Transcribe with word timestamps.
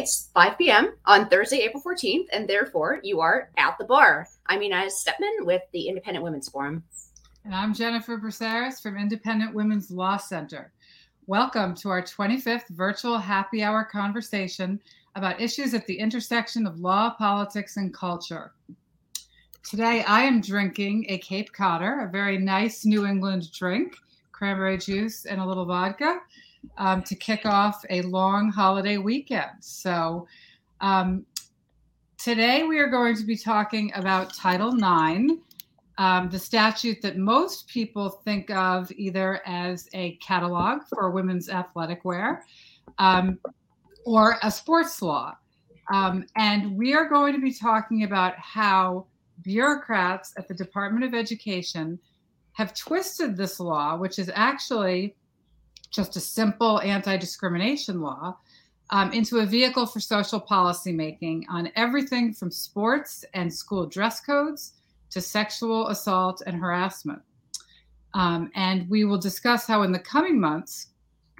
It's 0.00 0.30
5 0.32 0.56
p.m. 0.56 0.94
on 1.04 1.28
Thursday, 1.28 1.58
April 1.58 1.82
14th, 1.82 2.24
and 2.32 2.48
therefore 2.48 3.00
you 3.02 3.20
are 3.20 3.50
at 3.58 3.76
the 3.76 3.84
bar. 3.84 4.26
I'm 4.46 4.62
Inez 4.62 4.94
Stepman 4.94 5.44
with 5.44 5.60
the 5.74 5.88
Independent 5.88 6.24
Women's 6.24 6.48
Forum. 6.48 6.82
And 7.44 7.54
I'm 7.54 7.74
Jennifer 7.74 8.16
Braceras 8.16 8.80
from 8.80 8.96
Independent 8.96 9.54
Women's 9.54 9.90
Law 9.90 10.16
Center. 10.16 10.72
Welcome 11.26 11.74
to 11.74 11.90
our 11.90 12.00
25th 12.00 12.70
virtual 12.70 13.18
happy 13.18 13.62
hour 13.62 13.84
conversation 13.84 14.80
about 15.16 15.38
issues 15.38 15.74
at 15.74 15.84
the 15.84 15.98
intersection 15.98 16.66
of 16.66 16.80
law, 16.80 17.10
politics, 17.10 17.76
and 17.76 17.92
culture. 17.92 18.54
Today, 19.62 20.02
I 20.04 20.22
am 20.22 20.40
drinking 20.40 21.04
a 21.10 21.18
Cape 21.18 21.52
Codder, 21.52 22.06
a 22.06 22.10
very 22.10 22.38
nice 22.38 22.86
New 22.86 23.04
England 23.04 23.52
drink, 23.52 23.96
cranberry 24.32 24.78
juice, 24.78 25.26
and 25.26 25.42
a 25.42 25.46
little 25.46 25.66
vodka 25.66 26.22
um, 26.78 27.02
to 27.02 27.14
kick 27.14 27.46
off 27.46 27.84
a 27.90 28.02
long 28.02 28.50
holiday 28.50 28.96
weekend. 28.96 29.50
So, 29.60 30.26
um, 30.80 31.24
today 32.18 32.64
we 32.64 32.78
are 32.78 32.88
going 32.88 33.16
to 33.16 33.24
be 33.24 33.36
talking 33.36 33.92
about 33.94 34.34
Title 34.34 34.74
IX, 34.74 35.34
um, 35.98 36.30
the 36.30 36.38
statute 36.38 37.00
that 37.02 37.16
most 37.16 37.66
people 37.68 38.08
think 38.08 38.50
of 38.50 38.90
either 38.92 39.40
as 39.46 39.88
a 39.92 40.12
catalog 40.16 40.82
for 40.88 41.10
women's 41.10 41.48
athletic 41.48 42.04
wear 42.04 42.44
um, 42.98 43.38
or 44.04 44.38
a 44.42 44.50
sports 44.50 45.02
law. 45.02 45.36
Um, 45.92 46.24
and 46.36 46.76
we 46.76 46.94
are 46.94 47.08
going 47.08 47.34
to 47.34 47.40
be 47.40 47.52
talking 47.52 48.04
about 48.04 48.34
how 48.38 49.06
bureaucrats 49.42 50.32
at 50.38 50.46
the 50.46 50.54
Department 50.54 51.04
of 51.04 51.14
Education 51.14 51.98
have 52.52 52.74
twisted 52.74 53.36
this 53.36 53.58
law, 53.60 53.96
which 53.96 54.18
is 54.18 54.30
actually 54.34 55.16
just 55.90 56.16
a 56.16 56.20
simple 56.20 56.80
anti 56.80 57.16
discrimination 57.16 58.00
law, 58.00 58.36
um, 58.90 59.12
into 59.12 59.38
a 59.38 59.46
vehicle 59.46 59.86
for 59.86 60.00
social 60.00 60.40
policy 60.40 60.92
making 60.92 61.46
on 61.48 61.70
everything 61.76 62.32
from 62.32 62.50
sports 62.50 63.24
and 63.34 63.52
school 63.52 63.86
dress 63.86 64.20
codes 64.20 64.74
to 65.10 65.20
sexual 65.20 65.88
assault 65.88 66.42
and 66.46 66.56
harassment. 66.56 67.22
Um, 68.14 68.50
and 68.54 68.88
we 68.88 69.04
will 69.04 69.18
discuss 69.18 69.66
how, 69.66 69.82
in 69.82 69.92
the 69.92 69.98
coming 69.98 70.40
months, 70.40 70.88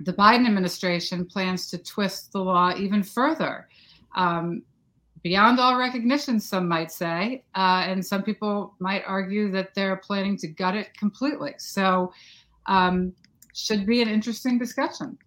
the 0.00 0.12
Biden 0.12 0.46
administration 0.46 1.24
plans 1.26 1.68
to 1.70 1.78
twist 1.78 2.32
the 2.32 2.40
law 2.40 2.72
even 2.76 3.02
further, 3.02 3.68
um, 4.14 4.62
beyond 5.22 5.60
all 5.60 5.76
recognition, 5.76 6.40
some 6.40 6.66
might 6.66 6.90
say. 6.90 7.44
Uh, 7.54 7.84
and 7.86 8.04
some 8.04 8.22
people 8.22 8.74
might 8.78 9.02
argue 9.06 9.50
that 9.50 9.74
they're 9.74 9.96
planning 9.96 10.36
to 10.38 10.48
gut 10.48 10.74
it 10.74 10.94
completely. 10.96 11.54
So, 11.58 12.12
um, 12.66 13.12
should 13.54 13.86
be 13.86 14.02
an 14.02 14.08
interesting 14.08 14.58
discussion. 14.58 15.18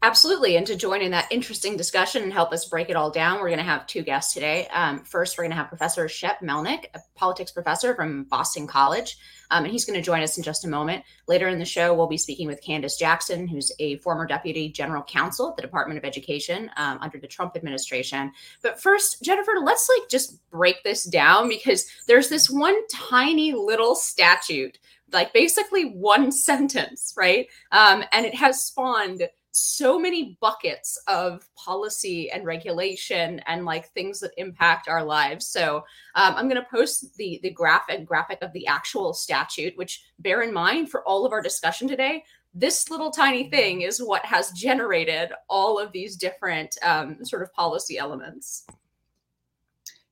Absolutely. 0.00 0.56
And 0.56 0.64
to 0.68 0.76
join 0.76 1.02
in 1.02 1.10
that 1.10 1.26
interesting 1.32 1.76
discussion 1.76 2.22
and 2.22 2.32
help 2.32 2.52
us 2.52 2.68
break 2.68 2.88
it 2.88 2.94
all 2.94 3.10
down, 3.10 3.40
we're 3.40 3.48
going 3.48 3.58
to 3.58 3.64
have 3.64 3.84
two 3.88 4.02
guests 4.02 4.32
today. 4.32 4.68
Um, 4.68 5.02
first, 5.02 5.36
we're 5.36 5.42
going 5.42 5.50
to 5.50 5.56
have 5.56 5.68
Professor 5.68 6.08
Shep 6.08 6.40
Melnick, 6.40 6.84
a 6.94 7.00
politics 7.16 7.50
professor 7.50 7.96
from 7.96 8.22
Boston 8.24 8.68
College. 8.68 9.16
Um, 9.50 9.64
and 9.64 9.72
he's 9.72 9.84
going 9.84 9.98
to 9.98 10.04
join 10.04 10.22
us 10.22 10.36
in 10.36 10.44
just 10.44 10.64
a 10.64 10.68
moment. 10.68 11.02
Later 11.26 11.48
in 11.48 11.58
the 11.58 11.64
show, 11.64 11.94
we'll 11.94 12.06
be 12.06 12.16
speaking 12.16 12.46
with 12.46 12.62
Candice 12.62 12.96
Jackson, 12.96 13.48
who's 13.48 13.72
a 13.80 13.96
former 13.96 14.24
deputy 14.24 14.68
general 14.68 15.02
counsel 15.02 15.48
at 15.48 15.56
the 15.56 15.62
Department 15.62 15.98
of 15.98 16.04
Education 16.04 16.70
um, 16.76 16.98
under 17.00 17.18
the 17.18 17.26
Trump 17.26 17.56
administration. 17.56 18.30
But 18.62 18.80
first, 18.80 19.20
Jennifer, 19.24 19.54
let's 19.64 19.88
like 19.88 20.08
just 20.08 20.38
break 20.50 20.84
this 20.84 21.02
down 21.04 21.48
because 21.48 21.86
there's 22.06 22.28
this 22.28 22.48
one 22.48 22.76
tiny 22.86 23.52
little 23.52 23.96
statute 23.96 24.78
like 25.12 25.32
basically 25.32 25.84
one 25.84 26.32
sentence, 26.46 27.14
right? 27.16 27.46
Um, 27.72 28.04
and 28.12 28.26
it 28.26 28.34
has 28.34 28.64
spawned 28.64 29.22
so 29.50 29.98
many 29.98 30.38
buckets 30.40 31.00
of 31.08 31.48
policy 31.56 32.30
and 32.30 32.44
regulation 32.44 33.40
and 33.46 33.64
like 33.64 33.88
things 33.88 34.20
that 34.20 34.30
impact 34.36 34.88
our 34.88 35.04
lives. 35.04 35.48
So 35.48 35.78
um, 36.14 36.34
I'm 36.36 36.48
going 36.48 36.62
to 36.62 36.68
post 36.70 37.16
the 37.16 37.40
the 37.42 37.50
graphic 37.50 38.04
graphic 38.06 38.38
of 38.42 38.52
the 38.52 38.66
actual 38.66 39.14
statute, 39.14 39.76
which 39.76 40.04
bear 40.18 40.42
in 40.42 40.52
mind 40.52 40.90
for 40.90 41.02
all 41.04 41.26
of 41.26 41.32
our 41.32 41.42
discussion 41.42 41.88
today. 41.88 42.22
This 42.54 42.90
little 42.90 43.10
tiny 43.10 43.50
thing 43.50 43.82
is 43.82 44.02
what 44.02 44.24
has 44.24 44.50
generated 44.52 45.32
all 45.48 45.78
of 45.78 45.92
these 45.92 46.16
different 46.16 46.76
um, 46.82 47.24
sort 47.24 47.42
of 47.42 47.52
policy 47.52 47.98
elements. 47.98 48.64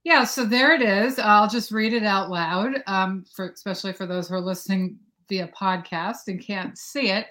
Yeah, 0.07 0.23
so 0.23 0.45
there 0.45 0.73
it 0.73 0.83
is. 0.83 1.19
I'll 1.19 1.49
just 1.49 1.73
read 1.73 1.93
it 1.93 2.05
out 2.05 2.31
loud, 2.31 2.81
um, 2.87 3.25
for 3.35 3.49
especially 3.49 3.93
for 3.93 4.07
those 4.07 4.29
who 4.29 4.37
are 4.37 4.41
listening 4.41 5.01
via 5.29 5.49
podcast 5.49 6.29
and 6.29 6.41
can't 6.41 6.79
see 6.79 7.11
it. 7.11 7.27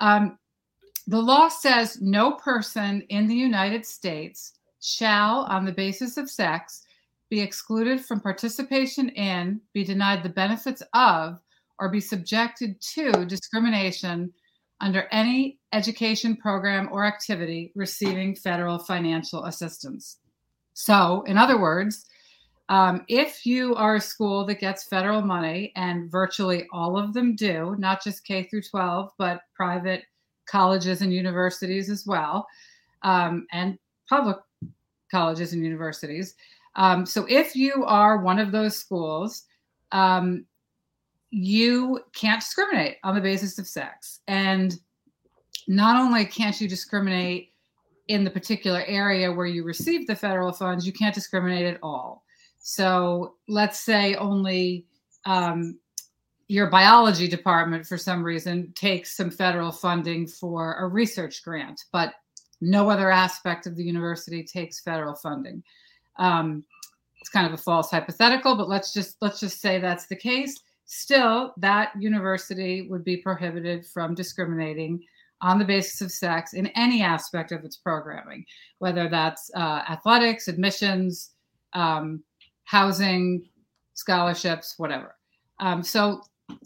Um, 0.00 0.36
the 1.06 1.20
law 1.22 1.46
says 1.46 2.00
no 2.00 2.32
person 2.32 3.02
in 3.02 3.28
the 3.28 3.36
United 3.36 3.86
States 3.86 4.54
shall, 4.82 5.46
on 5.48 5.64
the 5.64 5.70
basis 5.70 6.16
of 6.16 6.28
sex, 6.28 6.84
be 7.30 7.40
excluded 7.40 8.04
from 8.04 8.18
participation 8.18 9.10
in, 9.10 9.60
be 9.72 9.84
denied 9.84 10.24
the 10.24 10.28
benefits 10.28 10.82
of, 10.94 11.38
or 11.78 11.88
be 11.88 12.00
subjected 12.00 12.80
to 12.80 13.26
discrimination 13.26 14.32
under 14.80 15.06
any 15.12 15.60
education 15.72 16.36
program 16.36 16.88
or 16.90 17.04
activity 17.04 17.70
receiving 17.76 18.34
federal 18.34 18.80
financial 18.80 19.44
assistance. 19.44 20.18
So, 20.78 21.22
in 21.26 21.36
other 21.36 21.60
words, 21.60 22.06
um, 22.68 23.04
if 23.08 23.44
you 23.44 23.74
are 23.74 23.96
a 23.96 24.00
school 24.00 24.46
that 24.46 24.60
gets 24.60 24.84
federal 24.84 25.22
money, 25.22 25.72
and 25.74 26.08
virtually 26.08 26.68
all 26.72 26.96
of 26.96 27.12
them 27.12 27.34
do, 27.34 27.74
not 27.80 28.02
just 28.02 28.24
K 28.24 28.44
through 28.44 28.62
12, 28.62 29.10
but 29.18 29.40
private 29.56 30.04
colleges 30.46 31.02
and 31.02 31.12
universities 31.12 31.90
as 31.90 32.06
well, 32.06 32.46
um, 33.02 33.48
and 33.50 33.76
public 34.08 34.36
colleges 35.10 35.52
and 35.52 35.64
universities. 35.64 36.36
Um, 36.76 37.04
so 37.04 37.26
if 37.28 37.56
you 37.56 37.84
are 37.84 38.18
one 38.18 38.38
of 38.38 38.52
those 38.52 38.76
schools, 38.76 39.46
um, 39.90 40.46
you 41.30 41.98
can't 42.14 42.40
discriminate 42.40 42.98
on 43.02 43.16
the 43.16 43.20
basis 43.20 43.58
of 43.58 43.66
sex. 43.66 44.20
And 44.28 44.78
not 45.66 46.00
only 46.00 46.24
can't 46.24 46.60
you 46.60 46.68
discriminate 46.68 47.52
in 48.08 48.24
the 48.24 48.30
particular 48.30 48.82
area 48.86 49.32
where 49.32 49.46
you 49.46 49.62
receive 49.62 50.06
the 50.06 50.16
federal 50.16 50.52
funds, 50.52 50.86
you 50.86 50.92
can't 50.92 51.14
discriminate 51.14 51.66
at 51.66 51.78
all. 51.82 52.24
So 52.58 53.34
let's 53.46 53.78
say 53.78 54.14
only 54.16 54.86
um, 55.24 55.78
your 56.48 56.70
biology 56.70 57.28
department, 57.28 57.86
for 57.86 57.98
some 57.98 58.24
reason, 58.24 58.72
takes 58.74 59.16
some 59.16 59.30
federal 59.30 59.70
funding 59.70 60.26
for 60.26 60.74
a 60.76 60.86
research 60.86 61.44
grant, 61.44 61.84
but 61.92 62.14
no 62.60 62.90
other 62.90 63.10
aspect 63.10 63.66
of 63.66 63.76
the 63.76 63.84
university 63.84 64.42
takes 64.42 64.80
federal 64.80 65.14
funding. 65.14 65.62
Um, 66.16 66.64
it's 67.20 67.28
kind 67.28 67.46
of 67.46 67.52
a 67.52 67.62
false 67.62 67.90
hypothetical, 67.90 68.56
but 68.56 68.68
let's 68.68 68.92
just 68.92 69.16
let's 69.20 69.40
just 69.40 69.60
say 69.60 69.78
that's 69.78 70.06
the 70.06 70.16
case. 70.16 70.58
Still, 70.86 71.52
that 71.58 71.92
university 71.98 72.88
would 72.88 73.04
be 73.04 73.18
prohibited 73.18 73.84
from 73.84 74.14
discriminating 74.14 75.04
on 75.40 75.58
the 75.58 75.64
basis 75.64 76.00
of 76.00 76.10
sex 76.10 76.54
in 76.54 76.66
any 76.68 77.02
aspect 77.02 77.52
of 77.52 77.64
its 77.64 77.76
programming, 77.76 78.44
whether 78.78 79.08
that's 79.08 79.50
uh, 79.54 79.82
athletics, 79.88 80.48
admissions, 80.48 81.30
um, 81.74 82.22
housing, 82.64 83.48
scholarships, 83.94 84.74
whatever. 84.78 85.14
Um, 85.60 85.82
so 85.82 86.22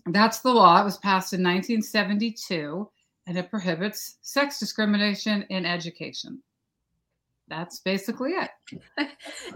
that's 0.07 0.41
the 0.41 0.53
law. 0.53 0.81
It 0.81 0.85
was 0.85 0.99
passed 0.99 1.33
in 1.33 1.41
1972 1.43 2.89
and 3.27 3.39
it 3.39 3.51
prohibits 3.51 4.19
sex 4.23 4.59
discrimination 4.59 5.45
in 5.49 5.65
education. 5.65 6.43
That's 7.49 7.81
basically 7.81 8.33
it. 8.33 8.51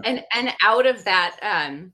and 0.03 0.23
and 0.33 0.53
out 0.61 0.85
of 0.85 1.03
that 1.05 1.37
um, 1.41 1.91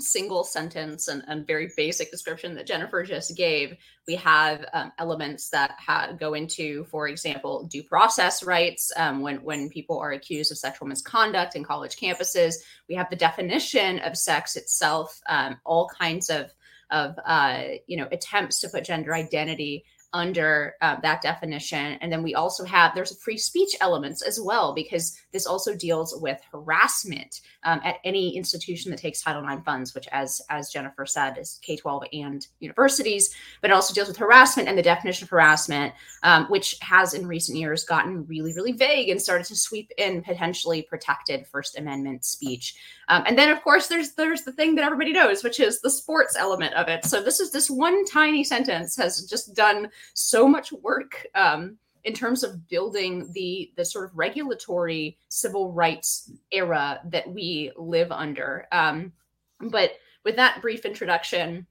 single 0.00 0.44
sentence 0.44 1.08
and, 1.08 1.22
and 1.26 1.46
very 1.46 1.70
basic 1.76 2.10
description 2.10 2.54
that 2.54 2.66
Jennifer 2.66 3.02
just 3.02 3.36
gave, 3.36 3.76
we 4.06 4.16
have 4.16 4.64
um, 4.72 4.92
elements 4.98 5.50
that 5.50 5.76
ha- 5.78 6.12
go 6.18 6.34
into, 6.34 6.84
for 6.84 7.08
example, 7.08 7.64
due 7.64 7.82
process 7.82 8.42
rights. 8.42 8.92
Um, 8.96 9.20
when 9.20 9.42
when 9.42 9.68
people 9.68 9.98
are 9.98 10.12
accused 10.12 10.52
of 10.52 10.58
sexual 10.58 10.88
misconduct 10.88 11.56
in 11.56 11.64
college 11.64 11.96
campuses, 11.96 12.54
we 12.88 12.94
have 12.94 13.10
the 13.10 13.16
definition 13.16 13.98
of 14.00 14.16
sex 14.16 14.56
itself, 14.56 15.20
um, 15.28 15.58
all 15.64 15.88
kinds 15.88 16.30
of 16.30 16.52
of 16.90 17.18
uh, 17.24 17.62
you 17.86 17.96
know 17.96 18.08
attempts 18.10 18.60
to 18.60 18.68
put 18.68 18.84
gender 18.84 19.14
identity 19.14 19.84
under 20.12 20.74
uh, 20.80 20.96
that 21.00 21.22
definition. 21.22 21.98
And 22.00 22.12
then 22.12 22.22
we 22.22 22.34
also 22.34 22.64
have 22.64 22.94
there's 22.94 23.16
free 23.22 23.36
speech 23.36 23.76
elements 23.80 24.22
as 24.22 24.40
well 24.40 24.74
because 24.74 25.16
this 25.32 25.46
also 25.46 25.74
deals 25.74 26.14
with 26.20 26.40
harassment 26.50 27.40
um, 27.62 27.80
at 27.84 27.96
any 28.04 28.36
institution 28.36 28.90
that 28.90 28.98
takes 28.98 29.22
Title 29.22 29.46
IX 29.46 29.62
funds, 29.64 29.94
which, 29.94 30.08
as 30.12 30.40
as 30.50 30.70
Jennifer 30.70 31.06
said, 31.06 31.38
is 31.38 31.60
K 31.62 31.76
twelve 31.76 32.04
and 32.12 32.46
universities. 32.58 33.34
But 33.60 33.70
it 33.70 33.74
also 33.74 33.94
deals 33.94 34.08
with 34.08 34.16
harassment 34.16 34.68
and 34.68 34.76
the 34.76 34.82
definition 34.82 35.24
of 35.24 35.30
harassment, 35.30 35.94
um, 36.22 36.46
which 36.46 36.76
has 36.80 37.14
in 37.14 37.26
recent 37.26 37.58
years 37.58 37.84
gotten 37.84 38.26
really 38.26 38.52
really 38.52 38.72
vague 38.72 39.08
and 39.10 39.20
started 39.20 39.46
to 39.46 39.56
sweep 39.56 39.90
in 39.98 40.22
potentially 40.22 40.82
protected 40.82 41.46
First 41.46 41.78
Amendment 41.78 42.24
speech. 42.24 42.74
Um, 43.08 43.24
and 43.26 43.38
then 43.38 43.50
of 43.50 43.62
course 43.62 43.88
there's 43.88 44.12
there's 44.12 44.42
the 44.42 44.52
thing 44.52 44.74
that 44.76 44.84
everybody 44.84 45.12
knows, 45.12 45.44
which 45.44 45.60
is 45.60 45.80
the 45.80 45.90
sports 45.90 46.36
element 46.36 46.74
of 46.74 46.88
it. 46.88 47.04
So 47.04 47.22
this 47.22 47.40
is 47.40 47.50
this 47.52 47.70
one 47.70 48.04
tiny 48.06 48.44
sentence 48.44 48.96
has 48.96 49.26
just 49.26 49.54
done 49.54 49.90
so 50.14 50.48
much 50.48 50.72
work 50.72 51.26
um, 51.34 51.76
in 52.04 52.14
terms 52.14 52.42
of 52.42 52.68
building 52.68 53.30
the 53.32 53.72
the 53.76 53.84
sort 53.84 54.06
of 54.06 54.16
regulatory 54.16 55.18
civil 55.28 55.72
rights 55.72 56.32
era 56.50 57.00
that 57.04 57.30
we 57.30 57.72
live 57.76 58.10
under. 58.10 58.66
Um, 58.72 59.12
but 59.60 59.92
with 60.24 60.36
that 60.36 60.62
brief 60.62 60.84
introduction, 60.84 61.66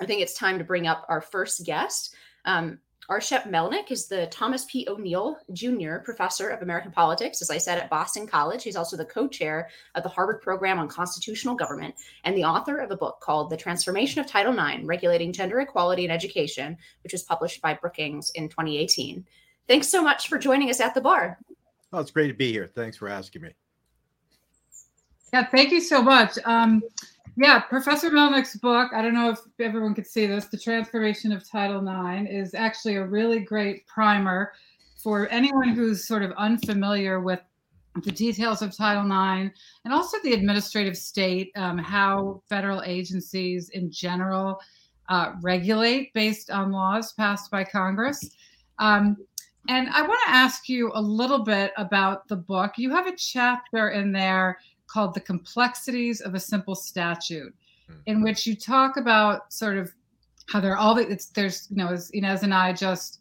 I 0.00 0.06
think 0.06 0.20
it's 0.20 0.34
time 0.34 0.58
to 0.58 0.64
bring 0.64 0.86
up 0.86 1.04
our 1.08 1.20
first 1.20 1.64
guest. 1.64 2.14
Um, 2.44 2.78
R. 3.08 3.20
Shep 3.20 3.44
Melnick 3.44 3.90
is 3.90 4.06
the 4.06 4.26
Thomas 4.28 4.64
P. 4.64 4.86
O'Neill 4.88 5.36
Jr. 5.52 5.96
Professor 5.98 6.48
of 6.48 6.62
American 6.62 6.90
Politics, 6.90 7.42
as 7.42 7.50
I 7.50 7.58
said, 7.58 7.78
at 7.78 7.90
Boston 7.90 8.26
College. 8.26 8.62
He's 8.62 8.76
also 8.76 8.96
the 8.96 9.04
co 9.04 9.28
chair 9.28 9.68
of 9.94 10.02
the 10.02 10.08
Harvard 10.08 10.40
Program 10.40 10.78
on 10.78 10.88
Constitutional 10.88 11.54
Government 11.54 11.94
and 12.24 12.36
the 12.36 12.44
author 12.44 12.78
of 12.78 12.90
a 12.90 12.96
book 12.96 13.20
called 13.20 13.50
The 13.50 13.56
Transformation 13.56 14.20
of 14.20 14.26
Title 14.26 14.58
IX 14.58 14.84
Regulating 14.84 15.32
Gender 15.32 15.60
Equality 15.60 16.06
in 16.06 16.10
Education, 16.10 16.78
which 17.02 17.12
was 17.12 17.22
published 17.22 17.60
by 17.60 17.74
Brookings 17.74 18.30
in 18.30 18.48
2018. 18.48 19.26
Thanks 19.68 19.88
so 19.88 20.02
much 20.02 20.28
for 20.28 20.38
joining 20.38 20.70
us 20.70 20.80
at 20.80 20.94
the 20.94 21.00
bar. 21.00 21.38
Oh, 21.92 22.00
it's 22.00 22.10
great 22.10 22.28
to 22.28 22.34
be 22.34 22.50
here. 22.50 22.70
Thanks 22.74 22.96
for 22.96 23.08
asking 23.08 23.42
me. 23.42 23.50
Yeah, 25.32 25.46
thank 25.46 25.72
you 25.72 25.80
so 25.80 26.02
much. 26.02 26.38
Um, 26.44 26.82
yeah, 27.36 27.60
Professor 27.60 28.10
Melnick's 28.10 28.56
book, 28.56 28.92
I 28.94 29.02
don't 29.02 29.14
know 29.14 29.30
if 29.30 29.40
everyone 29.58 29.94
could 29.94 30.06
see 30.06 30.26
this, 30.26 30.46
The 30.46 30.58
Transformation 30.58 31.32
of 31.32 31.48
Title 31.48 31.80
IX, 31.80 32.30
is 32.30 32.54
actually 32.54 32.96
a 32.96 33.04
really 33.04 33.40
great 33.40 33.86
primer 33.86 34.52
for 35.02 35.28
anyone 35.28 35.70
who's 35.70 36.06
sort 36.06 36.22
of 36.22 36.32
unfamiliar 36.32 37.20
with 37.20 37.40
the 38.02 38.12
details 38.12 38.62
of 38.62 38.76
Title 38.76 39.04
IX 39.04 39.52
and 39.84 39.92
also 39.92 40.16
the 40.22 40.32
administrative 40.32 40.96
state, 40.96 41.50
um, 41.56 41.78
how 41.78 42.42
federal 42.48 42.82
agencies 42.82 43.70
in 43.70 43.90
general 43.90 44.58
uh, 45.08 45.32
regulate 45.42 46.12
based 46.14 46.50
on 46.50 46.72
laws 46.72 47.12
passed 47.12 47.50
by 47.50 47.64
Congress. 47.64 48.18
Um, 48.78 49.16
and 49.68 49.88
I 49.88 50.02
want 50.02 50.20
to 50.26 50.32
ask 50.32 50.68
you 50.68 50.90
a 50.94 51.00
little 51.00 51.42
bit 51.42 51.72
about 51.76 52.28
the 52.28 52.36
book. 52.36 52.72
You 52.76 52.90
have 52.90 53.06
a 53.06 53.16
chapter 53.16 53.90
in 53.90 54.12
there 54.12 54.58
called 54.94 55.12
The 55.12 55.20
Complexities 55.20 56.20
of 56.20 56.34
a 56.34 56.40
Simple 56.40 56.76
Statute, 56.76 57.52
mm-hmm. 57.90 58.00
in 58.06 58.22
which 58.22 58.46
you 58.46 58.54
talk 58.54 58.96
about 58.96 59.52
sort 59.52 59.76
of 59.76 59.92
how 60.48 60.60
there 60.60 60.72
are 60.72 60.78
all 60.78 60.94
the, 60.94 61.02
it's, 61.08 61.26
there's, 61.26 61.66
you 61.68 61.76
know, 61.76 61.88
as 61.88 62.10
Inez 62.10 62.44
and 62.44 62.54
I 62.54 62.72
just, 62.72 63.20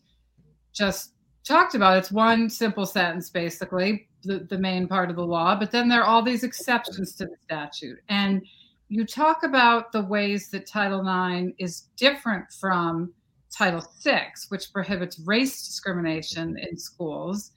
just 0.71 1.13
talked 1.43 1.73
about, 1.73 1.97
it's 1.97 2.11
one 2.11 2.47
simple 2.47 2.85
sentence, 2.85 3.31
basically, 3.31 4.07
the, 4.23 4.45
the 4.49 4.57
main 4.57 4.87
part 4.87 5.09
of 5.09 5.15
the 5.15 5.25
law, 5.25 5.55
but 5.55 5.71
then 5.71 5.89
there 5.89 6.01
are 6.01 6.07
all 6.07 6.21
these 6.21 6.43
exceptions 6.43 7.15
to 7.15 7.25
the 7.25 7.35
statute. 7.43 7.97
And 8.07 8.43
you 8.89 9.05
talk 9.05 9.43
about 9.43 9.91
the 9.91 10.03
ways 10.03 10.49
that 10.51 10.67
Title 10.67 11.01
IX 11.01 11.53
is 11.57 11.87
different 11.97 12.45
from 12.51 13.11
Title 13.51 13.83
VI, 14.03 14.27
which 14.49 14.71
prohibits 14.71 15.19
race 15.19 15.65
discrimination 15.65 16.57
in 16.59 16.77
schools 16.77 17.51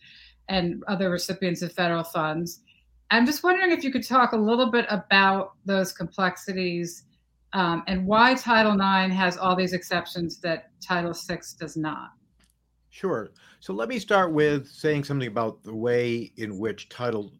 and 0.49 0.83
other 0.89 1.11
recipients 1.11 1.61
of 1.61 1.73
federal 1.73 2.05
funds. 2.05 2.61
I'm 3.11 3.27
just 3.27 3.43
wondering 3.43 3.71
if 3.71 3.85
you 3.85 3.93
could 3.93 4.07
talk 4.07 4.33
a 4.33 4.37
little 4.37 4.71
bit 4.71 4.87
about 4.89 5.53
those 5.65 5.93
complexities 5.93 7.05
um, 7.53 7.85
and 7.87 8.07
why 8.07 8.35
Title 8.35 8.75
IX 8.75 9.15
has 9.15 9.37
all 9.37 9.55
these 9.55 9.73
exceptions 9.73 10.39
that 10.39 10.71
Title 10.81 11.13
VI 11.13 11.41
does 11.59 11.77
not. 11.77 12.11
Sure. 12.91 13.31
So 13.61 13.73
let 13.73 13.89
me 13.89 13.99
start 13.99 14.33
with 14.33 14.67
saying 14.69 15.05
something 15.05 15.29
about 15.29 15.63
the 15.63 15.75
way 15.75 16.33
in 16.37 16.59
which 16.59 16.89
Title 16.89 17.33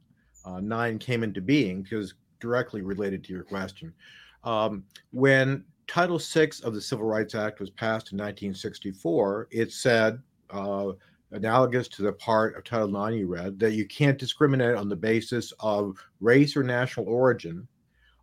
uh, 0.45 0.59
IX 0.59 1.05
came 1.05 1.23
into 1.23 1.41
being, 1.41 1.83
because 1.83 2.15
directly 2.41 2.83
related 2.83 3.25
to 3.25 3.33
your 3.33 3.43
question. 3.43 3.93
Um, 4.45 4.85
when 5.11 5.65
Title 5.87 6.19
VI 6.19 6.51
of 6.65 6.75
the 6.75 6.81
Civil 6.81 7.07
Rights 7.07 7.35
Act 7.35 7.61
was 7.61 7.71
passed 7.71 8.13
in 8.13 8.19
1964. 8.19 9.49
It 9.51 9.73
said, 9.73 10.21
uh, 10.51 10.93
analogous 11.33 11.89
to 11.89 12.03
the 12.03 12.13
part 12.13 12.57
of 12.57 12.65
Title 12.65 13.07
IX 13.07 13.17
you 13.17 13.27
read, 13.27 13.59
that 13.59 13.73
you 13.73 13.87
can't 13.87 14.19
discriminate 14.19 14.77
on 14.77 14.89
the 14.89 14.97
basis 14.97 15.53
of 15.61 15.97
race 16.21 16.57
or 16.57 16.63
national 16.63 17.09
origin. 17.09 17.67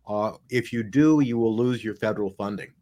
Uh, 0.06 0.32
if 0.50 0.72
you 0.72 0.82
do, 0.82 1.20
you 1.20 1.38
will 1.38 1.56
lose 1.56 1.84
your 1.84 1.94
federal 1.94 2.30
funding. 2.30 2.72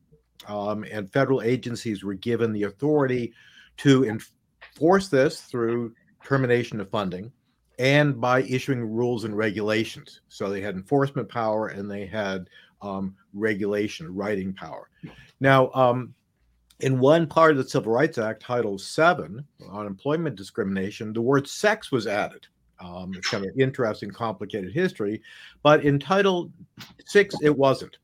Um, 0.48 0.84
and 0.90 1.12
federal 1.12 1.42
agencies 1.42 2.02
were 2.02 2.14
given 2.14 2.52
the 2.52 2.64
authority 2.64 3.32
to 3.78 4.04
enforce 4.04 5.08
this 5.08 5.40
through 5.42 5.94
termination 6.24 6.80
of 6.80 6.90
funding 6.90 7.32
and 7.78 8.20
by 8.20 8.42
issuing 8.42 8.84
rules 8.84 9.24
and 9.24 9.36
regulations. 9.36 10.20
So 10.28 10.48
they 10.48 10.60
had 10.60 10.74
enforcement 10.74 11.28
power 11.28 11.68
and 11.68 11.90
they 11.90 12.06
had 12.06 12.48
um, 12.80 13.14
regulation, 13.32 14.12
writing 14.14 14.52
power. 14.52 14.88
Now, 15.40 15.70
um, 15.72 16.14
in 16.82 16.98
one 16.98 17.26
part 17.26 17.52
of 17.52 17.56
the 17.56 17.68
Civil 17.68 17.92
Rights 17.92 18.18
Act, 18.18 18.42
Title 18.42 18.76
VII, 18.76 19.42
on 19.68 19.86
employment 19.86 20.36
discrimination, 20.36 21.12
the 21.12 21.22
word 21.22 21.48
sex 21.48 21.90
was 21.90 22.06
added. 22.06 22.46
Um, 22.80 23.14
it's 23.14 23.30
kind 23.30 23.44
of 23.44 23.52
interesting, 23.58 24.10
complicated 24.10 24.72
history. 24.72 25.22
But 25.62 25.84
in 25.84 25.98
Title 26.00 26.50
VI, 27.12 27.28
it 27.42 27.56
wasn't. 27.56 27.98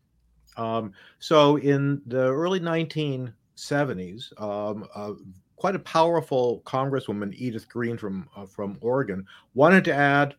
Um, 0.56 0.92
so 1.18 1.56
in 1.56 2.00
the 2.06 2.32
early 2.32 2.60
1970s, 2.60 4.40
um, 4.40 4.86
uh, 4.94 5.12
quite 5.56 5.74
a 5.74 5.80
powerful 5.80 6.62
Congresswoman, 6.64 7.34
Edith 7.36 7.68
Green 7.68 7.98
from 7.98 8.28
uh, 8.36 8.46
from 8.46 8.78
Oregon, 8.80 9.26
wanted 9.54 9.84
to 9.84 9.94
add 9.94 10.36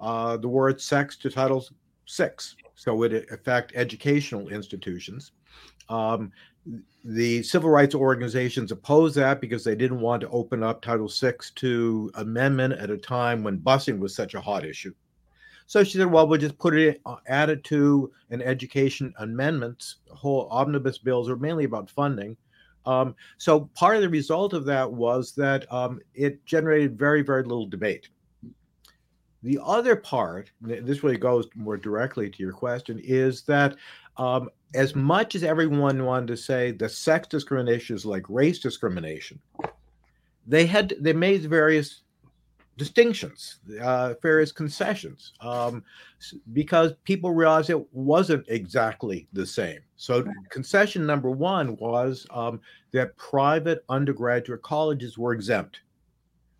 uh, 0.00 0.38
the 0.38 0.48
word 0.48 0.80
sex 0.80 1.16
to 1.18 1.30
Title 1.30 1.66
VI 2.08 2.30
so 2.74 3.02
it 3.04 3.26
affect 3.30 3.72
educational 3.74 4.48
institutions. 4.48 5.32
Um, 5.88 6.32
the 7.04 7.42
civil 7.42 7.70
rights 7.70 7.94
organizations 7.94 8.72
opposed 8.72 9.16
that 9.16 9.40
because 9.40 9.64
they 9.64 9.74
didn't 9.74 10.00
want 10.00 10.22
to 10.22 10.28
open 10.30 10.62
up 10.62 10.80
Title 10.80 11.08
VI 11.08 11.32
to 11.56 12.10
amendment 12.14 12.74
at 12.74 12.90
a 12.90 12.96
time 12.96 13.42
when 13.42 13.58
busing 13.58 13.98
was 13.98 14.14
such 14.14 14.34
a 14.34 14.40
hot 14.40 14.64
issue. 14.64 14.94
So 15.66 15.82
she 15.82 15.98
said, 15.98 16.10
"Well, 16.10 16.26
we'll 16.26 16.40
just 16.40 16.58
put 16.58 16.76
it, 16.76 17.00
uh, 17.06 17.16
add 17.26 17.50
it 17.50 17.64
to 17.64 18.12
an 18.30 18.42
education 18.42 19.12
amendments. 19.18 19.96
Whole 20.10 20.48
omnibus 20.50 20.98
bills 20.98 21.28
are 21.28 21.36
mainly 21.36 21.64
about 21.64 21.90
funding." 21.90 22.36
Um, 22.86 23.14
so 23.38 23.70
part 23.74 23.96
of 23.96 24.02
the 24.02 24.08
result 24.08 24.52
of 24.52 24.64
that 24.66 24.90
was 24.90 25.34
that 25.36 25.70
um, 25.72 26.00
it 26.14 26.44
generated 26.44 26.98
very, 26.98 27.22
very 27.22 27.42
little 27.42 27.66
debate. 27.66 28.08
The 29.42 29.58
other 29.62 29.96
part, 29.96 30.50
this 30.60 31.02
really 31.02 31.18
goes 31.18 31.46
more 31.54 31.76
directly 31.76 32.30
to 32.30 32.42
your 32.42 32.52
question, 32.52 32.98
is 33.02 33.42
that 33.42 33.76
um, 34.16 34.48
as 34.74 34.94
much 34.94 35.34
as 35.34 35.44
everyone 35.44 36.04
wanted 36.04 36.26
to 36.26 36.36
say 36.36 36.72
the 36.72 36.88
sex 36.88 37.28
discrimination 37.28 37.94
is 37.96 38.04
like 38.04 38.28
race 38.28 38.58
discrimination, 38.58 39.40
they 40.46 40.66
had 40.66 40.94
they 41.00 41.12
made 41.12 41.42
various 41.42 42.02
distinctions, 42.76 43.60
uh, 43.80 44.14
various 44.20 44.50
concessions, 44.50 45.32
um, 45.40 45.84
because 46.52 46.94
people 47.04 47.30
realized 47.30 47.70
it 47.70 47.94
wasn't 47.94 48.44
exactly 48.48 49.28
the 49.32 49.46
same. 49.46 49.78
So, 49.96 50.24
concession 50.50 51.06
number 51.06 51.30
one 51.30 51.76
was 51.76 52.26
um, 52.30 52.60
that 52.90 53.16
private 53.16 53.84
undergraduate 53.88 54.62
colleges 54.62 55.16
were 55.16 55.32
exempt. 55.32 55.80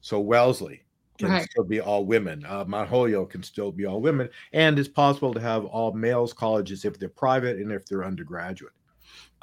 So, 0.02 0.21
Wellesley, 0.21 0.84
can 1.18 1.30
right. 1.30 1.49
still 1.50 1.64
be 1.64 1.80
all 1.80 2.04
women. 2.04 2.44
Uh, 2.47 2.64
Mount 2.66 2.88
Holyoke 2.88 3.30
can 3.30 3.42
still 3.42 3.71
be 3.71 3.87
all 3.87 4.00
women, 4.00 4.28
and 4.52 4.78
it's 4.78 4.88
possible 4.88 5.33
to 5.35 5.40
have 5.40 5.64
all 5.64 5.92
males 5.92 6.33
colleges 6.33 6.85
if 6.85 6.99
they're 6.99 7.09
private 7.09 7.59
and 7.59 7.71
if 7.73 7.87
they're 7.87 8.04
undergraduate. 8.04 8.73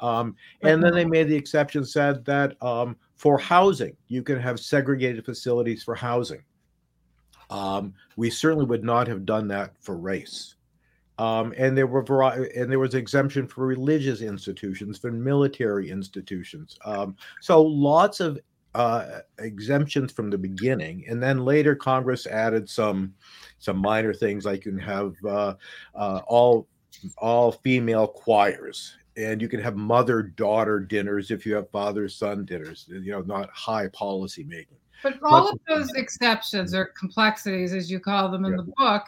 Um, 0.00 0.34
and 0.62 0.82
then 0.82 0.94
they 0.94 1.04
made 1.04 1.28
the 1.28 1.36
exception, 1.36 1.84
said 1.84 2.24
that 2.24 2.60
um, 2.62 2.96
for 3.14 3.38
housing, 3.38 3.96
you 4.08 4.22
can 4.22 4.38
have 4.38 4.58
segregated 4.58 5.24
facilities 5.24 5.82
for 5.82 5.94
housing. 5.94 6.42
Um, 7.50 7.94
we 8.16 8.28
certainly 8.28 8.64
would 8.64 8.82
not 8.82 9.06
have 9.06 9.24
done 9.24 9.46
that 9.48 9.74
for 9.80 9.96
race. 9.96 10.56
Um, 11.18 11.54
and 11.56 11.76
there 11.76 11.86
were 11.86 12.02
variety, 12.02 12.58
and 12.58 12.70
there 12.70 12.78
was 12.78 12.94
exemption 12.94 13.46
for 13.46 13.66
religious 13.66 14.22
institutions, 14.22 14.98
for 14.98 15.12
military 15.12 15.90
institutions. 15.90 16.76
Um, 16.84 17.16
so 17.40 17.62
lots 17.62 18.18
of 18.18 18.40
uh, 18.74 19.20
exemptions 19.38 20.12
from 20.12 20.30
the 20.30 20.38
beginning, 20.38 21.04
and 21.08 21.22
then 21.22 21.44
later 21.44 21.74
Congress 21.74 22.26
added 22.26 22.68
some 22.68 23.14
some 23.58 23.76
minor 23.76 24.14
things 24.14 24.44
like 24.44 24.64
you 24.64 24.72
can 24.72 24.80
have 24.80 25.14
uh, 25.26 25.54
uh, 25.94 26.20
all 26.26 26.66
all 27.18 27.52
female 27.52 28.06
choirs, 28.06 28.96
and 29.16 29.42
you 29.42 29.48
can 29.48 29.60
have 29.60 29.76
mother 29.76 30.22
daughter 30.22 30.80
dinners 30.80 31.30
if 31.30 31.44
you 31.44 31.54
have 31.54 31.70
father 31.70 32.08
son 32.08 32.44
dinners. 32.44 32.86
You 32.88 33.12
know, 33.12 33.20
not 33.20 33.50
high 33.50 33.88
policy 33.88 34.44
making. 34.44 34.78
But 35.02 35.18
all 35.22 35.52
but, 35.52 35.54
of 35.54 35.60
those 35.68 35.92
exceptions 35.94 36.74
or 36.74 36.86
complexities, 36.86 37.72
as 37.74 37.90
you 37.90 38.00
call 38.00 38.30
them 38.30 38.44
in 38.44 38.52
yeah. 38.52 38.58
the 38.58 38.72
book, 38.76 39.02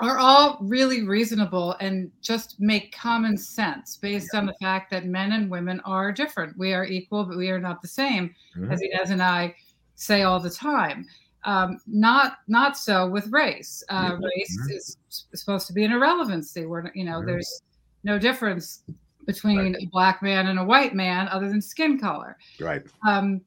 are 0.00 0.18
all 0.18 0.58
really 0.60 1.02
reasonable 1.02 1.76
and 1.80 2.10
just 2.22 2.58
make 2.60 2.94
common 2.94 3.36
sense 3.36 3.96
based 3.96 4.34
on 4.34 4.46
the 4.46 4.54
fact 4.60 4.90
that 4.90 5.06
men 5.06 5.32
and 5.32 5.50
women 5.50 5.80
are 5.84 6.12
different. 6.12 6.56
We 6.58 6.72
are 6.72 6.84
equal, 6.84 7.24
but 7.24 7.36
we 7.36 7.50
are 7.50 7.60
not 7.60 7.82
the 7.82 7.88
same, 7.88 8.34
mm-hmm. 8.56 8.72
as 8.72 8.80
Inez 8.80 9.10
and 9.10 9.22
I 9.22 9.54
say 9.94 10.22
all 10.22 10.40
the 10.40 10.50
time. 10.50 11.06
Um, 11.44 11.78
not 11.86 12.38
not 12.48 12.76
so 12.76 13.08
with 13.08 13.26
race. 13.28 13.82
Uh, 13.88 14.12
mm-hmm. 14.12 14.24
Race 14.24 14.58
mm-hmm. 14.60 14.76
is 14.76 14.96
supposed 15.34 15.66
to 15.68 15.72
be 15.72 15.84
an 15.84 15.92
irrelevancy. 15.92 16.66
Where 16.66 16.90
you 16.94 17.04
know 17.04 17.24
there's 17.24 17.62
no 18.04 18.18
difference 18.18 18.82
between 19.26 19.74
right. 19.74 19.82
a 19.82 19.86
black 19.86 20.22
man 20.22 20.48
and 20.48 20.58
a 20.58 20.64
white 20.64 20.94
man 20.94 21.28
other 21.28 21.48
than 21.48 21.62
skin 21.62 21.98
color. 21.98 22.36
Right. 22.58 22.82
Um, 23.06 23.42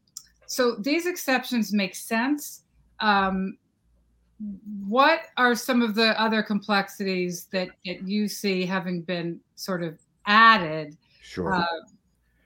so 0.47 0.75
these 0.75 1.05
exceptions 1.05 1.73
make 1.73 1.95
sense. 1.95 2.61
Um, 2.99 3.57
what 4.87 5.21
are 5.37 5.55
some 5.55 5.81
of 5.81 5.95
the 5.95 6.19
other 6.21 6.43
complexities 6.43 7.45
that, 7.51 7.69
that 7.85 8.03
you 8.07 8.27
see 8.27 8.65
having 8.65 9.01
been 9.01 9.39
sort 9.55 9.83
of 9.83 9.97
added 10.25 10.97
Sure. 11.21 11.53
uh, 11.53 11.65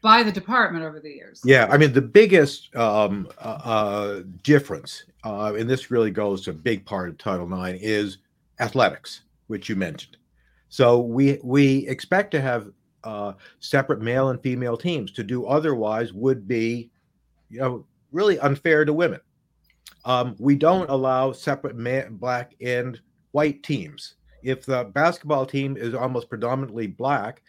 by 0.02 0.24
the 0.24 0.32
department 0.32 0.86
over 0.86 1.00
the 1.00 1.10
years? 1.10 1.42
Yeah, 1.44 1.68
I 1.70 1.78
mean 1.78 1.94
the 1.94 2.02
biggest 2.02 2.76
um, 2.76 3.28
uh, 3.40 3.60
uh, 3.64 4.24
difference, 4.44 5.06
uh, 5.24 5.54
and 5.58 5.70
this 5.70 5.92
really 5.92 6.12
goes 6.12 6.44
to 6.46 6.52
a 6.52 6.54
big 6.54 6.86
part 6.86 7.10
of 7.10 7.18
Title 7.18 7.52
IX, 7.66 7.80
is 7.82 8.20
athletics, 8.60 9.22
which 9.48 9.70
you 9.70 9.76
mentioned. 9.76 10.18
So 10.70 11.00
we 11.00 11.40
we 11.44 11.88
expect 11.88 12.32
to 12.32 12.42
have 12.42 12.72
uh, 13.04 13.34
separate 13.60 14.02
male 14.02 14.30
and 14.30 14.42
female 14.42 14.78
teams. 14.78 15.12
To 15.14 15.24
do 15.24 15.46
otherwise 15.46 16.14
would 16.14 16.48
be, 16.48 16.90
you 17.50 17.60
know, 17.60 17.86
really 18.12 18.40
unfair 18.40 18.86
to 18.86 18.94
women. 18.94 19.20
Um, 20.08 20.38
we 20.40 20.56
don't 20.56 20.90
allow 20.90 21.34
separate 21.34 21.76
man, 21.76 22.16
black 22.16 22.56
and 22.62 23.00
white 23.32 23.62
teams. 23.62 24.16
If 24.42 24.66
the 24.66 24.86
basketball 24.86 25.46
team 25.46 25.76
is 25.76 25.94
almost 25.94 26.30
predominantly 26.30 26.88
black, 26.88 27.42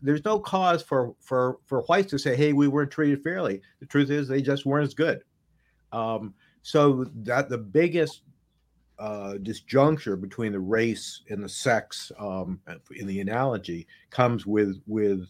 there's 0.00 0.24
no 0.24 0.40
cause 0.40 0.82
for 0.82 1.14
for 1.20 1.58
for 1.66 1.82
whites 1.82 2.10
to 2.10 2.18
say, 2.18 2.34
"Hey, 2.34 2.54
we 2.54 2.66
weren't 2.66 2.90
treated 2.90 3.22
fairly." 3.22 3.60
The 3.80 3.86
truth 3.86 4.10
is, 4.10 4.26
they 4.26 4.40
just 4.40 4.64
weren't 4.64 4.86
as 4.86 4.94
good. 4.94 5.22
Um, 5.92 6.32
so 6.62 7.04
that 7.24 7.50
the 7.50 7.58
biggest 7.58 8.22
uh, 8.98 9.34
disjuncture 9.42 10.18
between 10.18 10.52
the 10.52 10.60
race 10.60 11.22
and 11.28 11.44
the 11.44 11.48
sex 11.48 12.10
um, 12.18 12.58
in 12.96 13.06
the 13.06 13.20
analogy 13.20 13.86
comes 14.08 14.46
with 14.46 14.80
with 14.86 15.28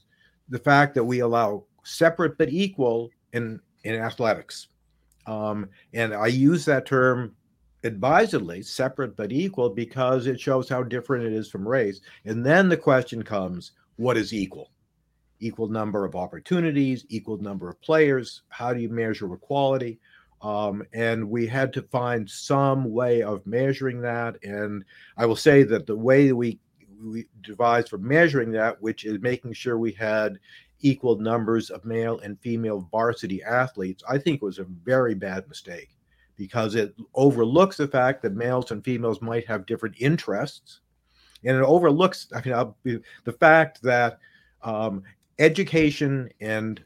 the 0.48 0.60
fact 0.60 0.94
that 0.94 1.04
we 1.04 1.20
allow 1.20 1.64
separate 1.82 2.38
but 2.38 2.50
equal 2.50 3.10
in 3.32 3.58
in 3.82 3.96
athletics, 3.96 4.68
um, 5.28 5.68
and 5.92 6.14
I 6.14 6.28
use 6.28 6.64
that 6.64 6.86
term 6.86 7.36
advisedly, 7.84 8.62
separate 8.62 9.14
but 9.14 9.30
equal, 9.30 9.68
because 9.68 10.26
it 10.26 10.40
shows 10.40 10.68
how 10.68 10.82
different 10.82 11.26
it 11.26 11.34
is 11.34 11.50
from 11.50 11.68
race. 11.68 12.00
And 12.24 12.44
then 12.44 12.68
the 12.68 12.78
question 12.78 13.22
comes 13.22 13.72
what 13.96 14.16
is 14.16 14.32
equal? 14.32 14.70
Equal 15.40 15.68
number 15.68 16.04
of 16.06 16.16
opportunities, 16.16 17.04
equal 17.10 17.36
number 17.36 17.68
of 17.68 17.80
players. 17.82 18.42
How 18.48 18.72
do 18.72 18.80
you 18.80 18.88
measure 18.88 19.32
equality? 19.32 20.00
Um, 20.40 20.82
and 20.94 21.28
we 21.28 21.46
had 21.46 21.72
to 21.74 21.82
find 21.82 22.28
some 22.28 22.90
way 22.90 23.22
of 23.22 23.46
measuring 23.46 24.00
that. 24.00 24.42
And 24.42 24.84
I 25.16 25.26
will 25.26 25.36
say 25.36 25.62
that 25.64 25.86
the 25.86 25.96
way 25.96 26.32
we 26.32 26.58
we 27.04 27.26
devised 27.42 27.90
for 27.90 27.98
measuring 27.98 28.50
that, 28.52 28.80
which 28.82 29.04
is 29.04 29.20
making 29.20 29.52
sure 29.52 29.78
we 29.78 29.92
had 29.92 30.38
equal 30.80 31.16
numbers 31.18 31.70
of 31.70 31.84
male 31.84 32.18
and 32.20 32.40
female 32.40 32.88
varsity 32.90 33.42
athletes, 33.42 34.02
I 34.08 34.18
think 34.18 34.42
was 34.42 34.58
a 34.58 34.64
very 34.64 35.14
bad 35.14 35.48
mistake 35.48 35.90
because 36.36 36.74
it 36.74 36.94
overlooks 37.14 37.76
the 37.76 37.88
fact 37.88 38.22
that 38.22 38.34
males 38.34 38.70
and 38.70 38.84
females 38.84 39.20
might 39.20 39.46
have 39.46 39.66
different 39.66 39.96
interests 39.98 40.80
and 41.44 41.56
it 41.56 41.62
overlooks 41.62 42.28
I 42.34 42.74
mean, 42.84 43.02
the 43.24 43.32
fact 43.32 43.82
that 43.82 44.18
um, 44.62 45.02
education 45.38 46.28
and 46.40 46.82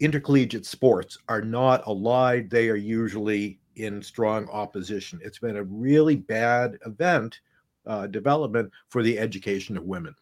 intercollegiate 0.00 0.66
sports 0.66 1.18
are 1.28 1.40
not 1.42 1.86
allied; 1.86 2.50
they 2.50 2.68
are 2.68 2.76
usually 2.76 3.60
in 3.76 4.02
strong 4.02 4.48
opposition. 4.50 5.20
It's 5.22 5.38
been 5.38 5.56
a 5.56 5.64
really 5.64 6.16
bad 6.16 6.78
event 6.86 7.40
uh, 7.86 8.06
development 8.06 8.70
for 8.88 9.02
the 9.02 9.18
education 9.18 9.76
of 9.76 9.84
women. 9.84 10.14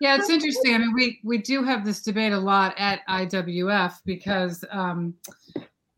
Yeah, 0.00 0.16
it's 0.16 0.28
interesting. 0.28 0.74
I 0.74 0.78
mean, 0.78 0.94
we 0.94 1.20
we 1.24 1.38
do 1.38 1.62
have 1.64 1.84
this 1.84 2.02
debate 2.02 2.32
a 2.32 2.38
lot 2.38 2.74
at 2.76 3.00
IWF 3.08 3.94
because 4.04 4.64
um, 4.70 5.14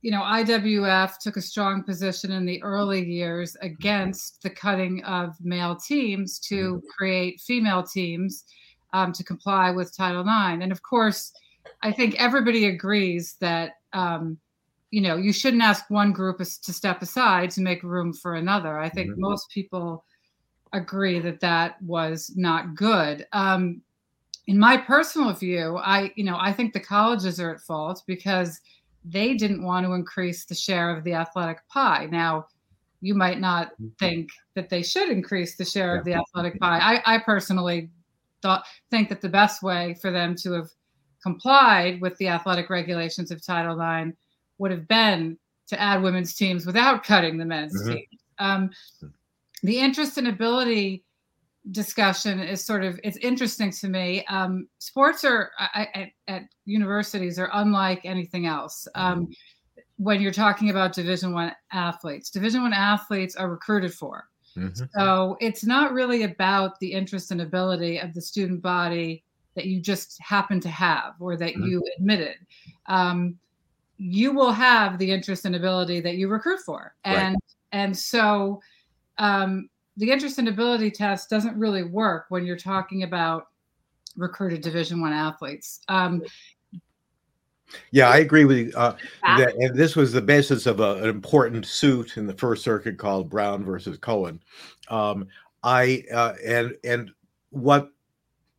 you 0.02 0.12
know, 0.12 0.22
IWF 0.22 1.18
took 1.18 1.36
a 1.36 1.42
strong 1.42 1.82
position 1.82 2.30
in 2.30 2.46
the 2.46 2.62
early 2.62 3.04
years 3.04 3.56
against 3.62 4.42
the 4.42 4.50
cutting 4.50 5.02
of 5.04 5.34
male 5.40 5.76
teams 5.76 6.38
to 6.40 6.74
mm-hmm. 6.74 6.86
create 6.96 7.40
female 7.40 7.82
teams 7.82 8.44
um, 8.92 9.12
to 9.12 9.24
comply 9.24 9.70
with 9.70 9.96
Title 9.96 10.22
IX. 10.22 10.62
And 10.62 10.70
of 10.70 10.82
course, 10.82 11.32
I 11.82 11.92
think 11.92 12.14
everybody 12.20 12.66
agrees 12.66 13.36
that, 13.40 13.72
um, 13.92 14.38
you 14.90 15.00
know, 15.00 15.16
you 15.16 15.32
shouldn't 15.32 15.62
ask 15.62 15.90
one 15.90 16.12
group 16.12 16.38
to 16.38 16.44
step 16.44 17.02
aside 17.02 17.50
to 17.52 17.60
make 17.60 17.82
room 17.82 18.12
for 18.12 18.36
another. 18.36 18.78
I 18.78 18.88
think 18.88 19.10
mm-hmm. 19.10 19.20
most 19.20 19.50
people 19.50 20.04
agree 20.72 21.18
that 21.18 21.40
that 21.40 21.80
was 21.82 22.32
not 22.36 22.74
good. 22.76 23.26
Um, 23.32 23.82
in 24.48 24.58
my 24.58 24.76
personal 24.76 25.32
view, 25.32 25.78
I, 25.78 26.12
you 26.16 26.24
know, 26.24 26.36
I 26.40 26.52
think 26.52 26.72
the 26.72 26.80
colleges 26.80 27.38
are 27.38 27.54
at 27.54 27.60
fault 27.60 28.02
because– 28.06 28.60
they 29.04 29.34
didn't 29.34 29.62
want 29.62 29.86
to 29.86 29.92
increase 29.92 30.44
the 30.44 30.54
share 30.54 30.94
of 30.94 31.04
the 31.04 31.14
athletic 31.14 31.66
pie. 31.68 32.06
Now, 32.10 32.46
you 33.00 33.14
might 33.14 33.40
not 33.40 33.72
mm-hmm. 33.72 33.88
think 33.98 34.28
that 34.54 34.68
they 34.68 34.82
should 34.82 35.08
increase 35.08 35.56
the 35.56 35.64
share 35.64 35.94
yeah. 35.94 35.98
of 35.98 36.04
the 36.04 36.14
athletic 36.14 36.60
pie. 36.60 36.78
I, 36.78 37.14
I 37.14 37.18
personally 37.18 37.90
thought 38.42 38.64
think 38.90 39.08
that 39.08 39.20
the 39.20 39.28
best 39.28 39.62
way 39.62 39.96
for 40.00 40.10
them 40.10 40.34
to 40.36 40.52
have 40.52 40.68
complied 41.22 42.00
with 42.00 42.16
the 42.18 42.28
athletic 42.28 42.70
regulations 42.70 43.30
of 43.30 43.44
Title 43.44 43.80
IX 43.80 44.16
would 44.58 44.70
have 44.70 44.86
been 44.88 45.38
to 45.68 45.80
add 45.80 46.02
women's 46.02 46.34
teams 46.34 46.66
without 46.66 47.04
cutting 47.04 47.38
the 47.38 47.44
men's 47.44 47.80
mm-hmm. 47.80 47.94
teams. 47.94 48.22
Um, 48.38 48.70
the 49.62 49.78
interest 49.78 50.18
and 50.18 50.28
ability 50.28 51.04
discussion 51.70 52.40
is 52.40 52.64
sort 52.64 52.84
of 52.84 52.98
it's 53.04 53.18
interesting 53.18 53.70
to 53.70 53.88
me. 53.88 54.24
Um, 54.26 54.68
sports 54.78 55.24
are 55.24 55.50
at, 55.74 56.10
at, 56.26 56.42
universities 56.64 57.38
are 57.38 57.50
unlike 57.52 58.00
anything 58.04 58.46
else. 58.46 58.86
Um, 58.94 59.28
when 59.96 60.20
you're 60.20 60.32
talking 60.32 60.70
about 60.70 60.92
Division 60.92 61.32
One 61.32 61.52
athletes, 61.72 62.30
Division 62.30 62.62
One 62.62 62.72
athletes 62.72 63.36
are 63.36 63.50
recruited 63.50 63.92
for. 63.92 64.28
Mm-hmm. 64.56 64.84
So 64.96 65.36
it's 65.40 65.64
not 65.64 65.92
really 65.92 66.22
about 66.22 66.78
the 66.80 66.92
interest 66.92 67.30
and 67.30 67.40
ability 67.40 67.98
of 67.98 68.14
the 68.14 68.20
student 68.20 68.62
body 68.62 69.24
that 69.54 69.66
you 69.66 69.80
just 69.80 70.20
happen 70.22 70.60
to 70.60 70.68
have 70.68 71.14
or 71.20 71.36
that 71.36 71.52
mm-hmm. 71.52 71.64
you 71.64 71.84
admitted. 71.96 72.36
Um, 72.86 73.38
you 73.98 74.32
will 74.32 74.52
have 74.52 74.98
the 74.98 75.10
interest 75.10 75.44
and 75.44 75.56
ability 75.56 76.00
that 76.00 76.14
you 76.16 76.28
recruit 76.28 76.60
for, 76.60 76.94
and 77.04 77.34
right. 77.34 77.54
and 77.72 77.96
so 77.96 78.60
um, 79.18 79.68
the 79.98 80.10
interest 80.10 80.38
and 80.38 80.48
ability 80.48 80.90
test 80.90 81.28
doesn't 81.28 81.58
really 81.58 81.82
work 81.82 82.26
when 82.30 82.46
you're 82.46 82.56
talking 82.56 83.02
about 83.02 83.48
recruited 84.16 84.62
division 84.62 85.00
one 85.00 85.12
athletes 85.12 85.80
um, 85.88 86.22
yeah, 87.90 88.08
I 88.08 88.18
agree 88.18 88.44
with 88.44 88.58
you. 88.58 88.72
Uh, 88.74 88.96
that, 89.22 89.54
and 89.56 89.76
this 89.76 89.94
was 89.94 90.12
the 90.12 90.22
basis 90.22 90.66
of 90.66 90.80
a, 90.80 90.96
an 91.02 91.08
important 91.08 91.66
suit 91.66 92.16
in 92.16 92.26
the 92.26 92.34
First 92.34 92.64
Circuit 92.64 92.98
called 92.98 93.28
Brown 93.28 93.64
versus 93.64 93.98
Cohen. 93.98 94.40
Um, 94.88 95.28
I 95.62 96.04
uh, 96.12 96.34
and 96.44 96.74
and 96.84 97.10
what 97.50 97.90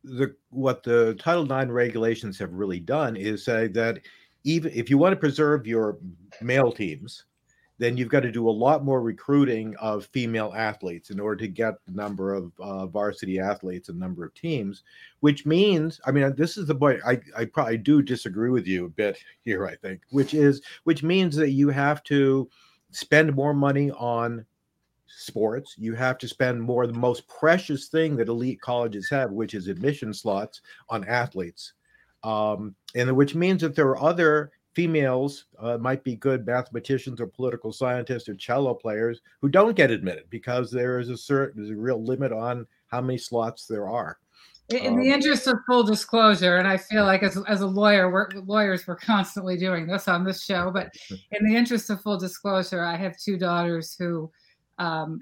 the 0.04 0.34
what 0.50 0.82
the 0.82 1.14
Title 1.14 1.50
IX 1.50 1.70
regulations 1.70 2.38
have 2.38 2.52
really 2.52 2.80
done 2.80 3.16
is 3.16 3.44
say 3.44 3.68
that 3.68 4.00
even 4.44 4.72
if 4.74 4.88
you 4.88 4.98
want 4.98 5.12
to 5.12 5.16
preserve 5.16 5.66
your 5.66 5.98
male 6.40 6.72
teams, 6.72 7.24
then 7.80 7.96
you've 7.96 8.10
got 8.10 8.20
to 8.20 8.30
do 8.30 8.46
a 8.46 8.50
lot 8.50 8.84
more 8.84 9.00
recruiting 9.00 9.74
of 9.76 10.04
female 10.04 10.52
athletes 10.54 11.08
in 11.08 11.18
order 11.18 11.36
to 11.36 11.48
get 11.48 11.74
the 11.86 11.92
number 11.92 12.34
of 12.34 12.52
uh, 12.60 12.86
varsity 12.86 13.40
athletes 13.40 13.88
and 13.88 13.98
number 13.98 14.22
of 14.22 14.34
teams, 14.34 14.82
which 15.20 15.46
means, 15.46 15.98
I 16.04 16.10
mean, 16.10 16.34
this 16.36 16.58
is 16.58 16.66
the 16.66 16.74
point. 16.74 17.00
I, 17.06 17.18
I 17.34 17.46
probably 17.46 17.78
do 17.78 18.02
disagree 18.02 18.50
with 18.50 18.66
you 18.66 18.84
a 18.84 18.90
bit 18.90 19.16
here, 19.40 19.66
I 19.66 19.76
think, 19.76 20.02
which 20.10 20.34
is, 20.34 20.60
which 20.84 21.02
means 21.02 21.34
that 21.36 21.52
you 21.52 21.70
have 21.70 22.02
to 22.04 22.50
spend 22.90 23.34
more 23.34 23.54
money 23.54 23.90
on 23.92 24.44
sports. 25.06 25.74
You 25.78 25.94
have 25.94 26.18
to 26.18 26.28
spend 26.28 26.60
more, 26.60 26.86
the 26.86 26.92
most 26.92 27.26
precious 27.28 27.88
thing 27.88 28.14
that 28.16 28.28
elite 28.28 28.60
colleges 28.60 29.08
have, 29.08 29.30
which 29.30 29.54
is 29.54 29.68
admission 29.68 30.12
slots 30.12 30.60
on 30.90 31.08
athletes. 31.08 31.72
Um, 32.24 32.74
and 32.94 33.16
which 33.16 33.34
means 33.34 33.62
that 33.62 33.74
there 33.74 33.88
are 33.88 34.02
other 34.02 34.52
females 34.74 35.46
uh, 35.58 35.76
might 35.78 36.04
be 36.04 36.16
good 36.16 36.46
mathematicians 36.46 37.20
or 37.20 37.26
political 37.26 37.72
scientists 37.72 38.28
or 38.28 38.34
cello 38.34 38.74
players 38.74 39.20
who 39.40 39.48
don't 39.48 39.76
get 39.76 39.90
admitted 39.90 40.24
because 40.30 40.70
there 40.70 40.98
is 40.98 41.08
a 41.08 41.16
certain 41.16 41.62
there's 41.62 41.76
a 41.76 41.80
real 41.80 42.02
limit 42.02 42.32
on 42.32 42.66
how 42.86 43.00
many 43.00 43.18
slots 43.18 43.66
there 43.66 43.88
are. 43.88 44.18
In 44.70 44.94
um, 44.94 45.00
the 45.00 45.10
interest 45.10 45.48
of 45.48 45.58
full 45.66 45.82
disclosure, 45.82 46.58
and 46.58 46.68
I 46.68 46.76
feel 46.76 47.04
like 47.04 47.24
as, 47.24 47.36
as 47.48 47.60
a 47.60 47.66
lawyer, 47.66 48.10
we're, 48.10 48.28
lawyers 48.46 48.86
we're 48.86 48.96
constantly 48.96 49.56
doing 49.56 49.86
this 49.86 50.06
on 50.06 50.24
this 50.24 50.44
show, 50.44 50.70
but 50.72 50.94
in 51.32 51.44
the 51.44 51.56
interest 51.56 51.90
of 51.90 52.00
full 52.02 52.18
disclosure, 52.18 52.84
I 52.84 52.96
have 52.96 53.16
two 53.18 53.36
daughters 53.36 53.96
who 53.98 54.30
um, 54.78 55.18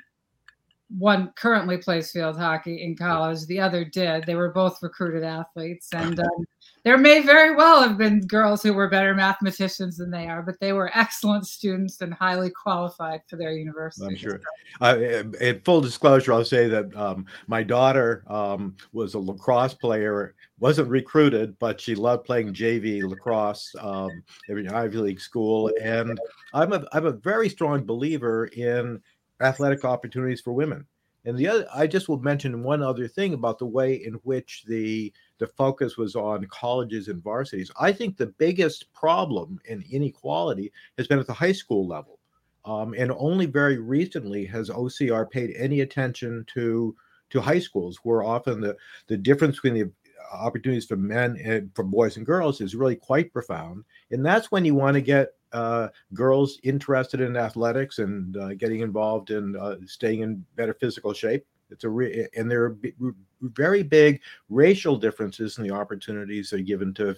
one 0.97 1.33
currently 1.37 1.77
plays 1.77 2.11
field 2.11 2.39
hockey 2.39 2.83
in 2.83 2.97
college, 2.97 3.45
the 3.47 3.61
other 3.61 3.85
did. 3.85 4.25
They 4.25 4.35
were 4.35 4.53
both 4.53 4.83
recruited 4.83 5.23
athletes, 5.23 5.89
and 5.93 6.19
um, 6.19 6.47
there 6.85 6.97
may 6.97 7.21
very 7.21 7.55
well 7.55 7.83
have 7.83 7.99
been 7.99 8.27
girls 8.27 8.63
who 8.63 8.73
were 8.73 8.89
better 8.89 9.15
mathematicians 9.15 9.99
than 9.99 10.11
they 10.11 10.29
are, 10.29 10.43
but 10.43 10.59
they 10.61 10.73
were 10.73 10.91
excellent 10.95 11.47
students 11.47 12.01
and 12.01 12.15
highly 12.15 12.51
qualified 12.51 13.21
for 13.29 13.37
their 13.37 13.53
university. 13.53 14.07
I'm 14.07 14.17
sure. 14.17 14.41
Uh, 14.81 15.25
in 15.41 15.61
full 15.61 15.83
disclosure, 15.83 16.33
I'll 16.33 16.45
say 16.45 16.69
that 16.69 16.97
um, 16.97 17.27
my 17.47 17.63
daughter 17.63 18.25
um, 18.29 18.75
was 18.93 19.13
a 19.13 19.19
lacrosse 19.19 19.75
player, 19.75 20.35
wasn't 20.59 20.89
recruited, 20.89 21.59
but 21.59 21.79
she 21.81 21.95
loved 21.95 22.25
playing 22.25 22.55
JV 22.55 23.03
lacrosse 23.03 23.75
um, 23.81 24.23
at 24.49 24.73
Ivy 24.73 24.99
League 24.99 25.21
school, 25.21 25.71
and 25.83 26.19
I'm 26.55 26.73
a 26.73 26.87
I'm 26.93 27.07
a 27.07 27.13
very 27.13 27.51
strong 27.51 27.85
believer 27.85 28.47
in 28.47 29.03
athletic 29.41 29.85
opportunities 29.85 30.41
for 30.41 30.53
women. 30.53 30.87
And 31.25 31.37
the 31.37 31.49
other, 31.49 31.67
I 31.75 31.87
just 31.87 32.09
will 32.09 32.21
mention 32.21 32.63
one 32.63 32.83
other 32.83 33.09
thing 33.09 33.35
about 33.35 33.59
the 33.59 33.67
way 33.67 33.95
in 33.95 34.15
which 34.25 34.65
the 34.67 35.13
the 35.39 35.47
focus 35.47 35.97
was 35.97 36.17
on 36.17 36.47
colleges 36.47 37.09
and 37.09 37.23
varsities. 37.23 37.71
I 37.79 37.93
think 37.93 38.17
the 38.17 38.27
biggest 38.27 38.93
problem 38.93 39.61
in 39.67 39.85
inequality 39.91 40.73
has 40.97 41.07
been 41.07 41.19
at 41.19 41.27
the 41.27 41.33
high 41.33 41.53
school 41.53 41.87
level, 41.87 42.19
um, 42.65 42.95
and 42.97 43.13
only 43.13 43.47
very 43.47 43.79
recently 43.79 44.45
has 44.47 44.71
OCR 44.71 45.31
paid 45.31 45.55
any 45.57 45.81
attention 45.81 46.45
to 46.55 46.97
to 47.31 47.41
high 47.41 47.59
schools, 47.59 47.99
where 48.05 48.23
often 48.23 48.61
the 48.61 48.77
the 49.09 49.17
difference 49.17 49.57
between 49.57 49.75
the 49.75 49.91
opportunities 50.33 50.87
for 50.87 50.97
men 50.97 51.39
and 51.45 51.71
for 51.75 51.83
boys 51.83 52.17
and 52.17 52.27
girls 52.27 52.61
is 52.61 52.75
really 52.75 52.97
quite 52.97 53.33
profound, 53.33 53.85
and 54.13 54.25
that's 54.25 54.51
when 54.51 54.65
you 54.65 54.75
want 54.75 54.95
to 54.95 55.03
get 55.03 55.35
uh, 55.53 55.89
girls 56.15 56.59
interested 56.63 57.21
in 57.21 57.37
athletics 57.37 57.99
and 57.99 58.37
uh, 58.37 58.55
getting 58.55 58.81
involved 58.81 59.31
in 59.31 59.57
uh, 59.57 59.77
staying 59.87 60.21
in 60.21 60.45
better 60.57 60.75
physical 60.75 61.13
shape. 61.13 61.47
It's 61.71 61.85
a 61.85 61.89
re- 61.89 62.29
and 62.37 62.51
there 62.51 62.65
are 62.65 62.71
b- 62.71 62.95
very 63.43 63.83
big 63.83 64.21
racial 64.49 64.97
differences 64.97 65.59
in 65.59 65.65
the 65.65 65.71
opportunities 65.71 66.51
that 66.51 66.61
are 66.61 66.65
given 66.65 66.95
to 66.95 67.15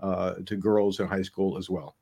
uh, 0.00 0.34
to 0.46 0.56
girls 0.56 1.00
in 1.00 1.06
high 1.06 1.22
school 1.22 1.56
as 1.56 1.70
well. 1.70 1.96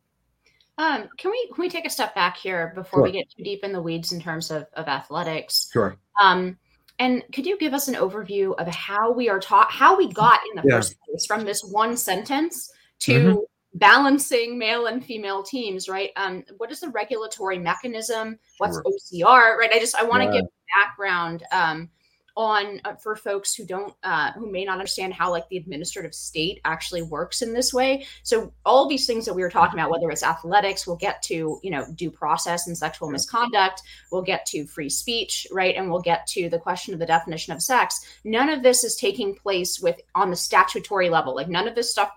Um, 0.78 1.08
can 1.18 1.30
we 1.30 1.48
can 1.54 1.62
we 1.62 1.68
take 1.68 1.86
a 1.86 1.90
step 1.90 2.14
back 2.14 2.36
here 2.36 2.72
before 2.74 2.98
sure. 2.98 3.04
we 3.04 3.12
get 3.12 3.30
too 3.30 3.44
deep 3.44 3.62
in 3.62 3.72
the 3.72 3.82
weeds 3.82 4.12
in 4.12 4.20
terms 4.20 4.50
of, 4.50 4.66
of 4.74 4.88
athletics? 4.88 5.68
Sure. 5.72 5.96
Um, 6.20 6.58
and 6.98 7.22
could 7.32 7.46
you 7.46 7.58
give 7.58 7.74
us 7.74 7.88
an 7.88 7.94
overview 7.94 8.54
of 8.58 8.68
how 8.68 9.12
we 9.12 9.28
are 9.28 9.40
taught, 9.40 9.70
how 9.70 9.96
we 9.96 10.12
got 10.12 10.40
in 10.50 10.62
the 10.62 10.68
yeah. 10.68 10.76
first 10.76 10.96
place 11.00 11.26
from 11.26 11.44
this 11.44 11.62
one 11.62 11.96
sentence 11.96 12.72
to 13.00 13.12
mm-hmm 13.12 13.38
balancing 13.74 14.58
male 14.58 14.86
and 14.86 15.04
female 15.04 15.42
teams, 15.42 15.88
right? 15.88 16.10
Um, 16.16 16.44
what 16.58 16.70
is 16.70 16.80
the 16.80 16.88
regulatory 16.88 17.58
mechanism? 17.58 18.38
What's 18.58 18.76
sure. 18.76 18.84
OCR, 18.84 19.56
right? 19.56 19.70
I 19.72 19.78
just 19.78 19.96
I 19.96 20.04
want 20.04 20.22
to 20.22 20.26
yeah. 20.26 20.40
give 20.40 20.50
background 20.74 21.44
um, 21.52 21.90
on 22.36 22.80
uh, 22.84 22.94
for 22.94 23.14
folks 23.14 23.54
who 23.54 23.64
don't 23.64 23.94
uh, 24.04 24.32
who 24.32 24.50
may 24.50 24.64
not 24.64 24.74
understand 24.74 25.12
how 25.12 25.30
like 25.30 25.48
the 25.48 25.56
administrative 25.56 26.14
state 26.14 26.60
actually 26.64 27.02
works 27.02 27.42
in 27.42 27.52
this 27.52 27.74
way 27.74 28.06
so 28.22 28.52
all 28.64 28.88
these 28.88 29.06
things 29.06 29.26
that 29.26 29.34
we 29.34 29.42
were 29.42 29.50
talking 29.50 29.78
about 29.78 29.90
whether 29.90 30.10
it's 30.10 30.22
athletics 30.22 30.86
we'll 30.86 30.96
get 30.96 31.22
to 31.22 31.60
you 31.62 31.70
know 31.70 31.84
due 31.94 32.10
process 32.10 32.66
and 32.66 32.76
sexual 32.76 33.10
misconduct 33.10 33.82
we'll 34.10 34.22
get 34.22 34.46
to 34.46 34.66
free 34.66 34.88
speech 34.88 35.46
right 35.52 35.76
and 35.76 35.90
we'll 35.90 36.00
get 36.00 36.26
to 36.26 36.48
the 36.48 36.58
question 36.58 36.94
of 36.94 37.00
the 37.00 37.06
definition 37.06 37.52
of 37.52 37.62
sex 37.62 38.00
none 38.24 38.48
of 38.48 38.62
this 38.62 38.82
is 38.82 38.96
taking 38.96 39.34
place 39.34 39.80
with 39.80 40.00
on 40.14 40.30
the 40.30 40.36
statutory 40.36 41.10
level 41.10 41.34
like 41.34 41.48
none 41.48 41.68
of 41.68 41.74
this 41.74 41.90
stuff 41.90 42.12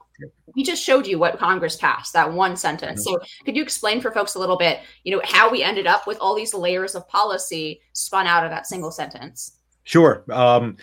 we 0.55 0.63
just 0.63 0.83
showed 0.83 1.05
you 1.05 1.19
what 1.19 1.37
Congress 1.37 1.75
passed, 1.75 2.13
that 2.13 2.31
one 2.31 2.55
sentence. 2.55 3.03
So 3.03 3.19
could 3.43 3.55
you 3.55 3.63
explain 3.63 4.01
for 4.01 4.11
folks 4.11 4.35
a 4.35 4.39
little 4.39 4.57
bit, 4.57 4.79
you 5.03 5.15
know, 5.15 5.21
how 5.25 5.49
we 5.51 5.63
ended 5.63 5.87
up 5.87 6.07
with 6.07 6.17
all 6.19 6.35
these 6.35 6.53
layers 6.53 6.95
of 6.95 7.07
policy 7.07 7.81
spun 7.93 8.27
out 8.27 8.43
of 8.43 8.51
that 8.51 8.67
single 8.67 8.91
sentence? 8.91 9.59
Sure. 9.83 10.23
Um, 10.31 10.77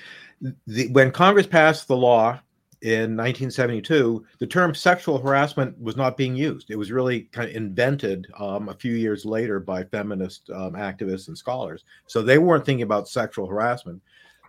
the, 0.66 0.88
when 0.88 1.10
Congress 1.10 1.46
passed 1.46 1.88
the 1.88 1.96
law 1.96 2.40
in 2.82 3.16
1972, 3.16 4.24
the 4.40 4.46
term 4.46 4.74
sexual 4.74 5.18
harassment 5.18 5.80
was 5.80 5.96
not 5.96 6.16
being 6.16 6.34
used. 6.34 6.70
It 6.70 6.76
was 6.76 6.90
really 6.90 7.22
kind 7.32 7.48
of 7.48 7.54
invented 7.54 8.26
um, 8.38 8.68
a 8.68 8.74
few 8.74 8.94
years 8.94 9.24
later 9.24 9.60
by 9.60 9.84
feminist 9.84 10.50
um, 10.50 10.72
activists 10.72 11.28
and 11.28 11.38
scholars. 11.38 11.84
So 12.06 12.22
they 12.22 12.38
weren't 12.38 12.66
thinking 12.66 12.82
about 12.82 13.08
sexual 13.08 13.46
harassment 13.46 14.02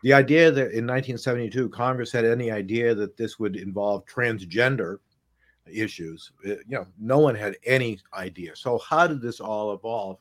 the 0.03 0.13
idea 0.13 0.51
that 0.51 0.72
in 0.74 0.86
1972 0.86 1.69
Congress 1.69 2.12
had 2.12 2.25
any 2.25 2.51
idea 2.51 2.93
that 2.93 3.17
this 3.17 3.39
would 3.39 3.56
involve 3.56 4.06
transgender 4.06 4.97
issues, 5.65 6.34
it, 6.43 6.60
you 6.67 6.77
know, 6.77 6.86
no 6.99 7.19
one 7.19 7.36
had 7.36 7.56
any 7.65 7.99
idea. 8.13 8.56
So 8.56 8.77
how 8.80 9.08
did 9.08 9.21
this 9.21 9.39
all 9.39 9.73
evolve? 9.73 10.19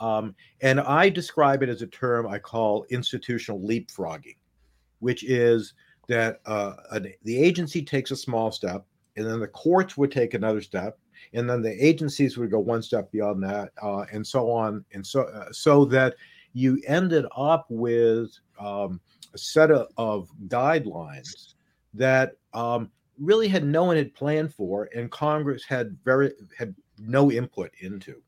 Um, 0.00 0.34
and 0.62 0.80
I 0.80 1.10
describe 1.10 1.62
it 1.62 1.68
as 1.68 1.82
a 1.82 1.86
term 1.86 2.26
I 2.26 2.38
call 2.38 2.86
institutional 2.88 3.60
leapfrogging, 3.60 4.36
which 5.00 5.22
is 5.24 5.74
that 6.08 6.40
uh, 6.46 6.72
an, 6.90 7.12
the 7.22 7.38
agency 7.40 7.82
takes 7.82 8.10
a 8.10 8.16
small 8.16 8.50
step, 8.50 8.84
and 9.16 9.26
then 9.26 9.40
the 9.40 9.46
courts 9.46 9.96
would 9.96 10.10
take 10.10 10.32
another 10.32 10.62
step, 10.62 10.98
and 11.34 11.48
then 11.48 11.60
the 11.60 11.84
agencies 11.84 12.38
would 12.38 12.50
go 12.50 12.58
one 12.58 12.82
step 12.82 13.12
beyond 13.12 13.42
that, 13.44 13.72
uh, 13.82 14.06
and 14.10 14.26
so 14.26 14.50
on, 14.50 14.84
and 14.92 15.06
so 15.06 15.22
uh, 15.24 15.52
so 15.52 15.84
that 15.84 16.14
you 16.54 16.80
ended 16.86 17.24
up 17.36 17.66
with 17.68 18.32
um, 18.58 19.00
set 19.38 19.70
of, 19.70 19.88
of 19.96 20.30
guidelines 20.48 21.54
that 21.94 22.36
um, 22.54 22.90
really 23.18 23.48
had 23.48 23.64
no 23.64 23.84
one 23.84 23.96
had 23.96 24.14
planned 24.14 24.54
for, 24.54 24.88
and 24.94 25.10
Congress 25.10 25.64
had 25.64 25.96
very 26.04 26.32
had 26.58 26.74
no 26.98 27.30
input 27.30 27.70
into. 27.80 28.20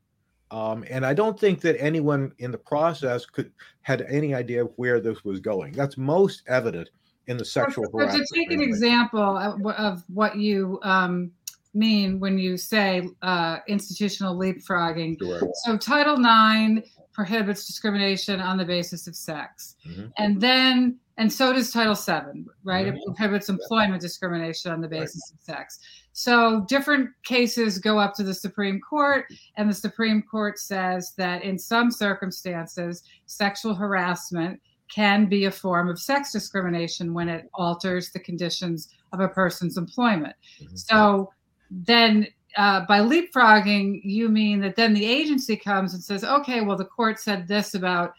Um, 0.51 0.85
and 0.89 1.05
I 1.05 1.13
don't 1.13 1.39
think 1.39 1.61
that 1.61 1.75
anyone 1.81 2.31
in 2.37 2.51
the 2.51 2.57
process 2.57 3.25
could 3.25 3.51
had 3.81 4.03
any 4.03 4.33
idea 4.33 4.63
where 4.63 4.99
this 4.99 5.23
was 5.23 5.39
going. 5.39 5.73
That's 5.73 5.97
most 5.97 6.43
evident 6.47 6.89
in 7.27 7.37
the 7.37 7.45
sexual 7.45 7.85
so, 7.85 7.97
harassment. 7.97 8.27
To 8.27 8.39
take 8.39 8.51
an 8.51 8.61
example 8.61 9.37
of, 9.37 9.65
of 9.65 10.03
what 10.07 10.37
you 10.37 10.79
um, 10.83 11.31
mean 11.73 12.19
when 12.19 12.37
you 12.37 12.57
say 12.57 13.07
uh, 13.21 13.57
institutional 13.67 14.37
leapfrogging. 14.37 15.17
Sure. 15.19 15.41
So 15.63 15.77
Title 15.77 16.15
IX 16.15 16.87
prohibits 17.15 17.65
discrimination 17.65 18.41
on 18.41 18.57
the 18.57 18.65
basis 18.65 19.07
of 19.07 19.15
sex. 19.15 19.77
Mm-hmm. 19.87 20.07
And 20.17 20.41
then, 20.41 20.99
and 21.17 21.31
so 21.31 21.53
does 21.53 21.71
Title 21.71 21.95
VII, 21.95 22.45
right? 22.65 22.87
Mm-hmm. 22.87 22.97
It 22.97 23.05
prohibits 23.05 23.47
employment 23.47 24.01
discrimination 24.01 24.71
on 24.71 24.81
the 24.81 24.87
basis 24.89 25.31
right. 25.31 25.39
of 25.39 25.57
sex. 25.57 25.79
So 26.11 26.65
different 26.67 27.09
cases 27.23 27.79
go 27.79 27.97
up 27.97 28.15
to 28.15 28.23
the 28.23 28.33
Supreme 28.33 28.81
Court, 28.81 29.25
and 29.55 29.69
the 29.69 29.73
Supreme 29.73 30.21
Court 30.21 30.59
says 30.59 31.13
that 31.17 31.41
in 31.43 31.57
some 31.57 31.89
circumstances, 31.89 33.03
sexual 33.27 33.73
harassment 33.73 34.59
can 34.93 35.27
be 35.27 35.45
a 35.45 35.51
form 35.51 35.87
of 35.89 35.99
sex 35.99 36.33
discrimination 36.33 37.13
when 37.13 37.29
it 37.29 37.49
alters 37.53 38.11
the 38.11 38.19
conditions 38.19 38.89
of 39.13 39.21
a 39.21 39.29
person's 39.29 39.77
employment. 39.77 40.35
Mm-hmm. 40.61 40.75
So 40.75 41.31
then 41.71 42.27
uh, 42.57 42.85
by 42.87 42.99
leapfrogging, 42.99 44.01
you 44.03 44.29
mean 44.29 44.59
that 44.61 44.75
then 44.75 44.93
the 44.93 45.05
agency 45.05 45.55
comes 45.55 45.93
and 45.93 46.03
says, 46.03 46.23
okay, 46.23 46.61
well, 46.61 46.77
the 46.77 46.85
court 46.85 47.19
said 47.19 47.47
this 47.47 47.73
about 47.73 48.13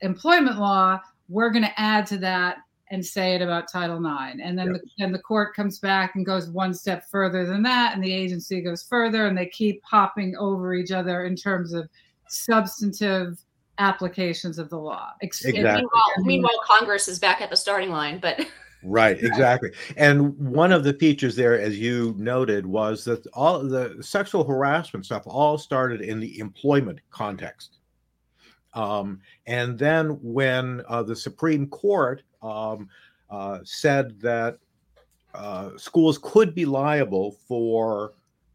employment 0.00 0.58
law. 0.58 1.00
We're 1.28 1.50
going 1.50 1.64
to 1.64 1.80
add 1.80 2.06
to 2.08 2.18
that 2.18 2.58
and 2.90 3.04
say 3.04 3.34
it 3.34 3.42
about 3.42 3.70
Title 3.72 3.96
IX. 3.96 4.38
And 4.42 4.56
then, 4.56 4.72
yep. 4.72 4.82
the, 4.82 4.90
then 4.98 5.12
the 5.12 5.18
court 5.18 5.54
comes 5.56 5.78
back 5.78 6.14
and 6.14 6.26
goes 6.26 6.50
one 6.50 6.74
step 6.74 7.08
further 7.10 7.46
than 7.46 7.62
that, 7.62 7.94
and 7.94 8.04
the 8.04 8.12
agency 8.12 8.60
goes 8.60 8.82
further, 8.82 9.26
and 9.26 9.36
they 9.36 9.46
keep 9.46 9.82
hopping 9.82 10.36
over 10.36 10.74
each 10.74 10.92
other 10.92 11.24
in 11.24 11.34
terms 11.34 11.72
of 11.72 11.88
substantive 12.28 13.38
applications 13.78 14.58
of 14.58 14.68
the 14.68 14.78
law. 14.78 15.10
Exactly. 15.22 15.62
Meanwhile, 15.62 16.12
meanwhile, 16.18 16.60
Congress 16.64 17.08
is 17.08 17.18
back 17.18 17.40
at 17.40 17.50
the 17.50 17.56
starting 17.56 17.90
line, 17.90 18.18
but 18.20 18.46
Right, 18.84 19.22
exactly. 19.22 19.70
And 19.96 20.36
one 20.38 20.72
of 20.72 20.82
the 20.82 20.94
features 20.94 21.36
there, 21.36 21.58
as 21.58 21.78
you 21.78 22.14
noted, 22.18 22.66
was 22.66 23.04
that 23.04 23.26
all 23.28 23.60
the 23.60 24.02
sexual 24.02 24.44
harassment 24.44 25.06
stuff 25.06 25.22
all 25.26 25.56
started 25.56 26.00
in 26.00 26.18
the 26.18 26.38
employment 26.40 27.00
context. 27.10 27.78
Um, 28.74 29.20
and 29.46 29.78
then 29.78 30.18
when 30.22 30.82
uh, 30.88 31.02
the 31.02 31.14
Supreme 31.14 31.66
Court 31.68 32.22
um, 32.42 32.88
uh, 33.30 33.58
said 33.64 34.18
that 34.20 34.58
uh, 35.34 35.70
schools 35.76 36.18
could 36.22 36.54
be 36.54 36.64
liable 36.64 37.36
for 37.46 38.14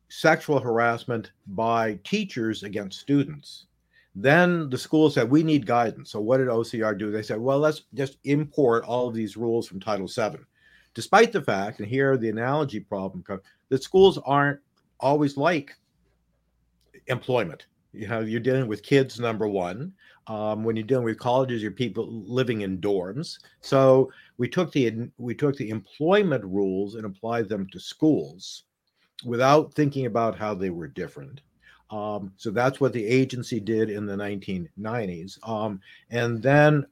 sexual 0.09 0.59
harassment 0.59 1.31
by 1.47 1.99
teachers 2.03 2.63
against 2.63 2.99
students, 2.99 3.67
then 4.19 4.67
the 4.71 4.77
school 4.77 5.12
said, 5.12 5.30
we 5.30 5.43
need 5.43 5.67
guidance. 5.67 6.10
So 6.10 6.19
what 6.19 6.38
did 6.38 6.47
OCR 6.47 6.97
do? 6.97 7.12
They 7.12 7.21
said, 7.21 7.39
well, 7.39 7.60
let's 7.60 7.84
just 7.93 8.17
import 8.23 8.84
all 8.84 9.08
of 9.08 9.13
these 9.13 9.38
rules 9.38 9.67
from 9.67 9.80
Title 9.80 10.08
VII. 10.08 10.39
Despite 10.95 11.32
the 11.32 11.41
fact, 11.41 11.80
and 11.80 11.88
here 11.88 12.17
the 12.17 12.30
analogy 12.30 12.80
problem 12.80 13.21
comes, 13.21 13.41
that 13.69 13.84
schools 13.84 14.17
aren't 14.25 14.60
always 14.99 15.38
like 15.38 15.75
employment. 17.06 17.67
You 17.93 18.08
know, 18.08 18.21
you're 18.21 18.39
dealing 18.39 18.67
with 18.67 18.82
kids, 18.82 19.19
number 19.19 19.47
one. 19.47 19.93
Um, 20.25 20.63
when 20.63 20.75
you're 20.75 20.88
dealing 20.88 21.06
with 21.06 21.19
colleges, 21.19 21.62
you're 21.62 21.71
people 21.71 22.08
living 22.10 22.62
in 22.62 22.80
dorms. 22.80 23.38
So 23.62 24.12
we 24.39 24.49
took 24.49 24.71
the 24.71 25.10
we 25.17 25.36
took 25.36 25.56
the 25.56 25.69
employment 25.69 26.43
rules 26.43 26.95
and 26.95 27.06
applied 27.06 27.47
them 27.49 27.67
to 27.71 27.80
schools 27.80 28.63
without 29.23 29.75
thinking 29.75 30.08
about 30.08 30.38
how 30.38 30.56
they 30.56 30.71
were 30.71 30.88
different. 30.88 31.41
Um, 31.89 32.34
so 32.38 32.52
that's 32.52 32.82
what 32.82 32.93
the 32.93 33.06
agency 33.06 33.60
did 33.60 33.89
in 33.89 34.06
the 34.06 34.15
1990s. 34.15 35.38
Um, 35.47 35.80
and 36.10 36.41
then 36.41 36.86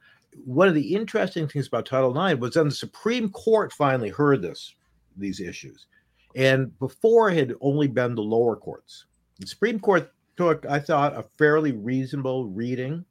one 0.46 0.68
of 0.68 0.76
the 0.76 0.96
interesting 0.96 1.48
things 1.48 1.68
about 1.68 1.86
Title 1.86 2.18
IX 2.18 2.40
was 2.40 2.54
then 2.54 2.66
the 2.66 2.72
Supreme 2.72 3.30
Court 3.30 3.74
finally 3.74 4.10
heard 4.10 4.42
this, 4.42 4.74
these 5.18 5.40
issues. 5.40 5.86
And 6.36 6.78
before 6.80 7.30
it 7.30 7.38
had 7.38 7.56
only 7.62 7.88
been 7.88 8.16
the 8.16 8.22
lower 8.22 8.56
courts. 8.56 9.06
The 9.40 9.48
Supreme 9.48 9.80
Court 9.80 10.12
took, 10.38 10.66
I 10.66 10.80
thought, 10.80 11.18
a 11.18 11.24
fairly 11.38 11.72
reasonable 11.72 12.46
reading 12.48 13.06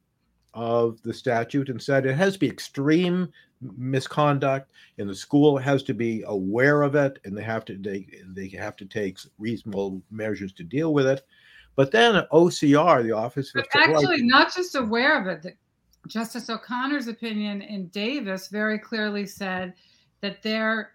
of 0.52 1.02
the 1.02 1.12
statute 1.12 1.68
and 1.68 1.82
said 1.82 2.06
it 2.06 2.14
has 2.14 2.34
to 2.34 2.38
be 2.38 2.48
extreme 2.48 3.32
misconduct 3.76 4.70
and 4.98 5.08
the 5.08 5.14
school 5.14 5.56
has 5.56 5.82
to 5.82 5.94
be 5.94 6.22
aware 6.26 6.82
of 6.82 6.94
it 6.94 7.18
and 7.24 7.36
they 7.36 7.42
have 7.42 7.64
to 7.64 7.76
they, 7.76 8.06
they 8.28 8.48
have 8.48 8.76
to 8.76 8.84
take 8.84 9.18
reasonable 9.38 10.00
measures 10.10 10.52
to 10.52 10.62
deal 10.62 10.92
with 10.92 11.06
it 11.06 11.26
but 11.76 11.90
then 11.90 12.22
ocr 12.32 13.02
the 13.02 13.12
office 13.12 13.52
but 13.54 13.66
actually 13.74 14.22
not 14.22 14.54
just 14.54 14.74
aware 14.74 15.20
of 15.20 15.44
it 15.44 15.56
justice 16.06 16.50
o'connor's 16.50 17.08
opinion 17.08 17.62
in 17.62 17.88
davis 17.88 18.48
very 18.48 18.78
clearly 18.78 19.26
said 19.26 19.72
that 20.20 20.42
their 20.42 20.92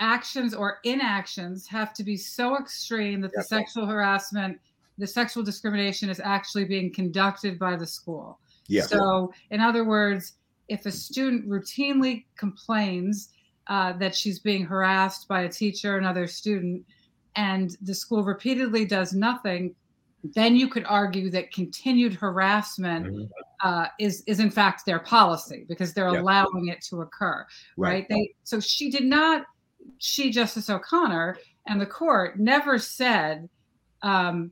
actions 0.00 0.54
or 0.54 0.78
inactions 0.84 1.66
have 1.66 1.92
to 1.92 2.04
be 2.04 2.16
so 2.16 2.56
extreme 2.58 3.20
that 3.20 3.32
the 3.34 3.42
sexual 3.42 3.86
harassment 3.86 4.58
the 4.96 5.06
sexual 5.06 5.42
discrimination 5.42 6.08
is 6.08 6.20
actually 6.20 6.64
being 6.64 6.92
conducted 6.92 7.58
by 7.58 7.76
the 7.76 7.86
school 7.86 8.38
yeah. 8.68 8.82
So, 8.82 9.32
in 9.50 9.60
other 9.60 9.84
words, 9.84 10.34
if 10.68 10.86
a 10.86 10.92
student 10.92 11.48
routinely 11.48 12.26
complains 12.36 13.30
uh, 13.66 13.94
that 13.94 14.14
she's 14.14 14.38
being 14.38 14.64
harassed 14.64 15.26
by 15.26 15.42
a 15.42 15.48
teacher 15.48 15.96
another 15.96 16.26
student, 16.26 16.84
and 17.34 17.76
the 17.80 17.94
school 17.94 18.22
repeatedly 18.22 18.84
does 18.84 19.12
nothing, 19.12 19.74
then 20.24 20.56
you 20.56 20.68
could 20.68 20.84
argue 20.84 21.30
that 21.30 21.52
continued 21.52 22.14
harassment 22.14 23.06
mm-hmm. 23.06 23.24
uh, 23.62 23.86
is 23.98 24.22
is 24.26 24.40
in 24.40 24.50
fact 24.50 24.84
their 24.84 24.98
policy 24.98 25.64
because 25.68 25.94
they're 25.94 26.12
yeah. 26.12 26.20
allowing 26.20 26.68
it 26.68 26.82
to 26.90 27.02
occur. 27.02 27.46
Right. 27.76 27.90
right. 27.90 28.06
They 28.08 28.34
so 28.44 28.60
she 28.60 28.90
did 28.90 29.04
not. 29.04 29.46
She 29.98 30.30
Justice 30.30 30.68
O'Connor 30.68 31.38
and 31.66 31.80
the 31.80 31.86
court 31.86 32.38
never 32.38 32.78
said 32.78 33.48
um, 34.02 34.50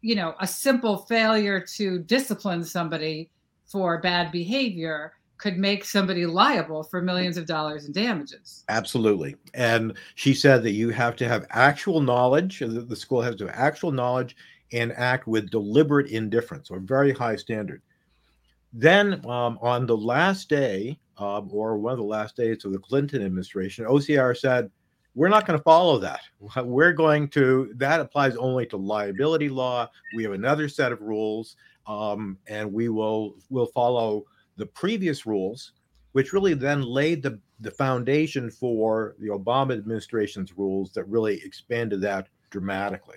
you 0.00 0.14
know 0.14 0.34
a 0.40 0.46
simple 0.46 0.98
failure 0.98 1.60
to 1.76 1.98
discipline 2.00 2.64
somebody 2.64 3.30
for 3.66 4.00
bad 4.00 4.30
behavior 4.30 5.12
could 5.38 5.58
make 5.58 5.84
somebody 5.84 6.24
liable 6.24 6.82
for 6.82 7.02
millions 7.02 7.36
of 7.36 7.44
dollars 7.44 7.84
in 7.84 7.92
damages. 7.92 8.64
Absolutely. 8.70 9.36
And 9.52 9.94
she 10.14 10.32
said 10.32 10.62
that 10.62 10.70
you 10.70 10.88
have 10.90 11.14
to 11.16 11.28
have 11.28 11.44
actual 11.50 12.00
knowledge, 12.00 12.60
the 12.60 12.96
school 12.96 13.20
has 13.20 13.36
to 13.36 13.46
have 13.46 13.54
actual 13.54 13.92
knowledge 13.92 14.34
and 14.72 14.92
act 14.92 15.26
with 15.26 15.50
deliberate 15.50 16.08
indifference 16.08 16.70
or 16.70 16.80
very 16.80 17.12
high 17.12 17.36
standard. 17.36 17.82
Then 18.72 19.24
um, 19.26 19.58
on 19.62 19.86
the 19.86 19.96
last 19.96 20.48
day, 20.48 20.98
um, 21.18 21.48
or 21.50 21.78
one 21.78 21.92
of 21.92 21.98
the 21.98 22.04
last 22.04 22.36
days 22.36 22.64
of 22.64 22.72
the 22.72 22.78
Clinton 22.78 23.22
administration, 23.22 23.86
OCR 23.86 24.36
said, 24.36 24.70
we're 25.16 25.28
not 25.28 25.46
going 25.46 25.58
to 25.58 25.62
follow 25.62 25.98
that. 25.98 26.20
We're 26.64 26.92
going 26.92 27.28
to, 27.28 27.72
that 27.76 28.00
applies 28.00 28.36
only 28.36 28.66
to 28.66 28.76
liability 28.76 29.48
law. 29.48 29.88
We 30.14 30.22
have 30.24 30.32
another 30.32 30.68
set 30.68 30.92
of 30.92 31.00
rules, 31.00 31.56
um, 31.86 32.36
and 32.46 32.70
we 32.70 32.90
will 32.90 33.36
will 33.48 33.66
follow 33.66 34.24
the 34.56 34.66
previous 34.66 35.24
rules, 35.24 35.72
which 36.12 36.34
really 36.34 36.52
then 36.52 36.82
laid 36.82 37.22
the, 37.22 37.40
the 37.60 37.70
foundation 37.70 38.50
for 38.50 39.14
the 39.18 39.28
Obama 39.28 39.72
administration's 39.72 40.56
rules 40.58 40.92
that 40.92 41.04
really 41.04 41.40
expanded 41.42 42.02
that 42.02 42.28
dramatically. 42.50 43.16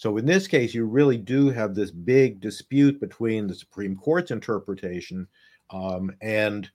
So 0.00 0.16
in 0.16 0.24
this 0.24 0.48
case, 0.48 0.72
you 0.72 0.86
really 0.86 1.18
do 1.18 1.50
have 1.50 1.74
this 1.74 1.90
big 1.90 2.40
dispute 2.40 2.98
between 3.00 3.46
the 3.46 3.54
Supreme 3.54 3.94
Court's 3.94 4.30
interpretation 4.30 5.28
um, 5.68 6.10
and 6.22 6.70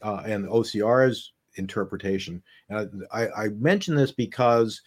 uh, 0.00 0.22
and 0.24 0.48
OCR's 0.48 1.34
interpretation. 1.56 2.42
And 2.70 3.04
I, 3.12 3.28
I 3.28 3.48
mention 3.48 3.96
this 3.96 4.12
because 4.12 4.80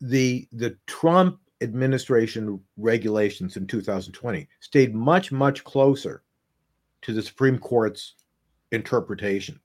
the 0.00 0.48
the 0.50 0.76
Trump 0.88 1.38
administration 1.60 2.58
regulations 2.76 3.56
in 3.56 3.68
2020 3.68 4.48
stayed 4.58 4.92
much 4.92 5.30
much 5.30 5.62
closer 5.62 6.24
to 7.02 7.12
the 7.12 7.22
Supreme 7.22 7.60
Court's 7.60 8.16
interpretation. 8.72 9.60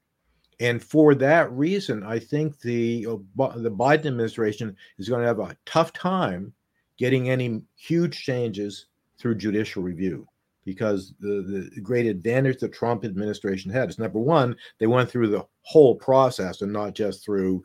And 0.59 0.83
for 0.83 1.15
that 1.15 1.51
reason, 1.51 2.03
I 2.03 2.19
think 2.19 2.59
the 2.59 3.07
uh, 3.07 3.57
the 3.57 3.71
Biden 3.71 4.05
administration 4.05 4.77
is 4.99 5.09
going 5.09 5.21
to 5.21 5.27
have 5.27 5.39
a 5.39 5.57
tough 5.65 5.93
time 5.93 6.53
getting 6.97 7.29
any 7.29 7.61
huge 7.75 8.23
changes 8.23 8.87
through 9.17 9.35
judicial 9.35 9.83
review 9.83 10.27
because 10.65 11.13
the, 11.19 11.69
the 11.73 11.81
great 11.81 12.07
advantage 12.07 12.59
the 12.59 12.67
Trump 12.67 13.05
administration 13.05 13.71
had 13.71 13.89
is 13.89 13.99
number 13.99 14.19
one, 14.19 14.55
they 14.79 14.87
went 14.87 15.09
through 15.09 15.27
the 15.27 15.45
whole 15.61 15.95
process 15.95 16.61
and 16.61 16.73
not 16.73 16.95
just 16.95 17.23
through 17.23 17.63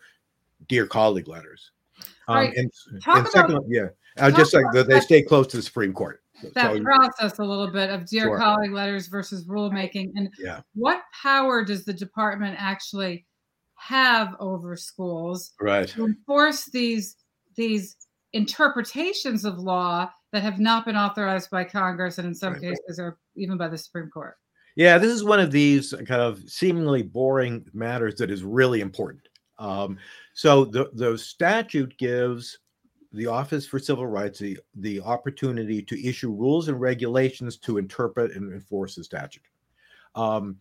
dear 0.68 0.86
colleague 0.86 1.26
letters. 1.26 1.72
Um, 2.28 2.36
right. 2.36 2.56
And, 2.56 2.70
and 3.06 3.28
second, 3.28 3.56
about, 3.56 3.64
yeah, 3.68 3.88
I 4.18 4.30
just 4.30 4.54
like 4.54 4.64
that 4.72 4.88
they 4.88 5.00
stay 5.00 5.22
close 5.22 5.46
to 5.48 5.56
the 5.56 5.62
Supreme 5.62 5.92
Court. 5.92 6.22
That 6.54 6.74
so, 6.74 6.82
process 6.82 7.38
a 7.38 7.44
little 7.44 7.70
bit 7.70 7.90
of 7.90 8.06
dear 8.06 8.22
sure. 8.22 8.38
colleague 8.38 8.72
letters 8.72 9.08
versus 9.08 9.44
rulemaking, 9.46 10.10
and 10.14 10.30
yeah. 10.38 10.60
what 10.74 11.02
power 11.12 11.64
does 11.64 11.84
the 11.84 11.92
department 11.92 12.56
actually 12.58 13.26
have 13.74 14.34
over 14.40 14.74
schools 14.76 15.52
right. 15.60 15.88
to 15.88 16.06
enforce 16.06 16.64
these 16.66 17.16
these 17.56 17.96
interpretations 18.32 19.44
of 19.44 19.58
law 19.58 20.10
that 20.32 20.42
have 20.42 20.60
not 20.60 20.84
been 20.84 20.96
authorized 20.96 21.50
by 21.50 21.64
Congress 21.64 22.18
and 22.18 22.26
in 22.26 22.34
some 22.34 22.54
right. 22.54 22.62
cases 22.62 22.98
or 22.98 23.18
even 23.36 23.56
by 23.56 23.68
the 23.68 23.78
Supreme 23.78 24.10
Court. 24.10 24.36
Yeah, 24.76 24.98
this 24.98 25.12
is 25.12 25.24
one 25.24 25.40
of 25.40 25.50
these 25.50 25.92
kind 26.06 26.22
of 26.22 26.40
seemingly 26.48 27.02
boring 27.02 27.66
matters 27.72 28.14
that 28.16 28.30
is 28.30 28.44
really 28.44 28.80
important. 28.80 29.28
Um, 29.58 29.98
so 30.32 30.64
the, 30.64 30.90
the 30.94 31.18
statute 31.18 31.96
gives 31.98 32.58
the 33.12 33.26
Office 33.26 33.66
for 33.66 33.78
Civil 33.78 34.06
Rights 34.06 34.38
the, 34.38 34.58
the 34.76 35.00
opportunity 35.00 35.82
to 35.82 36.06
issue 36.06 36.32
rules 36.32 36.68
and 36.68 36.80
regulations 36.80 37.56
to 37.58 37.78
interpret 37.78 38.32
and 38.36 38.52
enforce 38.52 38.94
the 38.94 39.04
statute. 39.04 39.42
Um, 40.14 40.56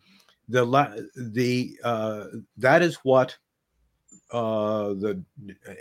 the 0.48 1.08
the 1.16 1.80
uh, 1.84 2.26
that 2.58 2.82
is 2.82 2.96
what 3.04 3.38
uh, 4.32 4.90
the 4.90 5.24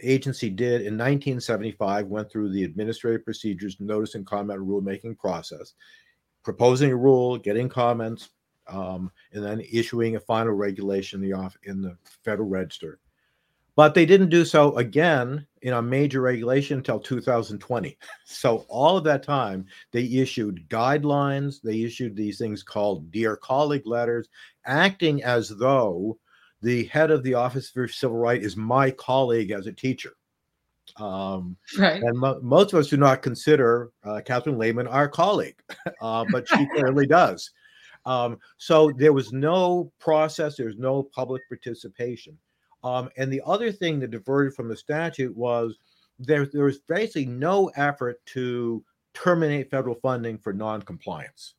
agency 0.02 0.48
did 0.48 0.80
in 0.80 0.94
1975 0.94 2.06
went 2.06 2.30
through 2.30 2.50
the 2.50 2.64
administrative 2.64 3.24
procedures 3.24 3.76
notice 3.78 4.14
and 4.14 4.26
comment 4.26 4.60
rulemaking 4.60 5.18
process 5.18 5.74
proposing 6.42 6.90
a 6.90 6.96
rule 6.96 7.36
getting 7.36 7.68
comments 7.68 8.30
um, 8.68 9.10
and 9.32 9.44
then 9.44 9.62
issuing 9.72 10.16
a 10.16 10.20
final 10.20 10.52
regulation 10.52 11.22
in 11.22 11.28
the 11.28 11.36
off 11.36 11.56
in 11.64 11.82
the 11.82 11.96
federal 12.24 12.48
register. 12.48 13.00
But 13.76 13.94
they 13.94 14.04
didn't 14.04 14.30
do 14.30 14.44
so 14.44 14.76
again 14.76 15.46
in 15.62 15.74
a 15.74 15.82
major 15.82 16.20
regulation 16.20 16.78
until 16.78 17.00
2020 17.00 17.98
so 18.24 18.64
all 18.68 18.96
of 18.96 19.04
that 19.04 19.22
time 19.22 19.66
they 19.92 20.04
issued 20.04 20.68
guidelines 20.68 21.60
they 21.62 21.82
issued 21.82 22.16
these 22.16 22.38
things 22.38 22.62
called 22.62 23.10
dear 23.10 23.36
colleague 23.36 23.86
letters 23.86 24.28
acting 24.64 25.22
as 25.24 25.48
though 25.50 26.18
the 26.62 26.84
head 26.86 27.10
of 27.10 27.22
the 27.22 27.34
Office 27.34 27.70
for 27.70 27.88
Civil 27.88 28.16
Rights 28.16 28.44
is 28.44 28.56
my 28.56 28.90
colleague 28.90 29.50
as 29.50 29.66
a 29.66 29.72
teacher. 29.72 30.14
Um, 30.96 31.56
right. 31.78 32.02
And 32.02 32.18
mo- 32.18 32.40
most 32.42 32.72
of 32.72 32.80
us 32.80 32.88
do 32.88 32.96
not 32.96 33.22
consider 33.22 33.90
uh, 34.04 34.20
Catherine 34.24 34.56
Lhamon 34.56 34.90
our 34.90 35.08
colleague, 35.08 35.60
uh, 36.00 36.24
but 36.30 36.48
she 36.48 36.66
clearly 36.74 37.06
does. 37.06 37.50
Um, 38.06 38.38
so 38.56 38.90
there 38.96 39.12
was 39.12 39.32
no 39.32 39.92
process, 39.98 40.56
there 40.56 40.66
was 40.66 40.78
no 40.78 41.02
public 41.02 41.42
participation. 41.48 42.38
Um, 42.84 43.10
and 43.16 43.32
the 43.32 43.42
other 43.44 43.72
thing 43.72 43.98
that 44.00 44.10
diverted 44.10 44.54
from 44.54 44.68
the 44.68 44.76
statute 44.76 45.36
was 45.36 45.78
there, 46.18 46.46
there 46.46 46.64
was 46.64 46.78
basically 46.78 47.26
no 47.26 47.70
effort 47.76 48.24
to 48.26 48.84
terminate 49.14 49.70
federal 49.70 49.96
funding 49.96 50.38
for 50.38 50.52
noncompliance. 50.52 51.54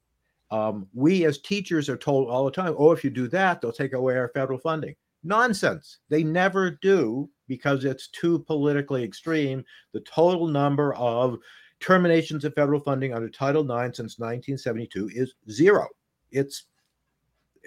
Um, 0.52 0.88
we 0.94 1.26
as 1.26 1.40
teachers 1.40 1.90
are 1.90 1.98
told 1.98 2.30
all 2.30 2.46
the 2.46 2.52
time, 2.52 2.76
oh, 2.78 2.92
if 2.92 3.04
you 3.04 3.10
do 3.10 3.28
that, 3.30 3.62
they'll 3.62 3.72
take 3.72 3.94
away 3.94 4.18
our 4.18 4.30
federal 4.30 4.60
funding. 4.60 4.96
Nonsense. 5.24 6.00
They 6.10 6.24
never 6.24 6.72
do 6.82 7.30
because 7.48 7.86
it's 7.86 8.08
too 8.08 8.40
politically 8.40 9.04
extreme. 9.04 9.64
The 9.94 10.00
total 10.02 10.48
number 10.48 10.94
of 10.96 11.38
terminations 11.80 12.46
of 12.46 12.54
federal 12.56 12.80
funding 12.80 13.14
under 13.14 13.30
Title 13.30 13.64
IX 13.64 13.96
since 13.96 14.18
1972 14.20 15.10
is 15.14 15.34
zero. 15.50 15.88
It's 16.32 16.66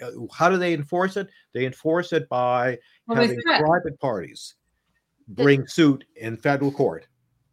uh, 0.03 0.11
how 0.33 0.49
do 0.49 0.57
they 0.57 0.73
enforce 0.73 1.17
it? 1.17 1.29
They 1.53 1.67
enforce 1.67 2.13
it 2.13 2.29
by 2.29 2.79
well, 3.07 3.21
having 3.21 3.41
private 3.43 3.99
parties 4.01 4.55
bring 5.29 5.67
suit 5.67 6.05
in 6.17 6.37
federal 6.37 6.73
court. 6.73 7.07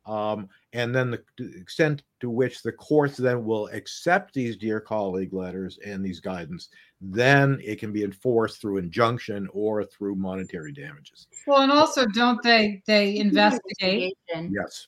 Um, 0.06 0.50
and 0.74 0.94
then 0.96 1.12
the, 1.12 1.24
the, 1.38 1.56
extent 1.60 2.04
to 2.20 2.30
which 2.30 2.62
the 2.62 2.72
courts 2.72 3.18
then 3.18 3.44
will 3.44 3.68
accept 3.68 4.34
these 4.34 4.56
dear 4.56 4.80
colleague 4.80 5.34
letters 5.34 5.80
and 5.86 6.06
these 6.06 6.20
guidance 6.20 6.70
then 7.02 7.60
it 7.64 7.80
can 7.80 7.94
be 7.94 8.04
enforced 8.04 8.60
through 8.60 8.78
injunction 8.78 9.48
or 9.54 9.86
through 9.86 10.16
monetary 10.16 10.72
damages. 10.72 11.28
Well 11.48 11.62
and 11.62 11.72
also 11.72 12.06
don't 12.08 12.42
they 12.44 12.82
they 12.86 13.18
investigate? 13.18 14.18
yes. 14.30 14.88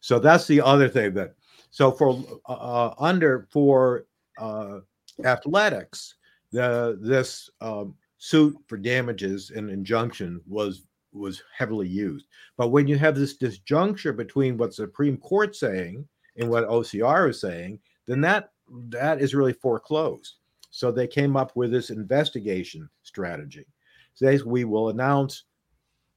So 0.00 0.18
that's 0.18 0.46
the 0.46 0.60
other 0.60 0.88
thing 0.88 1.14
that 1.14 1.34
so 1.70 1.92
for 1.92 2.22
uh, 2.48 2.52
uh 2.52 2.94
under 2.98 3.46
for 3.50 4.06
uh, 4.38 4.80
athletics 5.24 6.16
the 6.50 6.98
this 7.00 7.48
um, 7.60 7.94
suit 8.18 8.56
for 8.66 8.76
damages 8.76 9.50
and 9.50 9.70
injunction 9.70 10.40
was 10.46 10.82
was 11.12 11.42
heavily 11.56 11.88
used. 11.88 12.26
But 12.56 12.68
when 12.68 12.86
you 12.86 12.98
have 12.98 13.14
this 13.14 13.36
disjuncture 13.36 14.16
between 14.16 14.56
what 14.56 14.74
Supreme 14.74 15.16
Court 15.16 15.54
saying 15.54 16.06
and 16.36 16.48
what 16.48 16.68
OCR 16.68 17.30
is 17.30 17.40
saying, 17.40 17.78
then 18.06 18.20
that 18.22 18.50
that 18.88 19.20
is 19.20 19.34
really 19.34 19.52
foreclosed. 19.52 20.36
So 20.70 20.90
they 20.90 21.06
came 21.06 21.36
up 21.36 21.54
with 21.54 21.70
this 21.70 21.90
investigation 21.90 22.88
strategy. 23.02 23.66
So 24.14 24.38
we 24.46 24.64
will 24.64 24.88
announce 24.88 25.44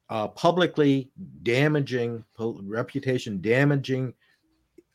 uh, 0.08 0.28
publicly 0.28 1.10
damaging, 1.42 2.24
reputation 2.38 3.40
damaging 3.40 4.14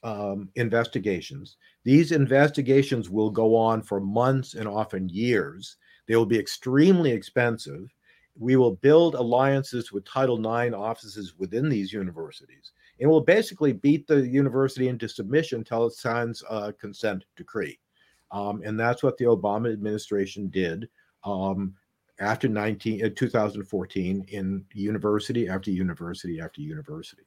um, 0.03 0.49
investigations. 0.55 1.57
These 1.83 2.11
investigations 2.11 3.09
will 3.09 3.29
go 3.29 3.55
on 3.55 3.81
for 3.81 3.99
months 3.99 4.55
and 4.55 4.67
often 4.67 5.09
years. 5.09 5.77
They 6.07 6.15
will 6.15 6.25
be 6.25 6.39
extremely 6.39 7.11
expensive. 7.11 7.93
We 8.37 8.55
will 8.55 8.75
build 8.75 9.15
alliances 9.15 9.91
with 9.91 10.05
Title 10.05 10.37
IX 10.37 10.73
offices 10.73 11.35
within 11.37 11.69
these 11.69 11.93
universities. 11.93 12.71
And 12.99 13.09
we'll 13.09 13.21
basically 13.21 13.73
beat 13.73 14.07
the 14.07 14.25
university 14.27 14.87
into 14.87 15.09
submission 15.09 15.59
until 15.59 15.87
it 15.87 15.93
signs 15.93 16.43
a 16.49 16.71
consent 16.73 17.25
decree. 17.35 17.79
Um, 18.31 18.61
and 18.63 18.79
that's 18.79 19.03
what 19.03 19.17
the 19.17 19.25
Obama 19.25 19.71
administration 19.71 20.47
did 20.47 20.87
um, 21.23 21.75
after 22.19 22.47
19, 22.47 23.05
uh, 23.05 23.09
2014 23.15 24.25
in 24.29 24.65
university 24.73 25.49
after 25.49 25.71
university 25.71 26.39
after 26.39 26.61
university. 26.61 27.23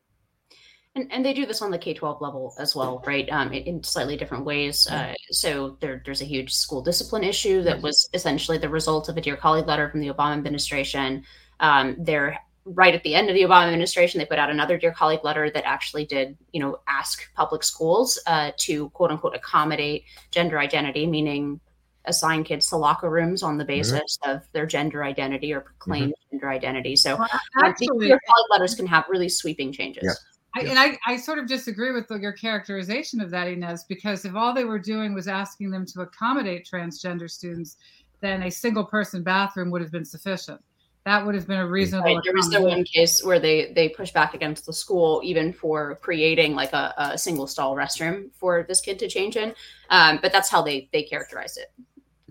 And, 0.96 1.10
and 1.12 1.24
they 1.24 1.34
do 1.34 1.44
this 1.44 1.60
on 1.60 1.72
the 1.72 1.78
K 1.78 1.92
12 1.92 2.20
level 2.20 2.54
as 2.58 2.76
well, 2.76 3.02
right? 3.04 3.28
Um, 3.32 3.52
in, 3.52 3.82
slightly 3.82 4.16
different 4.16 4.44
ways. 4.44 4.86
Uh, 4.86 5.12
so 5.30 5.76
there, 5.80 6.00
there's 6.04 6.22
a 6.22 6.26
huge 6.26 6.54
school 6.54 6.82
discipline 6.82 7.24
issue 7.24 7.62
that 7.62 7.82
was 7.82 8.08
essentially 8.14 8.58
the 8.58 8.68
result 8.68 9.08
of 9.08 9.16
a 9.16 9.20
Dear 9.20 9.36
Colleague 9.36 9.66
letter 9.66 9.88
from 9.88 10.00
the 10.00 10.08
Obama 10.08 10.34
administration. 10.34 11.24
Um, 11.58 11.96
there 11.98 12.38
right 12.66 12.94
at 12.94 13.02
the 13.02 13.14
end 13.14 13.28
of 13.28 13.34
the 13.34 13.42
Obama 13.42 13.66
administration, 13.66 14.18
they 14.18 14.24
put 14.24 14.38
out 14.38 14.50
another 14.50 14.78
Dear 14.78 14.92
Colleague 14.92 15.24
letter 15.24 15.50
that 15.50 15.66
actually 15.66 16.06
did, 16.06 16.36
you 16.52 16.60
know, 16.60 16.78
ask 16.88 17.32
public 17.34 17.62
schools 17.62 18.18
uh, 18.26 18.52
to 18.58 18.88
quote 18.90 19.10
unquote 19.10 19.34
accommodate 19.34 20.04
gender 20.30 20.58
identity, 20.58 21.06
meaning 21.06 21.60
assign 22.06 22.44
kids 22.44 22.66
to 22.68 22.76
locker 22.76 23.10
rooms 23.10 23.42
on 23.42 23.56
the 23.56 23.64
mm-hmm. 23.64 23.68
basis 23.68 24.18
mm-hmm. 24.18 24.30
of 24.30 24.42
their 24.52 24.66
gender 24.66 25.04
identity 25.04 25.52
or 25.52 25.60
proclaimed 25.60 26.12
mm-hmm. 26.12 26.36
gender 26.36 26.50
identity. 26.50 26.96
So 26.96 27.16
well, 27.16 27.28
actually, 27.62 27.88
Dear 27.98 28.20
Colleague 28.26 28.50
letters 28.50 28.74
can 28.74 28.86
have 28.86 29.04
really 29.08 29.28
sweeping 29.28 29.72
changes. 29.72 30.04
Yeah. 30.04 30.12
I, 30.56 30.60
and 30.60 30.78
I, 30.78 30.98
I 31.06 31.16
sort 31.16 31.38
of 31.38 31.46
disagree 31.46 31.92
with 31.92 32.06
the, 32.06 32.16
your 32.16 32.32
characterization 32.32 33.20
of 33.20 33.30
that, 33.30 33.48
Inez, 33.48 33.84
because 33.84 34.24
if 34.24 34.34
all 34.34 34.54
they 34.54 34.64
were 34.64 34.78
doing 34.78 35.12
was 35.12 35.26
asking 35.26 35.70
them 35.70 35.84
to 35.86 36.02
accommodate 36.02 36.68
transgender 36.70 37.28
students, 37.28 37.76
then 38.20 38.44
a 38.44 38.50
single 38.50 38.84
person 38.84 39.22
bathroom 39.22 39.70
would 39.70 39.82
have 39.82 39.90
been 39.90 40.04
sufficient 40.04 40.60
that 41.04 41.24
would 41.24 41.34
have 41.34 41.46
been 41.46 41.58
a 41.58 41.66
reasonable. 41.66 42.14
Right. 42.14 42.24
There 42.24 42.32
was 42.32 42.48
the 42.48 42.62
one 42.62 42.84
case 42.84 43.22
where 43.22 43.38
they 43.38 43.72
they 43.72 43.90
pushed 43.90 44.14
back 44.14 44.34
against 44.34 44.66
the 44.66 44.72
school 44.72 45.20
even 45.22 45.52
for 45.52 45.96
creating 45.96 46.54
like 46.54 46.72
a, 46.72 46.94
a 46.96 47.18
single 47.18 47.46
stall 47.46 47.76
restroom 47.76 48.30
for 48.34 48.64
this 48.66 48.80
kid 48.80 48.98
to 49.00 49.08
change 49.08 49.36
in, 49.36 49.54
um, 49.90 50.18
but 50.22 50.32
that's 50.32 50.48
how 50.48 50.62
they 50.62 50.88
they 50.92 51.02
characterized 51.02 51.58
it. 51.58 51.72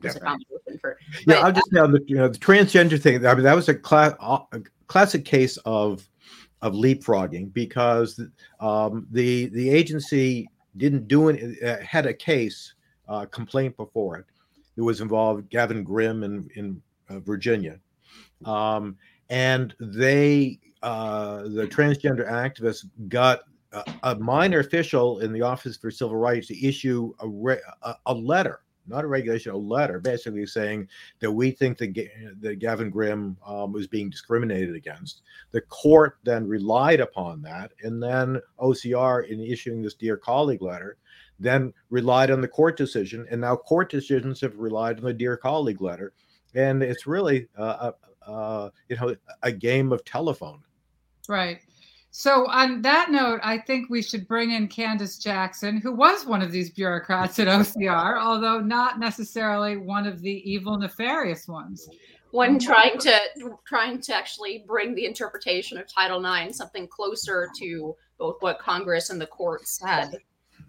Yeah, 0.02 0.12
for, 0.82 0.98
yeah 1.28 1.36
I'll 1.36 1.52
just 1.52 1.70
say 1.72 1.80
on 1.80 1.92
the 1.92 2.04
you 2.08 2.16
know 2.16 2.28
the 2.28 2.38
transgender 2.38 3.00
thing. 3.00 3.26
I 3.26 3.36
mean 3.36 3.44
that 3.44 3.56
was 3.56 3.70
a, 3.70 3.76
class, 3.76 4.14
a 4.20 4.62
classic 4.88 5.24
case 5.24 5.58
of 5.66 6.08
of 6.64 6.74
leapfrogging 6.74 7.54
because 7.54 8.20
um, 8.60 9.06
the 9.12 9.48
the 9.50 9.70
agency 9.70 10.50
didn't 10.78 11.08
do 11.08 11.30
it 11.30 11.64
uh, 11.64 11.78
had 11.86 12.08
a 12.08 12.14
case 12.14 12.74
uh, 13.08 13.26
complaint 13.28 13.78
before 13.78 14.18
it. 14.18 14.26
It 14.76 14.82
was 14.82 15.02
involved 15.02 15.50
Gavin 15.52 15.84
Grimm 15.84 16.24
in 16.24 16.50
in 16.56 16.82
uh, 17.10 17.20
Virginia 17.20 17.80
um, 18.46 18.98
and 19.30 19.74
they, 19.80 20.60
uh, 20.82 21.44
the 21.44 21.68
transgender 21.68 22.30
activists, 22.30 22.86
got 23.08 23.42
a, 23.72 23.84
a, 24.04 24.16
minor 24.16 24.60
official 24.60 25.20
in 25.20 25.34
the 25.34 25.42
Office 25.42 25.78
for 25.78 25.90
Civil 25.90 26.16
Rights 26.18 26.48
to 26.48 26.66
issue 26.66 27.14
a, 27.20 27.28
re, 27.28 27.58
a, 27.82 27.96
a, 28.06 28.14
letter, 28.14 28.62
not 28.88 29.04
a 29.04 29.08
regulation, 29.08 29.52
a 29.52 29.58
letter, 29.58 30.00
basically 30.00 30.46
saying 30.46 30.88
that 31.20 31.32
we 31.32 31.52
think 31.52 31.78
that, 31.78 31.94
that 32.42 32.60
Gavin 32.60 32.90
Grimm 32.90 33.38
um, 33.46 33.72
was 33.72 33.88
being 33.88 34.10
discriminated 34.10 34.76
against. 34.76 35.22
The 35.52 35.62
court 35.62 36.18
then 36.24 36.48
relied 36.48 37.00
upon 37.00 37.42
that, 37.44 37.72
and 37.82 38.02
then 38.02 38.42
OCR, 38.60 39.28
in 39.28 39.40
issuing 39.40 39.82
this 39.82 39.96
Dear 39.96 40.18
Colleague 40.18 40.62
letter, 40.62 40.98
then 41.40 41.74
relied 41.90 42.32
on 42.32 42.42
the 42.42 42.48
court 42.48 42.78
decision, 42.78 43.26
and 43.30 43.42
now 43.42 43.56
court 43.56 43.90
decisions 43.90 44.42
have 44.42 44.58
relied 44.58 44.98
on 44.98 45.06
the 45.06 45.14
Dear 45.14 45.38
Colleague 45.38 45.82
letter. 45.82 46.14
And 46.56 46.84
it's 46.84 47.08
really 47.08 47.48
uh, 47.58 47.92
uh, 48.28 48.70
you 48.90 48.96
know, 48.96 49.16
a 49.42 49.52
game 49.52 49.92
of 49.92 50.04
telephone. 50.06 50.62
Right. 51.28 51.62
So, 52.16 52.48
on 52.48 52.84
that 52.84 53.10
note, 53.10 53.40
I 53.42 53.58
think 53.58 53.90
we 53.90 54.04
should 54.04 54.28
bring 54.28 54.52
in 54.52 54.68
Candice 54.68 55.20
Jackson, 55.20 55.78
who 55.78 55.92
was 55.92 56.28
one 56.28 56.44
of 56.44 56.52
these 56.52 56.70
bureaucrats 56.70 57.40
at 57.40 57.48
OCR, 57.48 58.20
although 58.22 58.60
not 58.60 59.00
necessarily 59.00 59.78
one 59.78 60.06
of 60.06 60.22
the 60.22 60.48
evil, 60.50 60.78
nefarious 60.78 61.48
ones. 61.48 61.90
One 62.30 62.60
trying 62.60 63.00
to 63.00 63.20
trying 63.66 64.00
to 64.02 64.16
actually 64.16 64.64
bring 64.68 64.94
the 64.94 65.08
interpretation 65.08 65.80
of 65.80 65.92
Title 65.92 66.24
IX 66.24 66.56
something 66.56 66.88
closer 66.88 67.50
to 67.58 67.96
both 68.20 68.36
what 68.42 68.60
Congress 68.60 69.10
and 69.10 69.20
the 69.20 69.26
courts 69.26 69.82
had, 69.82 70.16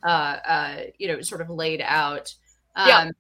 uh, 0.03 0.07
uh, 0.07 0.77
you 0.97 1.09
know, 1.09 1.21
sort 1.21 1.43
of 1.43 1.51
laid 1.51 1.83
out. 1.83 2.35
Um, 2.75 2.89
yeah 2.89 3.11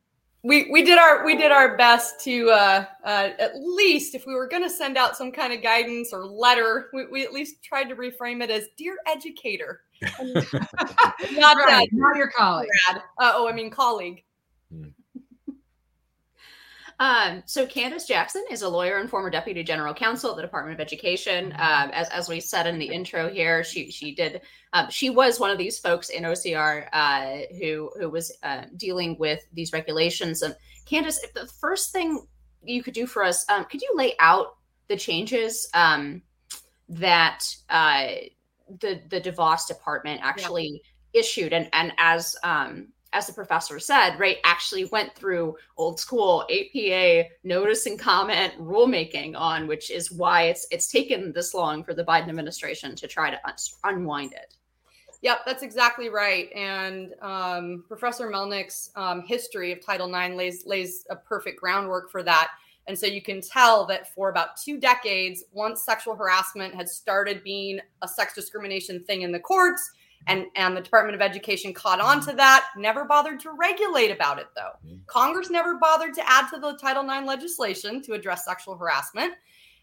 we 0.44 0.70
we 0.70 0.84
did 0.84 0.98
our 0.98 1.24
we 1.24 1.36
did 1.36 1.50
our 1.50 1.76
best 1.76 2.20
to 2.20 2.50
uh, 2.50 2.84
uh, 3.02 3.30
at 3.38 3.56
least 3.56 4.14
if 4.14 4.26
we 4.26 4.34
were 4.34 4.46
going 4.46 4.62
to 4.62 4.70
send 4.70 4.98
out 4.98 5.16
some 5.16 5.32
kind 5.32 5.52
of 5.54 5.62
guidance 5.62 6.12
or 6.12 6.26
letter, 6.26 6.90
we, 6.92 7.06
we 7.06 7.24
at 7.24 7.32
least 7.32 7.62
tried 7.62 7.84
to 7.84 7.96
reframe 7.96 8.42
it 8.42 8.50
as 8.50 8.68
"Dear 8.76 8.98
Educator," 9.06 9.80
not 10.02 10.44
right, 10.44 10.68
that, 11.32 11.88
not 11.92 12.16
your 12.16 12.30
colleague. 12.30 12.68
Uh, 12.90 12.98
oh, 13.18 13.48
I 13.48 13.52
mean 13.52 13.70
colleague. 13.70 14.22
Um, 17.00 17.42
so 17.46 17.66
Candice 17.66 18.06
Jackson 18.06 18.44
is 18.50 18.62
a 18.62 18.68
lawyer 18.68 18.98
and 18.98 19.10
former 19.10 19.30
deputy 19.30 19.62
general 19.62 19.94
counsel 19.94 20.30
at 20.30 20.36
the 20.36 20.42
Department 20.42 20.74
of 20.74 20.80
Education. 20.80 21.52
Um, 21.58 21.90
as, 21.92 22.08
as 22.10 22.28
we 22.28 22.40
said 22.40 22.66
in 22.66 22.78
the 22.78 22.86
intro 22.86 23.28
here, 23.28 23.64
she 23.64 23.90
she 23.90 24.14
did 24.14 24.42
um, 24.72 24.90
she 24.90 25.10
was 25.10 25.40
one 25.40 25.50
of 25.50 25.58
these 25.58 25.78
folks 25.78 26.10
in 26.10 26.22
OCR 26.22 26.88
uh, 26.92 27.38
who 27.60 27.90
who 27.98 28.10
was 28.10 28.32
uh, 28.42 28.64
dealing 28.76 29.16
with 29.18 29.40
these 29.52 29.72
regulations. 29.72 30.42
And 30.42 30.54
Candice, 30.86 31.22
if 31.24 31.34
the 31.34 31.46
first 31.46 31.92
thing 31.92 32.26
you 32.62 32.82
could 32.82 32.94
do 32.94 33.06
for 33.06 33.24
us, 33.24 33.44
um, 33.48 33.64
could 33.64 33.82
you 33.82 33.90
lay 33.94 34.14
out 34.20 34.56
the 34.88 34.96
changes 34.96 35.68
um, 35.74 36.22
that 36.88 37.44
uh, 37.70 38.08
the 38.80 39.00
the 39.08 39.20
DeVos 39.20 39.66
department 39.66 40.20
actually 40.22 40.82
yeah. 41.12 41.20
issued, 41.20 41.52
and 41.52 41.68
and 41.72 41.92
as 41.98 42.36
um, 42.44 42.88
as 43.14 43.26
the 43.26 43.32
professor 43.32 43.78
said, 43.78 44.18
right, 44.18 44.38
actually 44.44 44.84
went 44.86 45.14
through 45.14 45.56
old 45.76 45.98
school 45.98 46.44
APA 46.50 47.28
notice 47.44 47.86
and 47.86 47.98
comment 47.98 48.52
rulemaking 48.58 49.34
on, 49.36 49.66
which 49.66 49.90
is 49.90 50.10
why 50.10 50.42
it's 50.42 50.66
it's 50.70 50.88
taken 50.88 51.32
this 51.32 51.54
long 51.54 51.82
for 51.84 51.94
the 51.94 52.04
Biden 52.04 52.28
administration 52.28 52.94
to 52.96 53.06
try 53.06 53.30
to 53.30 53.38
un- 53.46 53.54
unwind 53.84 54.32
it. 54.32 54.56
Yep, 55.22 55.38
that's 55.46 55.62
exactly 55.62 56.10
right. 56.10 56.52
And 56.52 57.14
um, 57.22 57.84
Professor 57.88 58.28
Melnick's 58.28 58.90
um, 58.94 59.22
history 59.22 59.72
of 59.72 59.80
Title 59.80 60.12
IX 60.14 60.34
lays 60.34 60.66
lays 60.66 61.06
a 61.08 61.16
perfect 61.16 61.58
groundwork 61.58 62.10
for 62.10 62.22
that. 62.24 62.50
And 62.86 62.98
so 62.98 63.06
you 63.06 63.22
can 63.22 63.40
tell 63.40 63.86
that 63.86 64.12
for 64.14 64.28
about 64.28 64.58
two 64.62 64.78
decades, 64.78 65.44
once 65.52 65.82
sexual 65.82 66.14
harassment 66.14 66.74
had 66.74 66.88
started 66.88 67.42
being 67.42 67.80
a 68.02 68.08
sex 68.08 68.34
discrimination 68.34 69.02
thing 69.04 69.22
in 69.22 69.32
the 69.32 69.40
courts, 69.40 69.90
and 70.26 70.46
and 70.56 70.76
the 70.76 70.80
department 70.80 71.14
of 71.14 71.20
education 71.20 71.72
caught 71.72 72.00
on 72.00 72.20
to 72.20 72.32
that 72.32 72.66
never 72.76 73.04
bothered 73.04 73.40
to 73.40 73.52
regulate 73.52 74.10
about 74.10 74.38
it 74.38 74.46
though. 74.54 74.72
Mm-hmm. 74.86 74.96
congress 75.06 75.50
never 75.50 75.74
bothered 75.74 76.14
to 76.14 76.28
add 76.28 76.48
to 76.50 76.58
the 76.58 76.76
title 76.78 77.08
ix 77.08 77.26
legislation 77.26 78.02
to 78.02 78.12
address 78.14 78.44
sexual 78.44 78.76
harassment. 78.76 79.34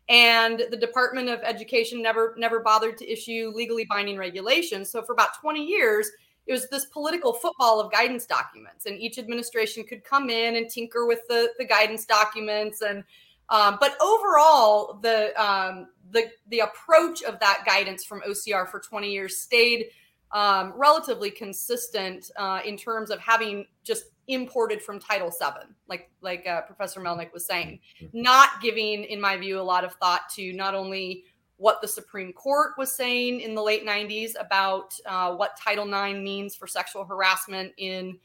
And 0.10 0.64
the 0.72 0.78
department 0.78 1.30
of 1.30 1.40
education 1.44 2.02
never 2.02 2.34
never 2.38 2.60
bothered 2.60 2.98
to 3.00 3.12
issue 3.12 3.52
legally 3.54 3.86
binding 3.86 4.18
regulations. 4.18 4.90
So 4.92 5.02
for 5.02 5.14
about 5.14 5.40
20 5.40 5.64
years 5.64 6.10
it 6.48 6.54
was 6.54 6.68
this 6.70 6.86
political 6.86 7.34
football 7.34 7.80
of 7.80 7.92
guidance 7.92 8.26
documents. 8.26 8.88
And 8.88 9.00
each 9.00 9.20
administration 9.20 9.84
could 9.84 10.04
come 10.04 10.30
in 10.30 10.56
and 10.56 10.70
tinker 10.70 11.06
with 11.06 11.20
the, 11.30 11.50
the 11.60 11.66
guidance 11.66 12.06
documents. 12.06 12.82
And 12.82 13.04
um, 13.50 13.78
but 13.80 13.96
overall 14.02 15.00
the 15.02 15.40
um, 15.42 15.88
the 16.12 16.32
the 16.50 16.60
approach 16.60 17.22
of 17.24 17.40
that 17.40 17.64
guidance 17.66 18.04
from 18.04 18.22
ocr 18.22 18.68
for 18.68 18.80
20 18.80 19.12
years 19.12 19.38
stayed 19.38 19.88
um, 20.34 20.74
relatively 20.76 21.30
consistent 21.30 22.32
uh, 22.38 22.62
in 22.66 22.78
terms 22.78 23.10
of 23.10 23.20
having 23.20 23.66
just 23.84 24.06
imported 24.28 24.82
from 24.82 25.00
Title 25.00 25.30
VII, 25.30 25.74
like 25.88 26.10
like 26.22 26.48
uh, 26.48 26.62
Professor 26.62 27.02
Melnick 27.02 27.34
was 27.34 27.46
saying, 27.46 27.80
mm-hmm. 28.02 28.22
not 28.22 28.62
giving, 28.62 29.04
in 29.06 29.20
my 29.20 29.38
view, 29.38 29.60
a 29.60 29.62
lot 29.62 29.84
of 29.84 29.94
thought 29.96 30.22
to 30.36 30.54
not 30.54 30.74
only 30.74 31.26
what 31.58 31.82
the 31.82 31.88
Supreme 31.88 32.34
Court 32.34 32.72
was 32.78 32.96
saying 32.96 33.42
in 33.42 33.54
the 33.54 33.62
late 33.62 33.86
90s 33.86 34.32
about 34.40 34.98
uh, 35.06 35.36
what 35.36 35.56
Title 35.56 35.86
IX 35.86 36.20
means 36.20 36.56
for 36.56 36.66
sexual 36.66 37.06
harassment 37.06 37.72
in 37.78 38.18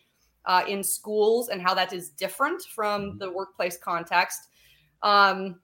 uh, 0.47 0.63
in 0.67 0.83
schools 0.83 1.49
and 1.49 1.61
how 1.61 1.75
that 1.75 1.93
is 1.93 2.11
different 2.11 2.63
from 2.63 3.19
the 3.19 3.31
workplace 3.31 3.77
context. 3.77 4.49
Um, 5.03 5.61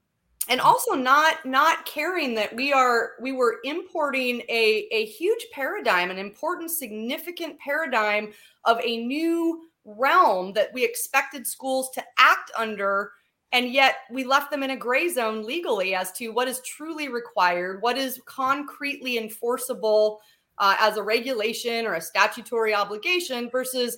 and 0.49 0.59
also 0.59 0.93
not 0.93 1.45
not 1.45 1.85
caring 1.85 2.35
that 2.35 2.55
we 2.55 2.73
are 2.73 3.11
we 3.21 3.31
were 3.31 3.59
importing 3.63 4.41
a, 4.49 4.87
a 4.91 5.05
huge 5.05 5.45
paradigm 5.51 6.11
an 6.11 6.17
important 6.17 6.69
significant 6.69 7.57
paradigm 7.59 8.31
of 8.65 8.79
a 8.83 9.05
new 9.05 9.61
realm 9.85 10.53
that 10.53 10.73
we 10.73 10.83
expected 10.83 11.45
schools 11.45 11.89
to 11.91 12.03
act 12.17 12.51
under 12.57 13.11
and 13.51 13.71
yet 13.71 13.95
we 14.11 14.23
left 14.23 14.49
them 14.49 14.63
in 14.63 14.71
a 14.71 14.77
gray 14.77 15.07
zone 15.09 15.45
legally 15.45 15.93
as 15.93 16.11
to 16.11 16.29
what 16.29 16.47
is 16.47 16.61
truly 16.61 17.07
required 17.07 17.81
what 17.81 17.97
is 17.97 18.21
concretely 18.25 19.17
enforceable 19.17 20.19
uh, 20.59 20.75
as 20.79 20.97
a 20.97 21.03
regulation 21.03 21.85
or 21.85 21.95
a 21.95 22.01
statutory 22.01 22.73
obligation 22.73 23.49
versus 23.49 23.97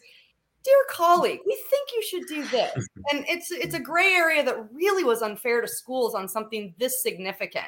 dear 0.66 0.84
colleague, 0.90 1.40
we 1.46 1.56
think 1.70 1.90
you 1.94 2.04
should 2.04 2.28
do 2.28 2.44
this. 2.48 2.88
And 3.12 3.24
it's 3.30 3.52
it's 3.52 3.76
a 3.76 3.80
gray 3.80 4.14
area 4.14 4.44
that 4.44 4.68
really 4.74 5.04
was 5.04 5.22
unfair 5.22 5.62
to 5.62 5.68
schools 5.68 6.16
on 6.16 6.28
something 6.28 6.74
this 6.80 7.04
significant. 7.04 7.68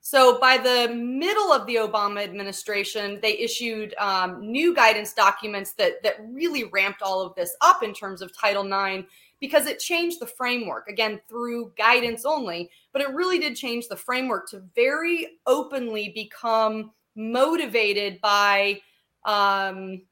So 0.00 0.38
by 0.38 0.56
the 0.56 0.94
middle 0.94 1.52
of 1.52 1.66
the 1.66 1.76
Obama 1.76 2.22
administration, 2.22 3.18
they 3.22 3.38
issued 3.38 3.94
um, 3.98 4.40
new 4.40 4.72
guidance 4.72 5.12
documents 5.12 5.72
that 5.74 6.00
that 6.04 6.16
really 6.30 6.64
ramped 6.64 7.02
all 7.02 7.20
of 7.20 7.34
this 7.34 7.56
up 7.60 7.82
in 7.82 7.92
terms 7.92 8.22
of 8.22 8.36
Title 8.36 8.64
IX 8.64 9.04
because 9.40 9.66
it 9.66 9.80
changed 9.80 10.20
the 10.20 10.26
framework 10.26 10.88
again 10.88 11.20
through 11.28 11.72
guidance 11.76 12.24
only, 12.24 12.70
but 12.92 13.02
it 13.02 13.12
really 13.12 13.40
did 13.40 13.56
change 13.56 13.88
the 13.88 13.96
framework 13.96 14.48
to 14.50 14.62
very 14.76 15.38
openly 15.48 16.10
become 16.14 16.92
motivated 17.16 18.20
by 18.20 18.80
um, 19.24 20.02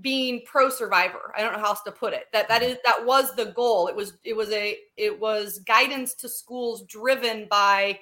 being 0.00 0.42
pro 0.44 0.68
survivor 0.68 1.32
i 1.36 1.40
don't 1.40 1.52
know 1.52 1.58
how 1.58 1.66
else 1.66 1.82
to 1.82 1.92
put 1.92 2.12
it. 2.12 2.26
That 2.32 2.48
that 2.48 2.62
is 2.62 2.78
that 2.84 3.04
was 3.04 3.34
the 3.34 3.46
goal. 3.46 3.88
It 3.88 3.96
was 3.96 4.14
it 4.24 4.36
was 4.36 4.50
a 4.50 4.78
it 4.96 5.18
was 5.18 5.60
guidance 5.60 6.14
to 6.14 6.28
schools 6.28 6.82
driven 6.84 7.46
by 7.50 7.98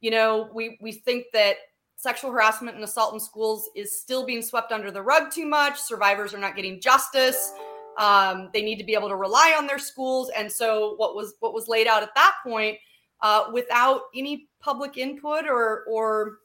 you 0.00 0.10
know 0.10 0.50
we 0.54 0.78
we 0.80 0.92
think 0.92 1.26
that 1.32 1.56
sexual 1.96 2.30
harassment 2.30 2.76
and 2.76 2.84
assault 2.84 3.14
in 3.14 3.20
schools 3.20 3.70
is 3.74 3.98
still 3.98 4.26
being 4.26 4.42
swept 4.42 4.72
under 4.72 4.90
the 4.90 5.00
rug 5.00 5.30
too 5.30 5.46
much. 5.46 5.80
Survivors 5.80 6.34
are 6.34 6.38
not 6.38 6.56
getting 6.56 6.80
justice. 6.80 7.52
Um, 7.96 8.50
they 8.52 8.62
need 8.62 8.76
to 8.78 8.84
be 8.84 8.94
able 8.94 9.08
to 9.08 9.16
rely 9.16 9.54
on 9.56 9.66
their 9.66 9.78
schools. 9.78 10.30
And 10.36 10.50
so 10.50 10.94
what 10.96 11.14
was 11.14 11.34
what 11.40 11.54
was 11.54 11.68
laid 11.68 11.86
out 11.86 12.02
at 12.02 12.14
that 12.14 12.34
point 12.44 12.78
uh, 13.22 13.44
without 13.52 14.02
any 14.14 14.48
public 14.60 14.96
input 14.96 15.46
or 15.46 15.84
or 15.88 16.38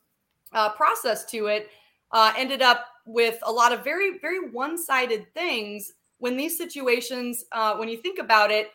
uh, 0.54 0.69
process 0.69 1.25
to 1.25 1.47
it 1.47 1.69
uh, 2.12 2.34
ended 2.38 2.62
up 2.62 2.86
with 3.10 3.39
a 3.43 3.52
lot 3.52 3.74
of 3.74 3.84
very, 3.84 4.19
very 4.19 4.50
one 4.50 4.78
sided 4.78 5.34
things 5.34 5.93
when 6.19 6.38
these 6.38 6.58
situations, 6.58 7.45
uh, 7.52 7.76
when 7.76 7.89
you 7.89 7.98
think 7.98 8.19
about 8.19 8.52
it, 8.52 8.69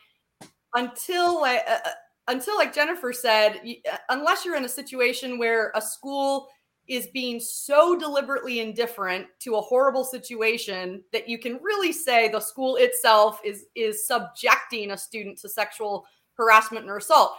until 0.73 1.43
uh, 1.45 1.57
uh, 1.67 1.79
until 2.27 2.55
like 2.55 2.73
Jennifer 2.73 3.13
said, 3.13 3.61
uh, 3.91 3.97
unless 4.09 4.43
you're 4.43 4.57
in 4.57 4.65
a 4.65 4.69
situation 4.69 5.37
where 5.37 5.71
a 5.75 5.81
school 5.81 6.49
is 6.87 7.07
being 7.07 7.39
so 7.39 7.97
deliberately 7.97 8.59
indifferent 8.59 9.25
to 9.39 9.55
a 9.55 9.61
horrible 9.61 10.03
situation 10.03 11.01
that 11.13 11.29
you 11.29 11.39
can 11.39 11.57
really 11.63 11.93
say 11.93 12.27
the 12.27 12.39
school 12.39 12.75
itself 12.75 13.39
is 13.43 13.65
is 13.73 14.05
subjecting 14.05 14.91
a 14.91 14.97
student 14.97 15.37
to 15.39 15.47
sexual 15.47 16.05
harassment 16.37 16.89
or 16.89 16.97
assault 16.97 17.37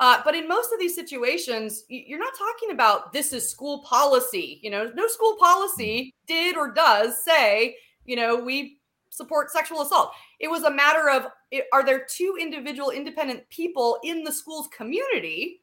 uh, 0.00 0.22
but 0.24 0.34
in 0.34 0.48
most 0.48 0.72
of 0.72 0.80
these 0.80 0.94
situations, 0.94 1.84
you're 1.88 2.18
not 2.18 2.32
talking 2.36 2.70
about 2.70 3.12
this 3.12 3.34
is 3.34 3.48
school 3.48 3.80
policy. 3.82 4.58
You 4.62 4.70
know, 4.70 4.90
no 4.94 5.06
school 5.06 5.36
policy 5.38 6.14
did 6.26 6.56
or 6.56 6.72
does 6.72 7.22
say, 7.22 7.76
you 8.06 8.16
know, 8.16 8.34
we 8.34 8.78
support 9.10 9.50
sexual 9.50 9.82
assault. 9.82 10.12
It 10.40 10.50
was 10.50 10.62
a 10.62 10.70
matter 10.70 11.10
of 11.10 11.26
are 11.72 11.84
there 11.84 12.06
two 12.08 12.38
individual 12.40 12.90
independent 12.90 13.48
people 13.50 13.98
in 14.02 14.24
the 14.24 14.32
school's 14.32 14.68
community? 14.68 15.60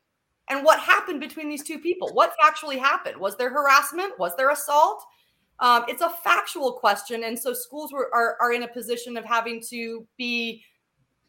And 0.50 0.64
what 0.64 0.80
happened 0.80 1.20
between 1.20 1.50
these 1.50 1.64
two 1.64 1.80
people? 1.80 2.10
What 2.14 2.34
actually 2.42 2.78
happened? 2.78 3.18
Was 3.18 3.38
there 3.38 3.50
harassment? 3.50 4.20
Was 4.20 4.36
there 4.38 4.52
assault? 4.52 5.04
Um, 5.60 5.86
it's 5.88 6.04
a 6.04 6.12
factual 6.24 6.74
question. 6.74 7.24
And 7.24 7.38
so 7.38 7.54
schools 7.54 7.92
were, 7.92 8.14
are, 8.14 8.38
are 8.40 8.54
in 8.54 8.62
a 8.64 8.68
position 8.68 9.18
of 9.18 9.26
having 9.26 9.62
to 9.70 10.06
be 10.16 10.64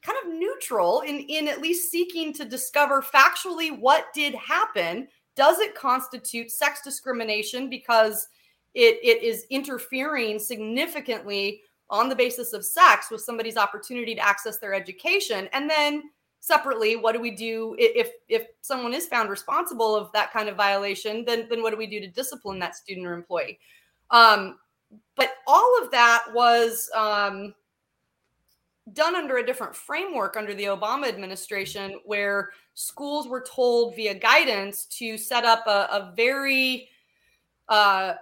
kind 0.08 0.18
of 0.24 0.38
neutral 0.38 1.00
in 1.02 1.20
in 1.20 1.48
at 1.48 1.60
least 1.60 1.90
seeking 1.90 2.32
to 2.34 2.44
discover 2.44 3.02
factually 3.02 3.78
what 3.78 4.06
did 4.14 4.34
happen. 4.34 5.08
Does 5.36 5.58
it 5.58 5.74
constitute 5.74 6.50
sex 6.50 6.80
discrimination 6.82 7.68
because 7.68 8.28
it, 8.74 8.98
it 9.02 9.22
is 9.22 9.46
interfering 9.50 10.38
significantly 10.38 11.62
on 11.90 12.08
the 12.08 12.16
basis 12.16 12.52
of 12.52 12.64
sex 12.64 13.10
with 13.10 13.20
somebody's 13.20 13.56
opportunity 13.56 14.14
to 14.14 14.20
access 14.20 14.58
their 14.58 14.74
education? 14.74 15.48
And 15.52 15.68
then 15.68 16.04
separately 16.40 16.96
what 16.96 17.12
do 17.12 17.20
we 17.20 17.32
do 17.32 17.74
if 17.78 18.10
if 18.28 18.46
someone 18.62 18.94
is 18.94 19.06
found 19.06 19.28
responsible 19.28 19.96
of 19.96 20.10
that 20.12 20.32
kind 20.32 20.48
of 20.48 20.56
violation 20.56 21.24
then 21.24 21.48
then 21.50 21.62
what 21.62 21.70
do 21.70 21.76
we 21.76 21.86
do 21.86 21.98
to 21.98 22.06
discipline 22.06 22.58
that 22.58 22.76
student 22.76 23.06
or 23.06 23.14
employee? 23.14 23.58
Um, 24.10 24.58
but 25.16 25.32
all 25.46 25.82
of 25.82 25.90
that 25.90 26.24
was 26.32 26.88
um, 26.94 27.54
done 28.92 29.14
under 29.14 29.38
a 29.38 29.46
different 29.46 29.74
framework 29.74 30.36
under 30.36 30.54
the 30.54 30.64
Obama 30.64 31.08
administration, 31.08 32.00
where 32.04 32.50
schools 32.74 33.28
were 33.28 33.40
told 33.40 33.96
via 33.96 34.14
guidance 34.14 34.84
to 34.86 35.18
set 35.18 35.44
up 35.44 35.66
a, 35.66 35.88
a 35.90 36.12
very 36.16 36.88
uh, 37.68 38.14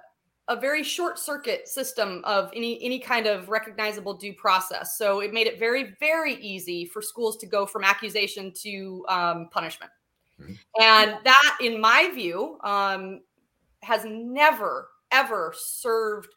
a 0.48 0.57
very 0.57 0.83
short 0.83 1.18
circuit 1.18 1.66
system 1.66 2.22
of 2.24 2.50
any 2.55 2.83
any 2.83 2.98
kind 2.98 3.26
of 3.26 3.48
recognizable 3.48 4.14
due 4.14 4.33
process. 4.33 4.96
So 4.96 5.20
it 5.20 5.33
made 5.33 5.46
it 5.46 5.59
very 5.59 5.94
very 6.00 6.35
easy 6.37 6.85
for 6.85 7.02
schools 7.02 7.37
to 7.38 7.46
go 7.46 7.66
from 7.66 7.85
accusation 7.85 8.52
to 8.62 9.05
um, 9.09 9.48
punishment, 9.50 9.90
mm-hmm. 10.40 10.52
and 10.81 11.16
that, 11.24 11.59
in 11.61 11.81
my 11.81 12.11
view, 12.14 12.59
um, 12.62 13.20
has 13.83 14.05
never 14.05 14.88
ever 15.11 15.52
served 15.57 16.29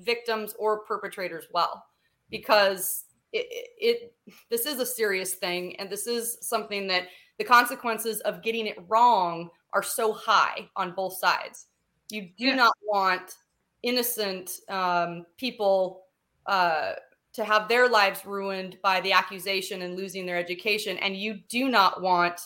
victims 0.00 0.54
or 0.58 0.80
perpetrators 0.80 1.46
well 1.52 1.84
because 2.30 3.04
it, 3.32 3.68
it, 3.78 4.14
this 4.50 4.66
is 4.66 4.78
a 4.78 4.86
serious 4.86 5.34
thing 5.34 5.76
and 5.76 5.90
this 5.90 6.06
is 6.06 6.38
something 6.40 6.86
that 6.88 7.04
the 7.38 7.44
consequences 7.44 8.20
of 8.20 8.42
getting 8.42 8.66
it 8.66 8.78
wrong 8.88 9.50
are 9.72 9.82
so 9.82 10.12
high 10.12 10.68
on 10.76 10.92
both 10.92 11.18
sides. 11.18 11.66
You 12.10 12.30
do 12.38 12.54
not 12.54 12.72
want 12.82 13.34
innocent 13.82 14.60
um, 14.68 15.26
people 15.36 16.04
uh, 16.46 16.92
to 17.34 17.44
have 17.44 17.68
their 17.68 17.88
lives 17.88 18.24
ruined 18.24 18.78
by 18.82 19.00
the 19.02 19.12
accusation 19.12 19.82
and 19.82 19.96
losing 19.96 20.24
their 20.24 20.38
education 20.38 20.96
and 20.98 21.16
you 21.16 21.38
do 21.48 21.68
not 21.68 22.00
want 22.00 22.40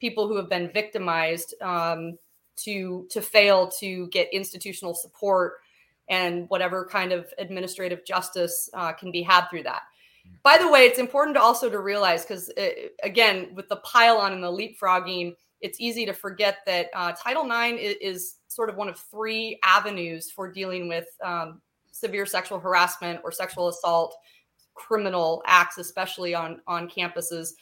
people 0.00 0.26
who 0.26 0.36
have 0.36 0.48
been 0.48 0.70
victimized 0.72 1.54
um, 1.62 2.18
to 2.56 3.06
to 3.10 3.22
fail 3.22 3.68
to 3.68 4.08
get 4.08 4.28
institutional 4.32 4.94
support 4.94 5.54
and 6.08 6.48
whatever 6.48 6.84
kind 6.84 7.12
of 7.12 7.32
administrative 7.38 8.04
justice 8.04 8.68
uh, 8.74 8.92
can 8.92 9.12
be 9.12 9.22
had 9.22 9.46
through 9.48 9.62
that 9.62 9.82
by 10.42 10.58
the 10.58 10.70
way, 10.70 10.84
it's 10.86 10.98
important 10.98 11.36
to 11.36 11.42
also 11.42 11.70
to 11.70 11.78
realize 11.78 12.24
because 12.24 12.50
uh, 12.58 12.68
again, 13.02 13.50
with 13.54 13.68
the 13.68 13.76
pile 13.76 14.16
on 14.16 14.32
and 14.32 14.42
the 14.42 14.50
leapfrogging, 14.50 15.34
it's 15.60 15.80
easy 15.80 16.04
to 16.06 16.12
forget 16.12 16.58
that 16.66 16.88
uh, 16.94 17.12
Title 17.12 17.44
IX 17.44 17.80
is, 17.80 17.96
is, 18.00 18.34
sort 18.48 18.68
of 18.68 18.76
one 18.76 18.88
of 18.88 18.98
three 18.98 19.58
avenues 19.64 20.30
for 20.30 20.52
dealing 20.52 20.86
with 20.86 21.06
um, 21.24 21.62
severe 21.90 22.26
sexual 22.26 22.58
harassment 22.58 23.18
or 23.24 23.32
sexual 23.32 23.68
assault, 23.68 24.14
criminal 24.74 25.42
acts, 25.46 25.78
especially 25.78 26.34
on 26.34 26.60
on 26.66 26.86
campuses. 26.86 27.52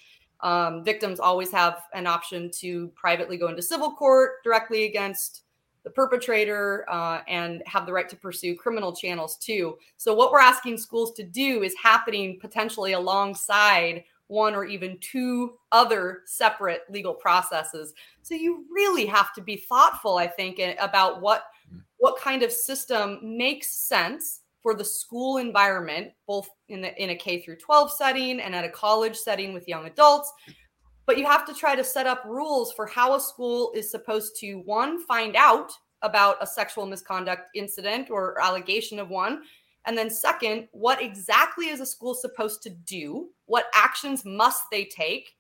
Um, 0.41 0.83
victims 0.83 1.21
always 1.21 1.53
have 1.53 1.83
an 1.95 2.07
option 2.07 2.51
to 2.61 2.89
privately 2.97 3.37
go 3.37 3.49
into 3.49 3.63
civil 3.63 3.93
court 3.93 4.43
directly 4.43 4.85
against 4.87 5.43
the 5.85 5.91
perpetrator 5.91 6.85
uh, 6.91 7.21
and 7.29 7.63
have 7.67 7.87
the 7.87 7.93
right 7.93 8.09
to 8.09 8.17
pursue 8.17 8.55
criminal 8.55 8.95
channels 8.95 9.37
too. 9.37 9.79
So, 9.97 10.15
what 10.15 10.33
we're 10.33 10.41
asking 10.41 10.79
schools 10.79 11.13
to 11.13 11.23
do 11.23 11.63
is 11.63 11.75
happening 11.83 12.39
potentially 12.41 12.93
alongside 12.93 14.05
one 14.27 14.55
or 14.55 14.65
even 14.65 14.97
two 15.01 15.55
other 15.73 16.21
separate 16.27 16.83
legal 16.91 17.15
processes. 17.15 17.95
So, 18.23 18.35
you 18.35 18.65
really 18.71 19.07
have 19.07 19.33
to 19.35 19.41
be 19.41 19.57
thoughtful, 19.57 20.17
I 20.17 20.27
think, 20.27 20.61
about 20.79 21.21
what 21.21 21.45
what 21.99 22.19
kind 22.19 22.43
of 22.43 22.51
system 22.51 23.19
makes 23.23 23.71
sense 23.71 24.41
for 24.63 24.75
the 24.75 24.85
school 24.85 25.39
environment, 25.39 26.13
both 26.27 26.49
in 26.69 26.81
the 26.83 27.03
in 27.03 27.11
a 27.11 27.17
K 27.17 27.41
through 27.41 27.57
12 27.57 27.93
setting 27.93 28.41
and 28.41 28.55
at 28.55 28.65
a 28.65 28.69
college 28.69 29.17
setting 29.17 29.53
with 29.55 29.69
young 29.69 29.87
adults, 29.87 30.33
but 31.11 31.19
you 31.19 31.27
have 31.27 31.45
to 31.45 31.53
try 31.53 31.75
to 31.75 31.83
set 31.83 32.07
up 32.07 32.23
rules 32.25 32.73
for 32.73 32.87
how 32.87 33.17
a 33.17 33.21
school 33.21 33.73
is 33.75 33.91
supposed 33.91 34.37
to 34.39 34.61
one 34.61 35.05
find 35.07 35.35
out 35.35 35.73
about 36.03 36.37
a 36.41 36.47
sexual 36.47 36.87
misconduct 36.87 37.51
incident 37.57 38.11
or 38.11 38.41
allegation 38.41 39.01
of 39.01 39.09
one 39.09 39.43
and 39.87 39.99
then 39.99 40.09
second 40.09 40.69
what 40.71 41.03
exactly 41.03 41.67
is 41.67 41.81
a 41.81 41.87
school 41.87 42.15
supposed 42.15 42.63
to 42.63 42.71
do? 42.71 43.29
What 43.47 43.65
actions 43.75 44.25
must 44.25 44.63
they 44.71 44.85
take? 44.85 45.37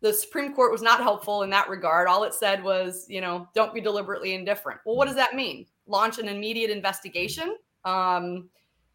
The 0.00 0.12
supreme 0.12 0.52
court 0.52 0.72
was 0.72 0.82
not 0.82 0.98
helpful 0.98 1.44
in 1.44 1.50
that 1.50 1.68
regard. 1.68 2.08
All 2.08 2.24
it 2.24 2.34
said 2.34 2.64
was 2.64 3.06
you 3.08 3.20
know 3.20 3.48
don't 3.54 3.72
be 3.72 3.80
deliberately 3.80 4.34
indifferent. 4.34 4.80
Well 4.84 4.96
what 4.96 5.06
does 5.06 5.14
that 5.14 5.36
mean? 5.36 5.66
Launch 5.86 6.18
an 6.18 6.26
immediate 6.26 6.72
investigation 6.72 7.56
um, 7.84 8.48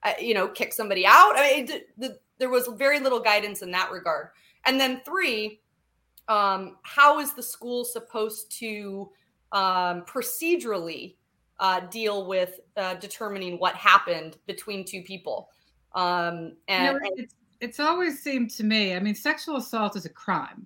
uh, 0.04 0.12
you 0.20 0.34
know, 0.34 0.50
kick 0.50 0.74
somebody 0.74 1.06
out. 1.06 1.32
I 1.38 1.56
mean, 1.56 1.72
it, 1.72 1.98
the, 1.98 2.20
there 2.38 2.50
was 2.50 2.68
very 2.76 3.00
little 3.00 3.22
guidance 3.22 3.62
in 3.62 3.72
that 3.72 3.90
regard. 3.90 4.32
And 4.66 4.78
then 4.78 5.02
three, 5.06 5.62
um, 6.28 6.78
how 6.84 7.20
is 7.20 7.34
the 7.34 7.44
school 7.44 7.84
supposed 7.84 8.52
to 8.60 9.10
um, 9.52 10.04
procedurally 10.04 11.16
uh, 11.60 11.82
deal 11.82 12.28
with 12.28 12.60
uh, 12.78 12.96
determining 12.96 13.60
what 13.60 13.76
happened 13.76 14.38
between 14.48 14.86
two 14.86 15.02
people? 15.02 15.50
Um, 15.96 16.58
and, 16.68 16.96
you 16.96 17.00
know, 17.00 17.10
it's, 17.16 17.36
it's 17.60 17.80
always 17.80 18.22
seemed 18.22 18.52
to 18.52 18.64
me. 18.64 18.96
I 18.96 19.00
mean, 19.00 19.16
sexual 19.16 19.58
assault 19.58 19.96
is 19.96 20.06
a 20.06 20.10
crime, 20.10 20.66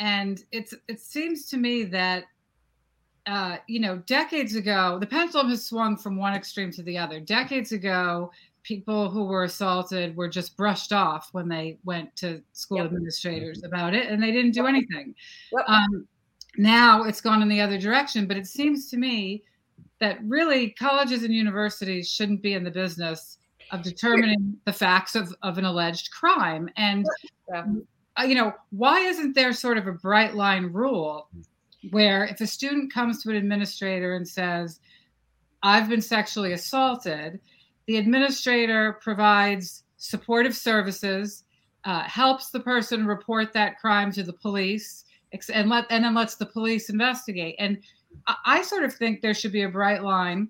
and 0.00 0.42
it's 0.52 0.74
it 0.88 1.00
seems 1.00 1.46
to 1.46 1.56
me 1.56 1.84
that 1.84 2.24
uh, 3.26 3.56
you 3.66 3.80
know, 3.80 3.98
decades 4.06 4.54
ago, 4.54 4.98
the 4.98 5.06
pendulum 5.06 5.48
has 5.48 5.64
swung 5.64 5.96
from 5.96 6.16
one 6.16 6.34
extreme 6.34 6.70
to 6.72 6.82
the 6.82 6.98
other. 6.98 7.20
Decades 7.20 7.72
ago, 7.72 8.30
people 8.64 9.10
who 9.10 9.24
were 9.24 9.44
assaulted 9.44 10.16
were 10.16 10.28
just 10.28 10.56
brushed 10.56 10.92
off 10.92 11.28
when 11.32 11.48
they 11.48 11.78
went 11.84 12.14
to 12.16 12.42
school 12.52 12.78
yep. 12.78 12.86
administrators 12.86 13.58
mm-hmm. 13.58 13.66
about 13.66 13.94
it, 13.94 14.08
and 14.08 14.20
they 14.20 14.32
didn't 14.32 14.52
do 14.52 14.66
anything. 14.66 15.14
Yep. 15.52 15.64
Um, 15.68 16.08
now 16.56 17.04
it's 17.04 17.20
gone 17.20 17.42
in 17.42 17.48
the 17.48 17.60
other 17.60 17.78
direction, 17.78 18.26
but 18.26 18.36
it 18.36 18.46
seems 18.46 18.90
to 18.90 18.96
me 18.96 19.44
that 20.00 20.18
really 20.24 20.70
colleges 20.70 21.22
and 21.22 21.32
universities 21.32 22.10
shouldn't 22.10 22.42
be 22.42 22.54
in 22.54 22.64
the 22.64 22.70
business 22.70 23.38
of 23.70 23.82
determining 23.82 24.56
the 24.64 24.72
facts 24.72 25.14
of, 25.14 25.34
of 25.42 25.58
an 25.58 25.64
alleged 25.64 26.10
crime. 26.10 26.68
And, 26.76 27.06
yeah. 27.48 27.64
uh, 28.18 28.24
you 28.24 28.34
know, 28.34 28.52
why 28.70 29.00
isn't 29.00 29.34
there 29.34 29.52
sort 29.52 29.78
of 29.78 29.86
a 29.86 29.92
bright 29.92 30.34
line 30.34 30.66
rule 30.66 31.28
where 31.90 32.24
if 32.24 32.40
a 32.40 32.46
student 32.46 32.92
comes 32.92 33.22
to 33.22 33.30
an 33.30 33.36
administrator 33.36 34.14
and 34.14 34.26
says, 34.26 34.80
I've 35.62 35.88
been 35.88 36.02
sexually 36.02 36.52
assaulted, 36.52 37.40
the 37.86 37.96
administrator 37.96 38.98
provides 39.02 39.84
supportive 39.96 40.56
services, 40.56 41.44
uh, 41.84 42.02
helps 42.02 42.50
the 42.50 42.60
person 42.60 43.06
report 43.06 43.52
that 43.52 43.78
crime 43.78 44.10
to 44.12 44.22
the 44.22 44.32
police, 44.32 45.04
and 45.52 45.68
let 45.68 45.86
and 45.90 46.04
then 46.04 46.14
lets 46.14 46.36
the 46.36 46.46
police 46.46 46.90
investigate. 46.90 47.56
And 47.58 47.78
I, 48.26 48.36
I 48.46 48.62
sort 48.62 48.84
of 48.84 48.94
think 48.94 49.20
there 49.20 49.34
should 49.34 49.52
be 49.52 49.62
a 49.62 49.68
bright 49.68 50.02
line. 50.02 50.48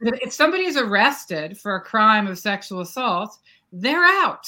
If 0.00 0.32
somebody 0.32 0.64
is 0.64 0.76
arrested 0.76 1.58
for 1.58 1.76
a 1.76 1.80
crime 1.80 2.26
of 2.26 2.38
sexual 2.38 2.80
assault, 2.80 3.38
they're 3.72 4.04
out 4.04 4.46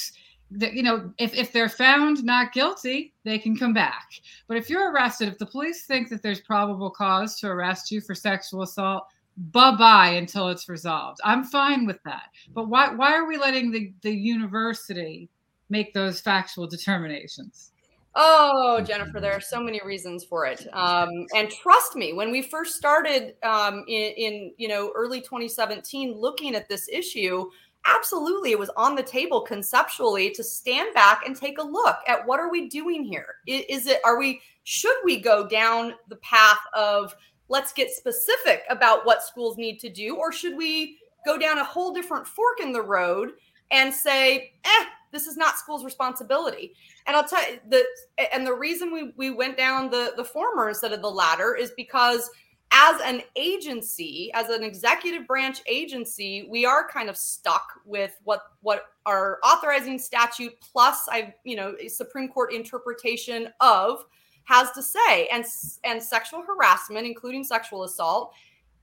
you 0.51 0.83
know 0.83 1.11
if, 1.17 1.33
if 1.33 1.51
they're 1.51 1.69
found 1.69 2.23
not 2.23 2.53
guilty 2.53 3.13
they 3.25 3.37
can 3.37 3.57
come 3.57 3.73
back 3.73 4.09
but 4.47 4.55
if 4.55 4.69
you're 4.69 4.91
arrested 4.91 5.27
if 5.27 5.37
the 5.37 5.45
police 5.45 5.85
think 5.85 6.09
that 6.09 6.21
there's 6.21 6.39
probable 6.39 6.89
cause 6.89 7.39
to 7.39 7.47
arrest 7.47 7.91
you 7.91 7.99
for 7.99 8.15
sexual 8.15 8.61
assault 8.61 9.07
bye-bye 9.37 10.09
until 10.09 10.49
it's 10.49 10.67
resolved. 10.67 11.19
I'm 11.23 11.43
fine 11.43 11.85
with 11.85 12.01
that. 12.03 12.29
But 12.53 12.69
why 12.69 12.93
why 12.93 13.13
are 13.13 13.27
we 13.27 13.37
letting 13.37 13.71
the, 13.71 13.93
the 14.01 14.11
university 14.11 15.29
make 15.69 15.93
those 15.93 16.19
factual 16.19 16.67
determinations? 16.67 17.71
Oh, 18.19 18.81
Jennifer, 18.81 19.19
there 19.19 19.33
are 19.33 19.41
so 19.41 19.61
many 19.61 19.79
reasons 19.85 20.23
for 20.23 20.47
it. 20.47 20.67
Um, 20.73 21.09
and 21.35 21.51
trust 21.51 21.95
me, 21.95 22.13
when 22.13 22.31
we 22.31 22.41
first 22.41 22.75
started 22.75 23.35
um, 23.43 23.85
in, 23.87 24.13
in, 24.17 24.53
you 24.57 24.67
know 24.67 24.91
early 24.95 25.21
2017 25.21 26.13
looking 26.13 26.55
at 26.55 26.67
this 26.67 26.89
issue, 26.89 27.47
absolutely 27.85 28.51
it 28.51 28.59
was 28.59 28.71
on 28.75 28.95
the 28.95 29.03
table 29.03 29.41
conceptually 29.41 30.31
to 30.31 30.43
stand 30.43 30.95
back 30.95 31.27
and 31.27 31.35
take 31.35 31.59
a 31.59 31.63
look 31.63 31.97
at 32.07 32.25
what 32.25 32.39
are 32.39 32.49
we 32.49 32.67
doing 32.69 33.03
here? 33.03 33.35
Is 33.45 33.85
it 33.85 33.99
are 34.03 34.17
we 34.17 34.41
should 34.63 34.97
we 35.03 35.21
go 35.21 35.47
down 35.47 35.93
the 36.07 36.17
path 36.17 36.59
of 36.73 37.15
let's 37.49 37.73
get 37.73 37.91
specific 37.91 38.63
about 38.69 39.05
what 39.05 39.23
schools 39.23 39.57
need 39.57 39.79
to 39.79 39.89
do 39.89 40.15
or 40.15 40.31
should 40.31 40.55
we 40.55 40.97
go 41.25 41.37
down 41.37 41.57
a 41.57 41.63
whole 41.63 41.93
different 41.93 42.27
fork 42.27 42.59
in 42.61 42.71
the 42.71 42.81
road 42.81 43.31
and 43.71 43.93
say 43.93 44.53
eh 44.63 44.85
this 45.11 45.25
is 45.25 45.37
not 45.37 45.57
school's 45.57 45.85
responsibility. 45.85 46.73
And 47.05 47.15
i'll 47.15 47.27
tell 47.27 47.41
you 47.49 47.59
the 47.69 47.85
and 48.33 48.45
the 48.45 48.53
reason 48.53 48.91
we 48.91 49.13
we 49.15 49.31
went 49.31 49.57
down 49.57 49.89
the 49.89 50.13
the 50.17 50.23
former 50.23 50.69
instead 50.69 50.93
of 50.93 51.01
the 51.01 51.11
latter 51.11 51.55
is 51.55 51.71
because 51.77 52.29
as 52.71 52.99
an 53.01 53.21
agency, 53.37 54.29
as 54.33 54.49
an 54.49 54.61
executive 54.61 55.25
branch 55.25 55.61
agency, 55.67 56.49
we 56.49 56.65
are 56.65 56.85
kind 56.89 57.09
of 57.09 57.15
stuck 57.15 57.65
with 57.85 58.11
what 58.23 58.41
what 58.61 58.87
our 59.05 59.39
authorizing 59.43 59.97
statute 59.97 60.53
plus 60.59 61.07
I 61.09 61.33
you 61.43 61.55
know 61.55 61.75
Supreme 61.87 62.27
Court 62.27 62.53
interpretation 62.53 63.49
of 63.61 64.05
has 64.47 64.71
to 64.71 64.81
say, 64.81 65.27
and 65.27 65.45
and 65.83 66.01
sexual 66.01 66.41
harassment, 66.41 67.05
including 67.05 67.43
sexual 67.43 67.83
assault, 67.83 68.33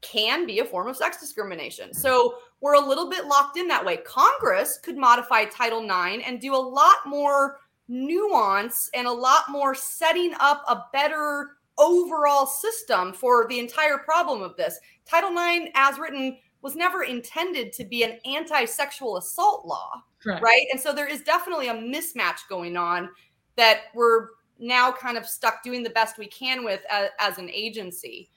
can 0.02 0.46
be 0.46 0.58
a 0.58 0.64
form 0.64 0.86
of 0.86 0.96
sex 0.96 1.18
discrimination. 1.18 1.94
So 1.94 2.36
we're 2.60 2.74
a 2.74 2.86
little 2.86 3.08
bit 3.08 3.24
locked 3.26 3.56
in 3.56 3.66
that 3.68 3.84
way. 3.84 3.96
Congress 3.98 4.78
could 4.78 4.98
modify 4.98 5.46
Title 5.46 5.82
IX 5.82 6.22
and 6.26 6.40
do 6.40 6.54
a 6.54 6.56
lot 6.56 6.96
more 7.06 7.60
nuance 7.88 8.90
and 8.94 9.06
a 9.06 9.12
lot 9.12 9.44
more 9.48 9.74
setting 9.74 10.34
up 10.38 10.62
a 10.68 10.84
better 10.92 11.56
overall 11.78 12.46
system 12.46 13.12
for 13.14 13.46
the 13.48 13.58
entire 13.58 13.98
problem 13.98 14.42
of 14.42 14.56
this. 14.56 14.78
Title 15.06 15.30
IX, 15.30 15.70
as 15.74 15.98
written, 15.98 16.36
was 16.60 16.76
never 16.76 17.04
intended 17.04 17.72
to 17.72 17.84
be 17.84 18.02
an 18.02 18.18
anti 18.26 18.66
sexual 18.66 19.16
assault 19.16 19.66
law, 19.66 20.02
right. 20.26 20.42
right? 20.42 20.66
And 20.72 20.80
so 20.80 20.92
there 20.92 21.08
is 21.08 21.22
definitely 21.22 21.68
a 21.68 21.74
mismatch 21.74 22.40
going 22.50 22.76
on 22.76 23.08
that 23.56 23.84
we're 23.94 24.28
now 24.58 24.92
kind 24.92 25.16
of 25.16 25.26
stuck 25.26 25.62
doing 25.62 25.82
the 25.82 25.90
best 25.90 26.18
we 26.18 26.26
can 26.26 26.64
with 26.64 26.80
as, 26.90 27.10
as 27.18 27.38
an 27.38 27.50
agency. 27.50 28.30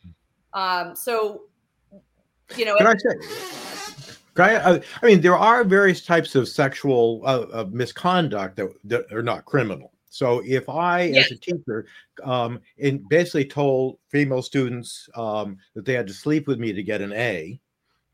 Um, 0.54 0.96
so, 0.96 1.44
you 2.56 2.66
know, 2.66 2.78
can 2.78 2.88
I 2.88 2.96
say? 2.96 4.18
I, 4.40 4.56
uh, 4.56 4.80
I 5.02 5.06
mean, 5.06 5.22
there 5.22 5.38
are 5.38 5.64
various 5.64 6.06
types 6.06 6.36
of 6.36 6.48
sexual 6.48 7.22
uh, 7.26 7.48
of 7.52 7.74
misconduct 7.74 8.56
that, 8.58 8.70
that 8.86 9.12
are 9.12 9.24
not 9.24 9.46
criminal. 9.46 9.92
So 10.10 10.42
if 10.46 10.70
I, 10.70 11.04
yes. 11.04 11.26
as 11.26 11.32
a 11.34 11.40
teacher, 11.40 11.86
um, 12.24 12.60
and 12.82 13.08
basically 13.10 13.46
told 13.46 14.00
female 14.10 14.42
students 14.42 15.10
um, 15.16 15.58
that 15.76 15.86
they 15.86 15.94
had 15.94 16.08
to 16.08 16.14
sleep 16.14 16.48
with 16.48 16.60
me 16.60 16.74
to 16.74 16.84
get 16.84 17.02
an 17.02 17.14
A, 17.14 17.60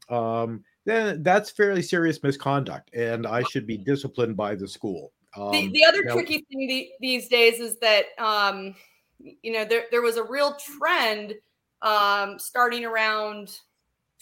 um, 0.10 0.64
then 0.86 1.24
that's 1.24 1.50
fairly 1.50 1.82
serious 1.82 2.22
misconduct, 2.22 2.94
and 2.94 3.26
I 3.26 3.44
should 3.44 3.66
be 3.66 3.78
disciplined 3.78 4.36
by 4.36 4.56
the 4.56 4.68
school. 4.68 5.14
The, 5.36 5.42
um, 5.42 5.72
the 5.72 5.86
other 5.86 6.04
tricky 6.04 6.46
thing 6.50 6.68
the, 6.68 6.90
these 7.00 7.28
days 7.28 7.60
is 7.60 7.78
that 7.80 8.06
um, 8.20 8.76
you 9.20 9.52
know 9.52 9.66
there 9.66 9.86
there 9.92 10.02
was 10.02 10.18
a 10.18 10.24
real 10.24 10.56
trend 10.56 11.34
um, 11.82 12.40
starting 12.40 12.86
around 12.86 13.48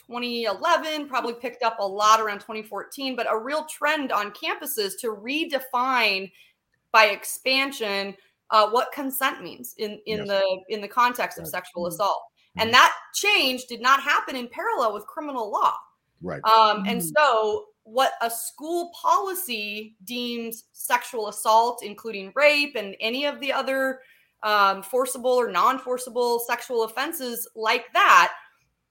2011, 0.07 1.07
probably 1.07 1.34
picked 1.34 1.64
up 1.64 1.78
a 1.80 1.88
lot 1.88 2.20
around 2.20 2.39
2014, 2.39 3.16
but 3.16 3.32
a 3.32 3.38
real 3.38 3.66
trend 3.66 4.12
on 4.12 4.32
campuses 4.32 4.93
to 4.99 5.07
redefine 5.07 6.32
by 6.91 7.05
expansion 7.05 8.16
uh, 8.51 8.70
what 8.70 8.91
consent 8.91 9.41
means 9.41 9.74
in 9.78 9.99
in 10.05 10.20
yes. 10.20 10.28
the 10.28 10.59
in 10.70 10.82
the 10.82 10.88
context 10.88 11.39
of 11.39 11.47
sexual 11.47 11.84
mm-hmm. 11.84 11.93
assault 11.93 12.22
mm-hmm. 12.57 12.62
and 12.62 12.74
that 12.74 12.93
change 13.16 13.66
did 13.66 13.82
not 13.82 14.01
happen 14.01 14.36
in 14.36 14.47
parallel 14.49 14.93
with 14.93 15.05
criminal 15.07 15.49
law 15.49 15.74
right 16.22 16.43
um, 16.43 16.84
and 16.86 17.01
mm-hmm. 17.01 17.09
so 17.18 17.66
what 17.84 18.13
a 18.21 18.29
school 18.29 18.91
policy 18.99 19.95
deems 20.03 20.65
sexual 20.71 21.27
assault 21.27 21.82
including 21.84 22.32
rape 22.36 22.75
and 22.75 22.95
any 22.99 23.25
of 23.25 23.39
the 23.39 23.51
other 23.51 23.99
um, 24.43 24.82
forcible 24.82 25.32
or 25.32 25.51
non-forcible 25.51 26.39
sexual 26.39 26.84
offenses 26.84 27.47
like 27.55 27.86
that 27.93 28.34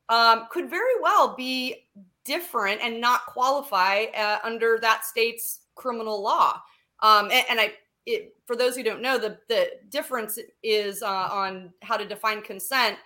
um, 0.08 0.46
could 0.50 0.68
very 0.68 1.00
well 1.00 1.34
be 1.36 1.86
different 2.24 2.80
and 2.82 3.00
not 3.00 3.26
qualify 3.26 4.04
uh, 4.16 4.38
under 4.42 4.78
that 4.80 5.04
state's 5.04 5.60
criminal 5.74 6.22
law 6.22 6.60
um, 7.02 7.30
and, 7.30 7.44
and, 7.48 7.60
I 7.60 7.72
it, 8.06 8.34
for 8.46 8.56
those 8.56 8.76
who 8.76 8.82
don't 8.82 9.02
know, 9.02 9.18
the, 9.18 9.38
the 9.48 9.70
difference 9.88 10.38
is 10.62 11.02
uh, 11.02 11.28
on 11.30 11.72
how 11.82 11.96
to 11.96 12.06
define 12.06 12.42
consent. 12.42 12.96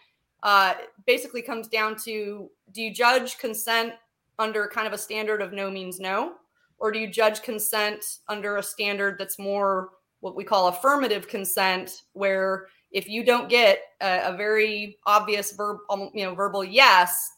Uh, 0.43 0.75
basically, 1.07 1.43
comes 1.43 1.69
down 1.69 1.97
to 2.05 2.51
do 2.73 2.83
you 2.83 2.93
judge 2.93 3.39
consent 3.39 3.95
under 4.39 4.69
kind 4.69 4.87
of 4.87 4.93
a 4.93 4.99
standard 4.99 5.41
of 5.41 5.53
no 5.53 5.71
means 5.71 6.01
no, 6.01 6.35
or 6.79 6.91
do 6.91 6.99
you 6.99 7.07
judge 7.07 7.43
consent 7.43 8.05
under 8.29 8.57
a 8.57 8.63
standard 8.63 9.17
that's 9.19 9.39
more 9.39 9.91
what 10.21 10.37
we 10.37 10.45
call 10.45 10.69
affirmative 10.69 11.29
consent, 11.29 12.03
where 12.15 12.67
if 12.91 13.09
you 13.09 13.25
don't 13.25 13.49
get 13.49 13.81
a, 14.01 14.33
a 14.33 14.37
very 14.37 14.97
obvious 15.07 15.53
verb, 15.53 15.79
um, 15.91 16.11
you 16.15 16.25
know, 16.25 16.35
verbal 16.35 16.65
yes, 16.65 17.33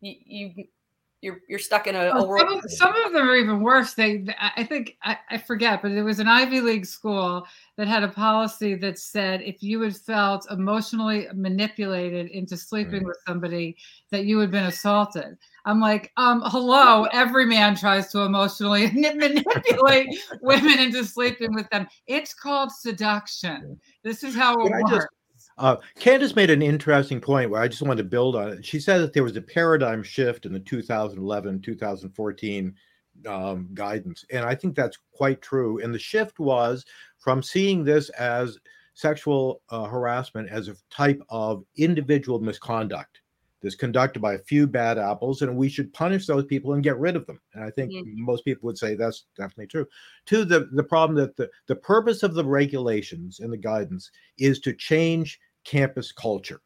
you, 0.00 0.14
you 0.24 0.64
you're 1.26 1.40
you're 1.48 1.58
stuck 1.58 1.88
in 1.88 1.96
a, 1.96 2.06
a 2.10 2.24
world. 2.24 2.48
Some 2.48 2.58
of, 2.58 2.70
some 2.70 3.04
of, 3.04 3.12
them 3.12 3.28
are 3.28 3.34
even 3.34 3.60
worse. 3.60 3.94
They, 3.94 4.24
I 4.40 4.62
think, 4.62 4.96
I, 5.02 5.18
I, 5.28 5.38
forget, 5.38 5.82
but 5.82 5.90
it 5.90 6.02
was 6.02 6.20
an 6.20 6.28
Ivy 6.28 6.60
League 6.60 6.86
school 6.86 7.44
that 7.76 7.88
had 7.88 8.04
a 8.04 8.08
policy 8.08 8.76
that 8.76 8.98
said 8.98 9.42
if 9.42 9.60
you 9.60 9.80
had 9.80 9.96
felt 9.96 10.48
emotionally 10.50 11.26
manipulated 11.34 12.28
into 12.30 12.56
sleeping 12.56 13.00
right. 13.00 13.06
with 13.06 13.18
somebody, 13.26 13.76
that 14.10 14.24
you 14.24 14.38
had 14.38 14.52
been 14.52 14.66
assaulted. 14.66 15.36
I'm 15.64 15.80
like, 15.80 16.12
um, 16.16 16.42
hello, 16.46 17.04
every 17.12 17.44
man 17.44 17.74
tries 17.74 18.12
to 18.12 18.20
emotionally 18.20 18.88
manipulate 18.92 20.16
women 20.40 20.78
into 20.78 21.04
sleeping 21.04 21.52
with 21.54 21.68
them. 21.70 21.88
It's 22.06 22.32
called 22.32 22.70
seduction. 22.70 23.80
This 24.04 24.22
is 24.22 24.36
how 24.36 24.54
it 24.64 24.70
works. 24.70 25.06
Uh, 25.58 25.76
Candice 25.98 26.36
made 26.36 26.50
an 26.50 26.62
interesting 26.62 27.20
point 27.20 27.50
where 27.50 27.62
I 27.62 27.68
just 27.68 27.82
wanted 27.82 28.02
to 28.02 28.08
build 28.08 28.36
on 28.36 28.48
it. 28.48 28.64
She 28.64 28.78
said 28.78 28.98
that 28.98 29.12
there 29.14 29.22
was 29.22 29.36
a 29.36 29.42
paradigm 29.42 30.02
shift 30.02 30.44
in 30.44 30.52
the 30.52 30.60
2011 30.60 31.62
2014 31.62 32.74
um, 33.26 33.68
guidance. 33.72 34.24
And 34.30 34.44
I 34.44 34.54
think 34.54 34.74
that's 34.74 34.98
quite 35.12 35.40
true. 35.40 35.80
And 35.82 35.94
the 35.94 35.98
shift 35.98 36.38
was 36.38 36.84
from 37.18 37.42
seeing 37.42 37.84
this 37.84 38.10
as 38.10 38.58
sexual 38.94 39.62
uh, 39.70 39.84
harassment 39.84 40.50
as 40.50 40.68
a 40.68 40.76
type 40.90 41.22
of 41.30 41.64
individual 41.76 42.38
misconduct 42.40 43.20
that's 43.62 43.74
conducted 43.74 44.20
by 44.20 44.34
a 44.34 44.38
few 44.38 44.66
bad 44.66 44.98
apples, 44.98 45.42
and 45.42 45.56
we 45.56 45.68
should 45.68 45.92
punish 45.92 46.26
those 46.26 46.44
people 46.44 46.74
and 46.74 46.84
get 46.84 46.98
rid 46.98 47.16
of 47.16 47.26
them. 47.26 47.40
And 47.54 47.64
I 47.64 47.70
think 47.70 47.90
mm-hmm. 47.90 48.24
most 48.24 48.44
people 48.44 48.66
would 48.66 48.78
say 48.78 48.94
that's 48.94 49.24
definitely 49.36 49.66
true. 49.66 49.86
To 50.26 50.44
the, 50.44 50.68
the 50.72 50.84
problem 50.84 51.16
that 51.16 51.36
the, 51.36 51.50
the 51.66 51.76
purpose 51.76 52.22
of 52.22 52.34
the 52.34 52.44
regulations 52.44 53.40
and 53.40 53.52
the 53.52 53.56
guidance 53.56 54.10
is 54.38 54.60
to 54.60 54.72
change 54.74 55.40
campus 55.66 56.12
culture, 56.12 56.60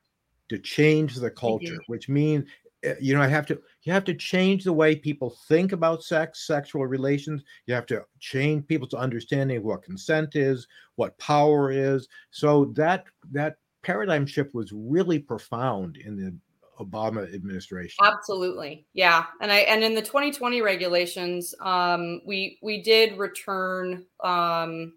to 0.48 0.58
change 0.58 1.16
the 1.16 1.30
culture, 1.30 1.78
which 1.86 2.08
means 2.08 2.44
Eh, 2.82 2.94
you 3.00 3.14
know 3.14 3.20
i 3.20 3.26
have 3.26 3.46
to 3.46 3.60
you 3.82 3.92
have 3.92 4.04
to 4.04 4.14
change 4.14 4.64
the 4.64 4.72
way 4.72 4.94
people 4.94 5.36
think 5.48 5.72
about 5.72 6.02
sex 6.02 6.46
sexual 6.46 6.86
relations. 6.86 7.42
You 7.66 7.74
have 7.74 7.86
to 7.86 8.04
change 8.18 8.66
people's 8.66 8.94
understanding 8.94 9.58
of 9.58 9.64
what 9.64 9.82
consent 9.82 10.36
is 10.36 10.66
what 10.96 11.18
power 11.18 11.70
is. 11.70 12.08
So 12.30 12.66
that 12.76 13.04
that 13.32 13.56
paradigm 13.82 14.26
shift 14.26 14.54
was 14.54 14.72
really 14.72 15.18
profound 15.18 15.96
in 15.96 16.16
the 16.16 16.34
obama 16.82 17.32
administration. 17.34 18.02
Absolutely. 18.02 18.86
Yeah. 18.94 19.26
And 19.42 19.52
i 19.52 19.58
and 19.58 19.84
in 19.84 19.94
the 19.94 20.02
2020 20.02 20.62
regulations 20.62 21.54
um 21.60 22.20
we 22.26 22.58
we 22.62 22.82
did 22.82 23.18
return 23.18 24.06
um 24.24 24.94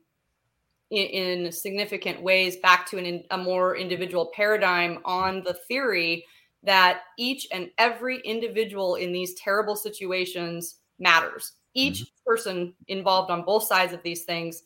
in, 0.94 1.46
in 1.46 1.52
significant 1.52 2.22
ways 2.22 2.58
back 2.58 2.88
to 2.88 2.98
an, 2.98 3.24
a 3.32 3.38
more 3.38 3.76
individual 3.76 4.32
paradigm 4.36 5.00
on 5.06 5.44
the 5.44 5.54
theory 5.54 6.26
that 6.62 7.02
each 7.18 7.48
and 7.52 7.70
every 7.78 8.22
individual 8.22 8.96
in 8.96 9.12
these 9.12 9.34
terrible 9.34 9.76
situations 9.76 10.80
matters. 11.00 11.54
Each 11.74 12.02
mm-hmm. 12.02 12.30
person 12.30 12.74
involved 12.88 13.32
on 13.32 13.44
both 13.44 13.64
sides 13.64 13.92
of 13.92 14.04
these 14.04 14.24
things, 14.24 14.62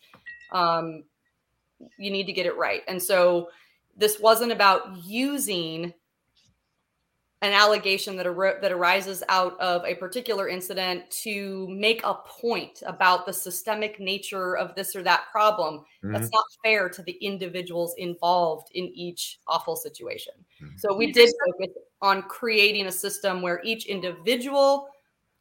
um, 0.51 1.03
you 1.97 2.11
need 2.11 2.25
to 2.25 2.33
get 2.33 2.45
it 2.45 2.57
right. 2.57 2.81
And 2.87 3.01
so 3.01 3.49
this 3.95 4.19
wasn't 4.19 4.51
about 4.51 4.97
using 5.05 5.93
an 7.43 7.53
allegation 7.53 8.15
that, 8.15 8.25
ar- 8.25 8.57
that 8.61 8.71
arises 8.71 9.23
out 9.29 9.59
of 9.59 9.85
a 9.85 9.93
particular 9.95 10.49
incident 10.49 11.09
to 11.11 11.67
make 11.69 12.01
a 12.03 12.15
point 12.15 12.81
about 12.85 13.27
the 13.27 13.33
systemic 13.33 13.99
nature 13.99 14.57
of 14.57 14.73
this 14.73 14.95
or 14.95 15.03
that 15.03 15.25
problem. 15.31 15.79
Mm-hmm. 16.03 16.13
That's 16.13 16.31
not 16.33 16.43
fair 16.63 16.89
to 16.89 17.03
the 17.03 17.11
individuals 17.21 17.93
involved 17.99 18.69
in 18.73 18.85
each 18.85 19.39
awful 19.47 19.75
situation. 19.75 20.33
Mm-hmm. 20.61 20.77
So 20.77 20.95
we 20.95 21.11
did 21.11 21.29
focus 21.45 21.75
on 22.01 22.23
creating 22.23 22.87
a 22.87 22.91
system 22.91 23.43
where 23.43 23.61
each 23.63 23.85
individual 23.85 24.89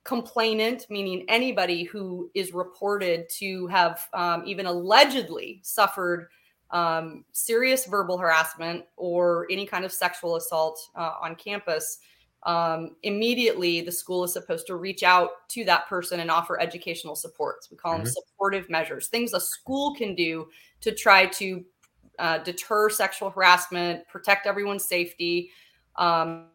complainant, 0.04 0.86
meaning 0.90 1.24
anybody 1.28 1.82
who 1.84 2.30
is 2.34 2.52
reported 2.52 3.28
to 3.38 3.66
have 3.68 4.06
um, 4.12 4.42
even 4.46 4.66
allegedly 4.66 5.60
suffered 5.62 6.28
um, 6.70 7.24
serious 7.32 7.86
verbal 7.86 8.18
harassment 8.18 8.84
or 8.96 9.46
any 9.50 9.66
kind 9.66 9.84
of 9.84 9.92
sexual 9.92 10.36
assault 10.36 10.90
uh, 10.96 11.12
on 11.20 11.36
campus, 11.36 11.98
um, 12.42 12.96
immediately 13.02 13.80
the 13.80 13.92
school 13.92 14.24
is 14.24 14.32
supposed 14.32 14.66
to 14.68 14.76
reach 14.76 15.02
out 15.02 15.48
to 15.48 15.64
that 15.64 15.88
person 15.88 16.20
and 16.20 16.30
offer 16.30 16.60
educational 16.60 17.16
supports. 17.16 17.70
We 17.70 17.76
call 17.76 17.94
mm-hmm. 17.94 18.04
them 18.04 18.12
supportive 18.12 18.70
measures, 18.70 19.08
things 19.08 19.32
a 19.32 19.40
school 19.40 19.94
can 19.94 20.14
do 20.14 20.48
to 20.80 20.92
try 20.92 21.26
to 21.26 21.64
uh, 22.18 22.38
deter 22.38 22.88
sexual 22.88 23.30
harassment, 23.30 24.06
protect 24.08 24.46
everyone's 24.46 24.84
safety, 24.84 25.50
um, 25.96 26.46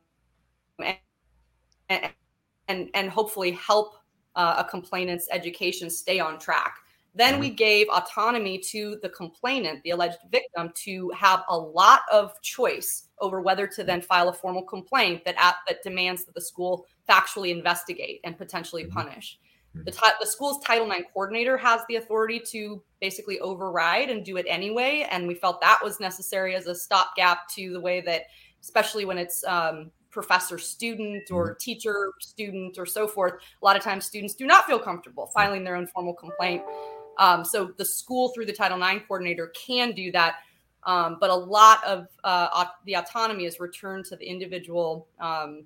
and, 1.90 2.10
and, 2.68 2.90
and 2.94 3.10
hopefully 3.10 3.52
help 3.52 3.96
uh, 4.36 4.56
a 4.58 4.64
complainant's 4.64 5.28
education 5.32 5.90
stay 5.90 6.20
on 6.20 6.40
track. 6.40 6.78
Then 7.14 7.40
we 7.40 7.48
mm-hmm. 7.48 7.56
gave 7.56 7.88
autonomy 7.90 8.58
to 8.70 8.98
the 9.02 9.10
complainant, 9.10 9.84
the 9.84 9.90
alleged 9.90 10.20
victim, 10.32 10.72
to 10.84 11.10
have 11.10 11.44
a 11.50 11.58
lot 11.58 12.02
of 12.12 12.42
choice 12.42 13.10
over 13.20 13.42
whether 13.42 13.68
to 13.68 13.84
then 13.84 14.02
file 14.02 14.30
a 14.30 14.34
formal 14.34 14.64
complaint 14.64 15.26
that 15.26 15.36
at, 15.38 15.56
that 15.68 15.84
demands 15.84 16.24
that 16.26 16.36
the 16.36 16.42
school 16.42 16.86
factually 17.10 17.52
investigate 17.52 18.22
and 18.24 18.38
potentially 18.38 18.84
mm-hmm. 18.84 18.94
punish. 18.94 19.40
Mm-hmm. 19.76 19.86
The, 19.86 20.14
the 20.22 20.26
school's 20.26 20.64
Title 20.64 20.90
IX 20.90 21.04
coordinator 21.14 21.58
has 21.58 21.82
the 21.90 21.98
authority 21.98 22.40
to 22.52 22.82
basically 23.02 23.40
override 23.40 24.10
and 24.10 24.24
do 24.24 24.38
it 24.38 24.46
anyway, 24.48 25.06
and 25.12 25.28
we 25.28 25.36
felt 25.36 25.60
that 25.62 25.80
was 25.84 26.00
necessary 26.00 26.56
as 26.56 26.68
a 26.68 26.76
stopgap 26.76 27.50
to 27.56 27.74
the 27.74 27.82
way 27.82 28.00
that, 28.02 28.24
especially 28.62 29.04
when 29.04 29.18
it's 29.18 29.44
um, 29.44 29.92
professor 30.12 30.58
student 30.58 31.30
or 31.32 31.56
teacher 31.56 32.12
student 32.20 32.78
or 32.78 32.86
so 32.86 33.08
forth 33.08 33.34
a 33.62 33.66
lot 33.66 33.78
of 33.78 33.82
times 33.82 34.06
students 34.06 34.36
do 34.36 34.46
not 34.46 34.66
feel 34.66 34.78
comfortable 34.78 35.28
filing 35.28 35.64
their 35.64 35.78
own 35.78 35.88
formal 35.88 36.14
complaint 36.14 36.62
um, 37.18 37.46
so 37.46 37.72
the 37.78 37.86
school 37.86 38.30
through 38.30 38.46
the 38.46 38.54
Title 38.54 38.82
IX 38.82 39.06
coordinator 39.08 39.48
can 39.48 39.92
do 39.92 40.12
that. 40.12 40.38
Um, 40.84 41.18
but 41.20 41.30
a 41.30 41.36
lot 41.36 41.84
of 41.84 42.08
uh, 42.24 42.66
the 42.86 42.96
autonomy 42.96 43.46
is 43.46 43.60
returned 43.60 44.06
to 44.06 44.16
the 44.16 44.26
individual 44.26 45.08
um, 45.20 45.66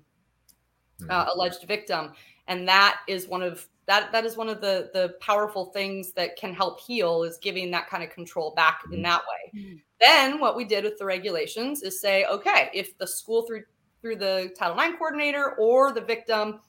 uh, 1.08 1.24
mm-hmm. 1.24 1.38
alleged 1.38 1.66
victim, 1.66 2.12
and 2.48 2.68
that 2.68 2.98
is 3.08 3.26
one 3.26 3.42
of 3.42 3.66
that 3.86 4.12
that 4.12 4.26
is 4.26 4.36
one 4.36 4.50
of 4.50 4.60
the 4.60 4.90
the 4.92 5.14
powerful 5.20 5.66
things 5.66 6.12
that 6.12 6.36
can 6.36 6.52
help 6.52 6.80
heal 6.80 7.22
is 7.22 7.38
giving 7.38 7.70
that 7.70 7.88
kind 7.88 8.02
of 8.02 8.10
control 8.10 8.52
back 8.54 8.82
in 8.86 8.92
mm-hmm. 8.92 9.02
that 9.04 9.20
way. 9.20 9.60
Mm-hmm. 9.60 9.76
Then 10.00 10.38
what 10.38 10.54
we 10.54 10.64
did 10.64 10.84
with 10.84 10.98
the 10.98 11.06
regulations 11.06 11.82
is 11.82 11.98
say, 11.98 12.26
okay, 12.26 12.68
if 12.74 12.98
the 12.98 13.06
school 13.06 13.46
through 13.46 13.62
through 14.02 14.16
the 14.16 14.52
Title 14.58 14.78
IX 14.78 14.98
coordinator 14.98 15.52
or 15.52 15.92
the 15.92 16.02
victim, 16.02 16.60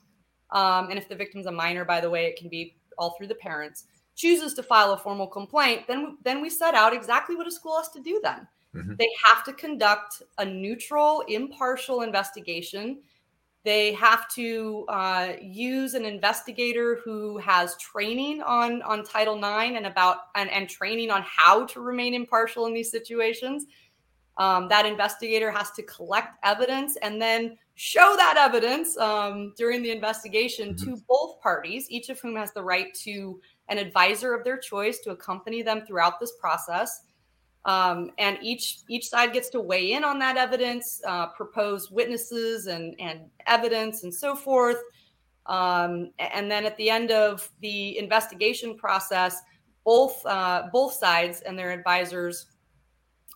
um, 0.52 0.88
and 0.88 0.98
if 0.98 1.06
the 1.06 1.14
victim's 1.14 1.44
a 1.44 1.52
minor, 1.52 1.84
by 1.84 2.00
the 2.00 2.08
way, 2.08 2.26
it 2.26 2.38
can 2.38 2.48
be 2.48 2.76
all 2.96 3.14
through 3.16 3.26
the 3.28 3.34
parents 3.34 3.84
chooses 4.18 4.52
to 4.52 4.62
file 4.64 4.92
a 4.92 4.98
formal 4.98 5.28
complaint, 5.28 5.86
then 5.86 6.18
then 6.24 6.42
we 6.42 6.50
set 6.50 6.74
out 6.74 6.92
exactly 6.92 7.36
what 7.36 7.46
a 7.46 7.50
school 7.50 7.78
has 7.78 7.88
to 7.90 8.00
do 8.00 8.20
then. 8.22 8.46
Mm-hmm. 8.74 8.96
They 8.98 9.08
have 9.24 9.44
to 9.44 9.52
conduct 9.54 10.22
a 10.36 10.44
neutral, 10.44 11.22
impartial 11.28 12.02
investigation. 12.02 12.98
They 13.64 13.92
have 13.92 14.28
to 14.34 14.84
uh, 14.88 15.32
use 15.40 15.94
an 15.94 16.04
investigator 16.04 17.00
who 17.04 17.38
has 17.38 17.76
training 17.76 18.42
on 18.42 18.82
on 18.82 19.04
Title 19.04 19.36
IX 19.36 19.76
and 19.76 19.86
about 19.86 20.16
and, 20.34 20.50
and 20.50 20.68
training 20.68 21.10
on 21.10 21.22
how 21.22 21.64
to 21.66 21.80
remain 21.80 22.12
impartial 22.12 22.66
in 22.66 22.74
these 22.74 22.90
situations. 22.90 23.66
Um, 24.36 24.68
that 24.68 24.86
investigator 24.86 25.50
has 25.50 25.72
to 25.72 25.82
collect 25.82 26.38
evidence 26.44 26.96
and 27.02 27.20
then 27.20 27.58
show 27.74 28.14
that 28.16 28.36
evidence 28.36 28.96
um, 28.96 29.52
during 29.56 29.82
the 29.82 29.90
investigation 29.90 30.74
mm-hmm. 30.74 30.94
to 30.94 31.02
both 31.08 31.40
parties, 31.40 31.86
each 31.90 32.08
of 32.08 32.20
whom 32.20 32.36
has 32.36 32.52
the 32.52 32.62
right 32.62 32.94
to 33.02 33.40
an 33.68 33.78
advisor 33.78 34.34
of 34.34 34.44
their 34.44 34.58
choice 34.58 34.98
to 35.00 35.10
accompany 35.10 35.62
them 35.62 35.84
throughout 35.86 36.20
this 36.20 36.32
process. 36.40 37.02
Um, 37.64 38.12
and 38.18 38.38
each 38.40 38.78
each 38.88 39.08
side 39.08 39.32
gets 39.32 39.50
to 39.50 39.60
weigh 39.60 39.92
in 39.92 40.04
on 40.04 40.18
that 40.20 40.36
evidence, 40.36 41.02
uh, 41.06 41.26
propose 41.28 41.90
witnesses 41.90 42.66
and 42.66 42.94
and 42.98 43.20
evidence 43.46 44.04
and 44.04 44.14
so 44.14 44.34
forth. 44.34 44.78
Um, 45.46 46.12
and 46.18 46.50
then 46.50 46.64
at 46.66 46.76
the 46.76 46.90
end 46.90 47.10
of 47.10 47.50
the 47.60 47.98
investigation 47.98 48.76
process, 48.76 49.40
both 49.84 50.24
uh, 50.24 50.68
both 50.72 50.94
sides 50.94 51.40
and 51.42 51.58
their 51.58 51.72
advisors 51.72 52.46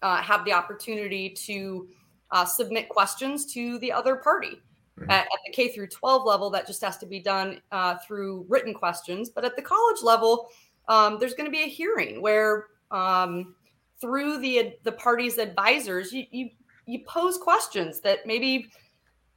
uh, 0.03 0.16
have 0.22 0.45
the 0.45 0.53
opportunity 0.53 1.30
to 1.30 1.89
uh, 2.30 2.45
submit 2.45 2.89
questions 2.89 3.53
to 3.53 3.78
the 3.80 3.93
other 3.93 4.16
party. 4.16 4.61
Mm-hmm. 4.99 5.11
At, 5.11 5.24
at, 5.24 5.38
the 5.47 5.53
K 5.53 5.68
through 5.68 5.88
12 5.88 6.26
level, 6.26 6.51
that 6.51 6.66
just 6.66 6.82
has 6.82 6.99
to 6.99 7.07
be 7.07 7.18
done 7.18 7.61
uh, 7.70 7.97
through 8.07 8.45
written 8.49 8.74
questions. 8.74 9.30
But 9.30 9.45
at 9.45 9.57
the 9.57 9.62
college 9.62 10.03
level, 10.03 10.51
um, 10.88 11.18
there's 11.18 11.34
going 11.34 11.47
to 11.47 11.51
be 11.51 11.62
a 11.62 11.68
hearing 11.68 12.20
where 12.20 12.66
um, 12.90 13.55
through 14.01 14.38
the 14.38 14.74
the 14.82 14.93
party's 14.93 15.38
advisors, 15.38 16.12
you, 16.12 16.24
you 16.30 16.51
you 16.86 17.01
pose 17.07 17.38
questions 17.38 18.01
that 18.01 18.26
maybe 18.26 18.70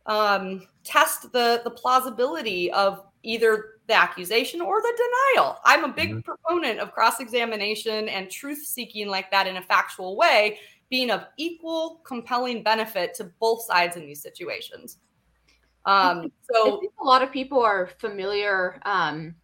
um, 0.07 0.67
test 0.83 1.31
the 1.31 1.61
the 1.63 1.71
plausibility 1.71 2.71
of 2.71 3.05
either 3.23 3.75
the 3.87 3.93
accusation 3.93 4.61
or 4.61 4.81
the 4.81 4.97
denial. 5.35 5.57
I'm 5.63 5.83
a 5.83 5.93
big 5.93 6.09
mm-hmm. 6.09 6.19
proponent 6.21 6.79
of 6.79 6.91
cross 6.91 7.19
examination 7.19 8.09
and 8.09 8.29
truth 8.29 8.65
seeking 8.65 9.07
like 9.07 9.31
that 9.31 9.47
in 9.47 9.57
a 9.57 9.61
factual 9.61 10.15
way 10.15 10.59
being 10.89 11.09
of 11.09 11.25
equal 11.37 12.01
compelling 12.05 12.61
benefit 12.61 13.13
to 13.15 13.25
both 13.39 13.63
sides 13.63 13.97
in 13.97 14.05
these 14.05 14.21
situations. 14.21 14.97
Um, 15.86 16.31
so 16.51 16.81
a 16.99 17.03
lot 17.03 17.21
of 17.21 17.31
people 17.31 17.61
are 17.61 17.88
familiar 17.99 18.79
um, 18.86 19.36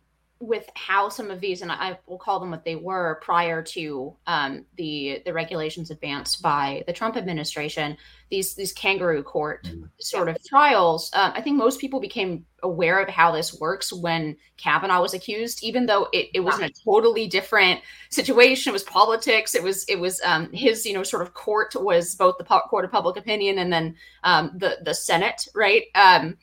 with 0.42 0.68
how 0.76 1.08
some 1.08 1.30
of 1.30 1.40
these, 1.40 1.62
and 1.62 1.72
I 1.72 2.00
will 2.08 2.18
call 2.18 2.40
them 2.40 2.52
what 2.52 2.66
they 2.66 2.76
were 2.76 3.20
prior 3.22 3.62
to 3.62 4.16
um, 4.26 4.66
the 4.76 5.22
the 5.26 5.34
regulations 5.34 5.92
advanced 5.92 6.42
by 6.42 6.84
the 6.88 6.94
Trump 6.94 7.16
administration. 7.16 7.96
These 8.30 8.56
these 8.56 8.74
kangaroo 8.74 9.24
court 9.24 9.66
mm-hmm. 9.66 9.86
sort 10.00 10.30
of 10.30 10.38
trials. 10.44 11.12
Um, 11.14 11.32
I 11.36 11.42
think 11.42 11.58
most 11.58 11.80
people 11.80 12.00
became 12.00 12.46
aware 12.64 13.00
of 13.00 13.10
how 13.10 13.32
this 13.32 13.60
works 13.60 13.94
when 13.94 14.36
Kavanaugh 14.58 15.02
was 15.02 15.14
accused, 15.14 15.64
even 15.64 15.86
though 15.86 16.08
it, 16.14 16.30
it 16.34 16.40
was 16.40 16.58
in 16.58 16.66
a 16.66 16.72
totally 16.86 17.28
different 17.28 17.82
situation. 18.10 18.72
It 18.72 18.74
was 18.74 18.84
politics. 18.84 19.54
It 19.54 19.64
was 19.64 19.84
it 19.86 20.00
was 20.00 20.22
um, 20.26 20.52
his 20.52 20.86
you 20.86 20.94
know 20.94 21.04
sort 21.04 21.22
of 21.22 21.34
court 21.36 21.76
was 21.76 22.16
both 22.16 22.38
the 22.38 22.46
court 22.46 22.86
of 22.86 22.92
public 22.92 23.18
opinion 23.18 23.60
and 23.60 23.72
then 23.72 23.96
um, 24.24 24.52
the 24.56 24.80
the 24.84 24.96
Senate, 24.96 25.48
right? 25.54 25.84
Um, 25.94 26.38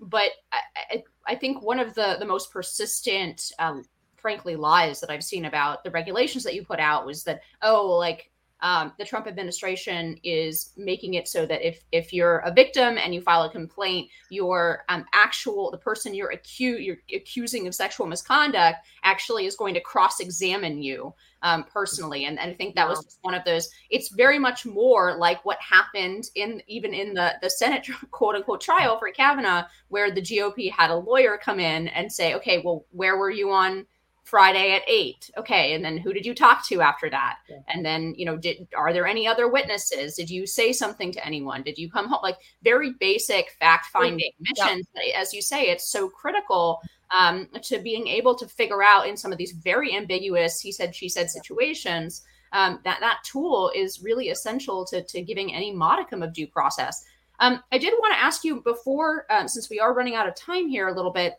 but 0.00 0.30
I, 0.52 0.58
I 0.90 1.02
think 1.34 1.62
one 1.62 1.78
of 1.78 1.94
the 1.94 2.16
the 2.18 2.26
most 2.26 2.52
persistent, 2.52 3.52
um, 3.58 3.82
frankly, 4.16 4.56
lies 4.56 5.00
that 5.00 5.10
I've 5.10 5.24
seen 5.24 5.46
about 5.46 5.84
the 5.84 5.90
regulations 5.90 6.44
that 6.44 6.54
you 6.54 6.64
put 6.64 6.80
out 6.80 7.06
was 7.06 7.24
that 7.24 7.40
oh, 7.62 7.96
like 7.96 8.30
um, 8.62 8.92
the 8.98 9.04
Trump 9.04 9.26
administration 9.26 10.18
is 10.22 10.70
making 10.76 11.14
it 11.14 11.28
so 11.28 11.46
that 11.46 11.66
if 11.66 11.82
if 11.92 12.12
you're 12.12 12.38
a 12.38 12.52
victim 12.52 12.98
and 12.98 13.14
you 13.14 13.20
file 13.20 13.44
a 13.44 13.50
complaint, 13.50 14.08
your 14.28 14.84
um, 14.88 15.04
actual 15.12 15.70
the 15.70 15.78
person 15.78 16.14
you're 16.14 16.30
accused 16.30 16.82
you're 16.82 16.98
accusing 17.14 17.66
of 17.66 17.74
sexual 17.74 18.06
misconduct 18.06 18.78
actually 19.02 19.46
is 19.46 19.56
going 19.56 19.74
to 19.74 19.80
cross 19.80 20.20
examine 20.20 20.82
you 20.82 21.14
um, 21.42 21.64
personally, 21.64 22.26
and, 22.26 22.38
and 22.38 22.50
I 22.50 22.54
think 22.54 22.74
that 22.74 22.88
was 22.88 23.02
just 23.02 23.18
one 23.22 23.34
of 23.34 23.44
those. 23.44 23.70
It's 23.88 24.10
very 24.10 24.38
much 24.38 24.66
more 24.66 25.16
like 25.16 25.42
what 25.44 25.58
happened 25.60 26.24
in 26.34 26.62
even 26.66 26.92
in 26.92 27.14
the 27.14 27.34
the 27.40 27.48
Senate 27.48 27.86
quote 28.10 28.34
unquote 28.34 28.60
trial 28.60 28.98
for 28.98 29.10
Kavanaugh, 29.10 29.64
where 29.88 30.10
the 30.10 30.22
GOP 30.22 30.70
had 30.70 30.90
a 30.90 30.96
lawyer 30.96 31.38
come 31.42 31.60
in 31.60 31.88
and 31.88 32.12
say, 32.12 32.34
okay, 32.34 32.60
well, 32.64 32.84
where 32.90 33.16
were 33.16 33.30
you 33.30 33.50
on 33.50 33.86
Friday 34.24 34.72
at 34.72 34.82
eight. 34.86 35.30
Okay. 35.36 35.74
And 35.74 35.84
then 35.84 35.98
who 35.98 36.12
did 36.12 36.24
you 36.24 36.34
talk 36.34 36.66
to 36.68 36.80
after 36.80 37.10
that? 37.10 37.38
Yeah. 37.48 37.58
And 37.68 37.84
then, 37.84 38.14
you 38.16 38.24
know, 38.24 38.36
did 38.36 38.68
are 38.76 38.92
there 38.92 39.06
any 39.06 39.26
other 39.26 39.48
witnesses? 39.48 40.14
Did 40.14 40.30
you 40.30 40.46
say 40.46 40.72
something 40.72 41.10
to 41.12 41.26
anyone? 41.26 41.62
Did 41.62 41.78
you 41.78 41.90
come 41.90 42.08
home? 42.08 42.20
Like 42.22 42.38
very 42.62 42.92
basic 43.00 43.50
fact 43.58 43.86
finding 43.86 44.30
missions. 44.38 44.86
Yeah. 44.94 45.20
As 45.20 45.34
you 45.34 45.42
say, 45.42 45.64
it's 45.64 45.90
so 45.90 46.08
critical 46.08 46.80
um, 47.10 47.48
to 47.62 47.78
being 47.78 48.06
able 48.06 48.36
to 48.36 48.46
figure 48.46 48.82
out 48.82 49.08
in 49.08 49.16
some 49.16 49.32
of 49.32 49.38
these 49.38 49.52
very 49.52 49.96
ambiguous 49.96 50.60
he 50.60 50.70
said, 50.70 50.94
she 50.94 51.08
said 51.08 51.28
situations. 51.30 52.22
Um, 52.52 52.80
that 52.84 52.98
that 53.00 53.20
tool 53.24 53.70
is 53.76 54.02
really 54.02 54.30
essential 54.30 54.84
to, 54.86 55.02
to 55.04 55.22
giving 55.22 55.54
any 55.54 55.72
modicum 55.72 56.22
of 56.22 56.32
due 56.32 56.48
process. 56.48 57.04
Um, 57.38 57.62
I 57.72 57.78
did 57.78 57.94
want 57.98 58.12
to 58.12 58.20
ask 58.20 58.44
you 58.44 58.60
before, 58.60 59.24
um, 59.30 59.48
since 59.48 59.70
we 59.70 59.80
are 59.80 59.94
running 59.94 60.14
out 60.14 60.28
of 60.28 60.34
time 60.34 60.68
here 60.68 60.88
a 60.88 60.94
little 60.94 61.12
bit, 61.12 61.34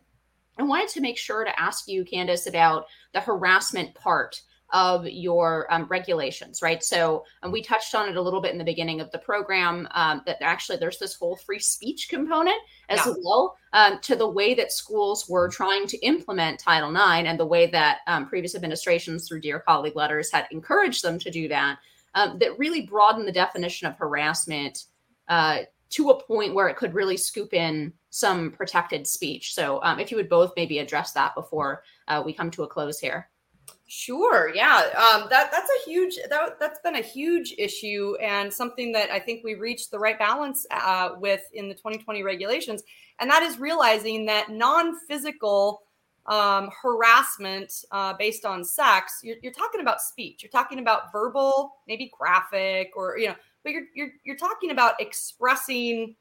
I 0.61 0.63
wanted 0.63 0.89
to 0.89 1.01
make 1.01 1.17
sure 1.17 1.43
to 1.43 1.59
ask 1.59 1.87
you, 1.87 2.05
Candice, 2.05 2.47
about 2.47 2.85
the 3.13 3.19
harassment 3.19 3.95
part 3.95 4.39
of 4.71 5.07
your 5.07 5.67
um, 5.73 5.85
regulations, 5.89 6.61
right? 6.61 6.83
So 6.83 7.25
um, 7.41 7.51
we 7.51 7.63
touched 7.63 7.95
on 7.95 8.07
it 8.07 8.15
a 8.15 8.21
little 8.21 8.41
bit 8.41 8.51
in 8.51 8.59
the 8.59 8.63
beginning 8.63 9.01
of 9.01 9.11
the 9.11 9.17
program 9.17 9.87
um, 9.91 10.21
that 10.25 10.37
actually 10.41 10.77
there's 10.77 10.99
this 10.99 11.15
whole 11.15 11.35
free 11.35 11.59
speech 11.59 12.07
component 12.09 12.55
as 12.89 13.05
yeah. 13.05 13.13
well 13.23 13.57
um, 13.73 13.99
to 14.03 14.15
the 14.15 14.29
way 14.29 14.53
that 14.53 14.71
schools 14.71 15.27
were 15.27 15.49
trying 15.49 15.87
to 15.87 15.97
implement 16.05 16.59
Title 16.59 16.91
IX 16.91 17.27
and 17.27 17.39
the 17.39 17.45
way 17.45 17.65
that 17.71 17.99
um, 18.07 18.27
previous 18.27 18.55
administrations 18.55 19.27
through 19.27 19.41
Dear 19.41 19.59
Colleague 19.59 19.95
letters 19.95 20.31
had 20.31 20.45
encouraged 20.51 21.03
them 21.03 21.17
to 21.19 21.31
do 21.31 21.47
that, 21.47 21.79
um, 22.13 22.37
that 22.39 22.57
really 22.59 22.85
broadened 22.85 23.27
the 23.27 23.31
definition 23.33 23.87
of 23.87 23.97
harassment 23.97 24.85
uh, 25.27 25.59
to 25.91 26.09
a 26.09 26.23
point 26.23 26.53
where 26.53 26.67
it 26.67 26.77
could 26.77 26.93
really 26.93 27.17
scoop 27.17 27.53
in 27.53 27.93
some 28.09 28.51
protected 28.51 29.05
speech. 29.05 29.53
So, 29.53 29.81
um, 29.83 29.99
if 29.99 30.11
you 30.11 30.17
would 30.17 30.29
both 30.29 30.53
maybe 30.55 30.79
address 30.79 31.11
that 31.13 31.35
before 31.35 31.83
uh, 32.07 32.21
we 32.25 32.33
come 32.33 32.51
to 32.51 32.63
a 32.63 32.67
close 32.67 32.99
here. 32.99 33.29
Sure. 33.87 34.53
Yeah. 34.55 34.77
Um, 34.95 35.27
that 35.29 35.51
that's 35.51 35.69
a 35.69 35.89
huge 35.89 36.17
that 36.29 36.57
that's 36.59 36.79
been 36.79 36.95
a 36.95 37.01
huge 37.01 37.53
issue 37.57 38.15
and 38.21 38.51
something 38.51 38.93
that 38.93 39.11
I 39.11 39.19
think 39.19 39.43
we 39.43 39.55
reached 39.55 39.91
the 39.91 39.99
right 39.99 40.17
balance 40.17 40.65
uh, 40.71 41.09
with 41.17 41.41
in 41.53 41.67
the 41.67 41.75
2020 41.75 42.23
regulations, 42.23 42.83
and 43.19 43.29
that 43.29 43.43
is 43.43 43.59
realizing 43.59 44.25
that 44.27 44.49
non-physical 44.49 45.81
um, 46.25 46.69
harassment 46.81 47.73
uh, 47.91 48.13
based 48.13 48.45
on 48.45 48.63
sex, 48.63 49.19
you're, 49.23 49.37
you're 49.41 49.51
talking 49.51 49.81
about 49.81 50.01
speech. 50.01 50.43
You're 50.43 50.51
talking 50.51 50.79
about 50.79 51.11
verbal, 51.11 51.73
maybe 51.87 52.11
graphic, 52.17 52.91
or 52.95 53.17
you 53.17 53.27
know, 53.27 53.35
but 53.63 53.71
you're 53.71 53.85
you're 53.95 54.11
you're 54.23 54.37
talking 54.37 54.71
about 54.71 54.99
expressing 54.99 56.15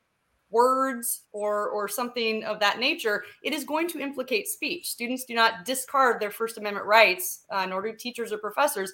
words 0.50 1.22
or 1.32 1.68
or 1.68 1.88
something 1.88 2.44
of 2.44 2.60
that 2.60 2.78
nature, 2.78 3.24
it 3.42 3.52
is 3.52 3.64
going 3.64 3.88
to 3.88 4.00
implicate 4.00 4.48
speech. 4.48 4.90
Students 4.90 5.24
do 5.24 5.34
not 5.34 5.64
discard 5.64 6.20
their 6.20 6.30
First 6.30 6.58
Amendment 6.58 6.86
rights, 6.86 7.44
uh, 7.50 7.66
nor 7.66 7.82
do 7.82 7.92
teachers 7.92 8.32
or 8.32 8.38
professors 8.38 8.92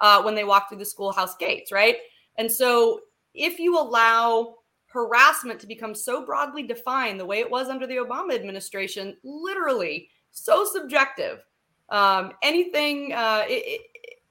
uh, 0.00 0.22
when 0.22 0.34
they 0.34 0.44
walk 0.44 0.68
through 0.68 0.78
the 0.78 0.84
schoolhouse 0.84 1.36
gates, 1.36 1.70
right? 1.70 1.96
And 2.36 2.50
so, 2.50 3.00
if 3.34 3.58
you 3.58 3.78
allow 3.78 4.56
harassment 4.86 5.60
to 5.60 5.66
become 5.66 5.94
so 5.94 6.24
broadly 6.24 6.62
defined 6.62 7.18
the 7.18 7.26
way 7.26 7.40
it 7.40 7.50
was 7.50 7.68
under 7.68 7.86
the 7.86 7.96
Obama 7.96 8.34
administration, 8.34 9.16
literally 9.24 10.08
so 10.30 10.64
subjective, 10.64 11.44
um, 11.90 12.32
anything 12.42 13.12
uh, 13.12 13.44
it, 13.46 13.82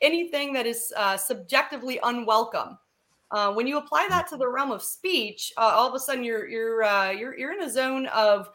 anything 0.02 0.54
that 0.54 0.66
is 0.66 0.92
uh, 0.98 1.16
subjectively 1.16 2.00
unwelcome 2.04 2.78
uh, 3.34 3.52
when 3.52 3.66
you 3.66 3.80
apply 3.80 4.06
that 4.10 4.28
to 4.28 4.38
the 4.38 4.48
realm 4.48 4.72
of 4.72 4.84
speech, 4.84 5.52
uh, 5.58 5.72
all 5.74 5.90
of 5.90 5.96
a 5.96 6.00
sudden 6.00 6.24
you're 6.24 6.48
you're 6.48 6.84
uh, 6.84 7.10
you're 7.10 7.36
you're 7.36 7.52
in 7.52 7.64
a 7.64 7.70
zone 7.70 8.06
of 8.08 8.50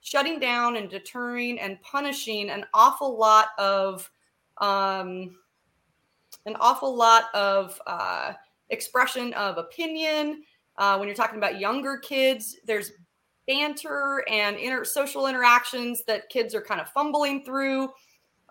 shutting 0.00 0.40
down 0.40 0.76
and 0.76 0.88
deterring 0.88 1.58
and 1.60 1.80
punishing 1.82 2.48
an 2.48 2.64
awful 2.72 3.16
lot 3.16 3.48
of 3.58 4.10
um, 4.56 5.36
an 6.46 6.56
awful 6.60 6.96
lot 6.96 7.24
of 7.34 7.78
uh, 7.86 8.32
expression 8.70 9.34
of 9.34 9.58
opinion. 9.58 10.42
Uh, 10.78 10.96
when 10.96 11.06
you're 11.06 11.14
talking 11.14 11.36
about 11.36 11.60
younger 11.60 11.98
kids, 11.98 12.56
there's 12.66 12.92
banter 13.46 14.24
and 14.30 14.56
inter- 14.56 14.82
social 14.84 15.26
interactions 15.26 16.04
that 16.04 16.30
kids 16.30 16.54
are 16.54 16.62
kind 16.62 16.80
of 16.80 16.88
fumbling 16.88 17.44
through. 17.44 17.90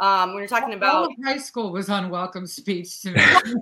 Um, 0.02 0.30
when 0.30 0.40
you're 0.40 0.48
talking 0.48 0.74
about 0.74 1.12
high 1.24 1.38
school 1.38 1.72
was 1.72 1.88
unwelcome 1.88 2.48
speech 2.48 3.02
to 3.02 3.12
me. 3.12 3.22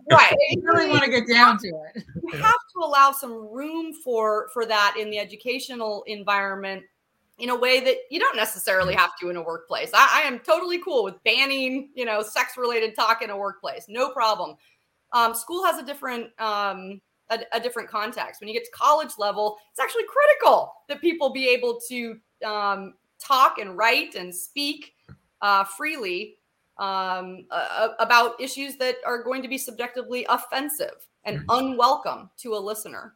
right. 0.10 0.34
you 0.50 0.62
really 0.64 0.90
want 0.90 1.04
to 1.04 1.10
get 1.10 1.28
down 1.28 1.58
to 1.58 1.68
it. 1.68 2.06
You 2.24 2.38
have 2.38 2.54
to 2.54 2.80
allow 2.82 3.12
some 3.12 3.52
room 3.52 3.94
for 3.94 4.48
for 4.54 4.66
that 4.66 4.96
in 4.98 5.10
the 5.10 5.20
educational 5.20 6.04
environment 6.08 6.84
in 7.40 7.50
a 7.50 7.56
way 7.56 7.82
that 7.82 7.98
you 8.10 8.22
don't 8.22 8.38
necessarily 8.38 8.94
have 8.94 9.18
to 9.20 9.30
in 9.30 9.36
a 9.36 9.42
workplace. 9.42 9.92
I, 9.94 10.22
I 10.24 10.28
am 10.28 10.40
totally 10.40 10.82
cool 10.82 11.04
with 11.04 11.22
banning, 11.26 11.90
you 11.94 12.06
know, 12.06 12.22
sex 12.22 12.54
related 12.58 12.96
talk 12.96 13.22
in 13.22 13.30
a 13.32 13.38
workplace. 13.38 13.88
No 13.90 14.10
problem. 14.12 14.56
Um, 15.12 15.36
school 15.36 15.66
has 15.66 15.78
a 15.78 15.86
different 15.86 16.28
um, 16.40 17.02
a, 17.30 17.40
a, 17.52 17.60
different 17.60 17.90
context. 17.90 18.40
When 18.40 18.48
you 18.48 18.54
get 18.54 18.64
to 18.64 18.72
college 18.72 19.12
level, 19.18 19.58
it's 19.72 19.80
actually 19.80 20.06
critical 20.08 20.74
that 20.88 21.02
people 21.02 21.32
be 21.32 21.50
able 21.50 21.82
to 21.90 22.18
um, 22.46 22.94
talk 23.20 23.58
and 23.60 23.78
write 23.78 24.16
and 24.16 24.34
speak 24.34 24.94
uh, 25.42 25.64
freely 25.64 26.36
um, 26.78 27.46
uh, 27.52 27.90
about 28.00 28.40
issues 28.40 28.78
that 28.78 28.96
are 29.06 29.22
going 29.24 29.42
to 29.42 29.48
be 29.48 29.58
subjectively 29.58 30.26
offensive 30.30 31.08
and 31.26 31.40
mm-hmm. 31.40 31.50
unwelcome 31.50 32.30
to 32.38 32.56
a 32.56 32.60
listener. 32.60 33.14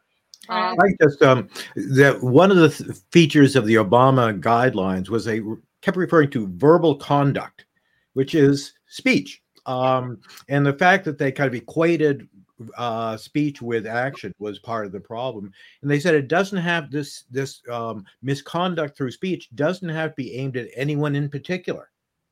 Um, 0.48 0.76
I 0.78 0.94
just 1.02 1.22
um, 1.22 1.48
that 1.74 2.22
one 2.22 2.50
of 2.50 2.58
the 2.58 2.68
th- 2.68 2.98
features 3.10 3.56
of 3.56 3.64
the 3.64 3.76
Obama 3.76 4.38
guidelines 4.38 5.08
was 5.08 5.24
they 5.24 5.40
kept 5.80 5.96
referring 5.96 6.30
to 6.30 6.48
verbal 6.56 6.96
conduct, 6.96 7.64
which 8.12 8.34
is 8.34 8.74
speech. 8.86 9.40
Um, 9.64 10.20
and 10.50 10.66
the 10.66 10.74
fact 10.74 11.06
that 11.06 11.16
they 11.16 11.32
kind 11.32 11.48
of 11.48 11.54
equated 11.54 12.28
uh, 12.76 13.16
speech 13.16 13.62
with 13.62 13.86
action 13.86 14.32
was 14.38 14.58
part 14.58 14.86
of 14.86 14.92
the 14.92 15.00
problem. 15.00 15.50
And 15.80 15.90
they 15.90 15.98
said 15.98 16.14
it 16.14 16.28
doesn't 16.28 16.58
have 16.58 16.90
this 16.90 17.24
this 17.30 17.62
um, 17.70 18.04
misconduct 18.22 18.96
through 18.96 19.12
speech 19.12 19.48
doesn't 19.54 19.88
have 19.88 20.10
to 20.10 20.16
be 20.16 20.34
aimed 20.34 20.56
at 20.56 20.68
anyone 20.74 21.16
in 21.16 21.28
particular. 21.30 21.90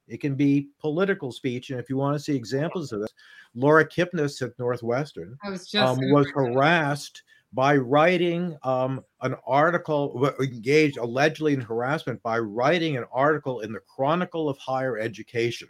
It 0.09 0.21
can 0.21 0.35
be 0.35 0.69
political 0.81 1.33
speech. 1.33 1.71
And 1.71 1.79
if 1.79 1.89
you 1.89 1.97
want 1.97 2.17
to 2.17 2.23
see 2.23 2.35
examples 2.35 2.93
of 2.93 3.01
this, 3.01 3.13
Laura 3.55 3.87
Kipnis 3.89 4.43
at 4.43 4.59
Northwestern 4.59 5.37
was, 5.45 5.75
um, 5.75 5.99
was 6.11 6.29
harassed 6.35 7.23
by 7.53 7.77
writing 7.77 8.57
um, 8.63 9.05
an 9.21 9.37
article, 9.47 10.31
engaged 10.41 10.97
allegedly 10.97 11.53
in 11.53 11.61
harassment 11.61 12.23
by 12.23 12.39
writing 12.39 12.97
an 12.97 13.05
article 13.13 13.61
in 13.61 13.73
the 13.73 13.81
Chronicle 13.81 14.49
of 14.49 14.57
Higher 14.59 14.99
Education. 14.99 15.69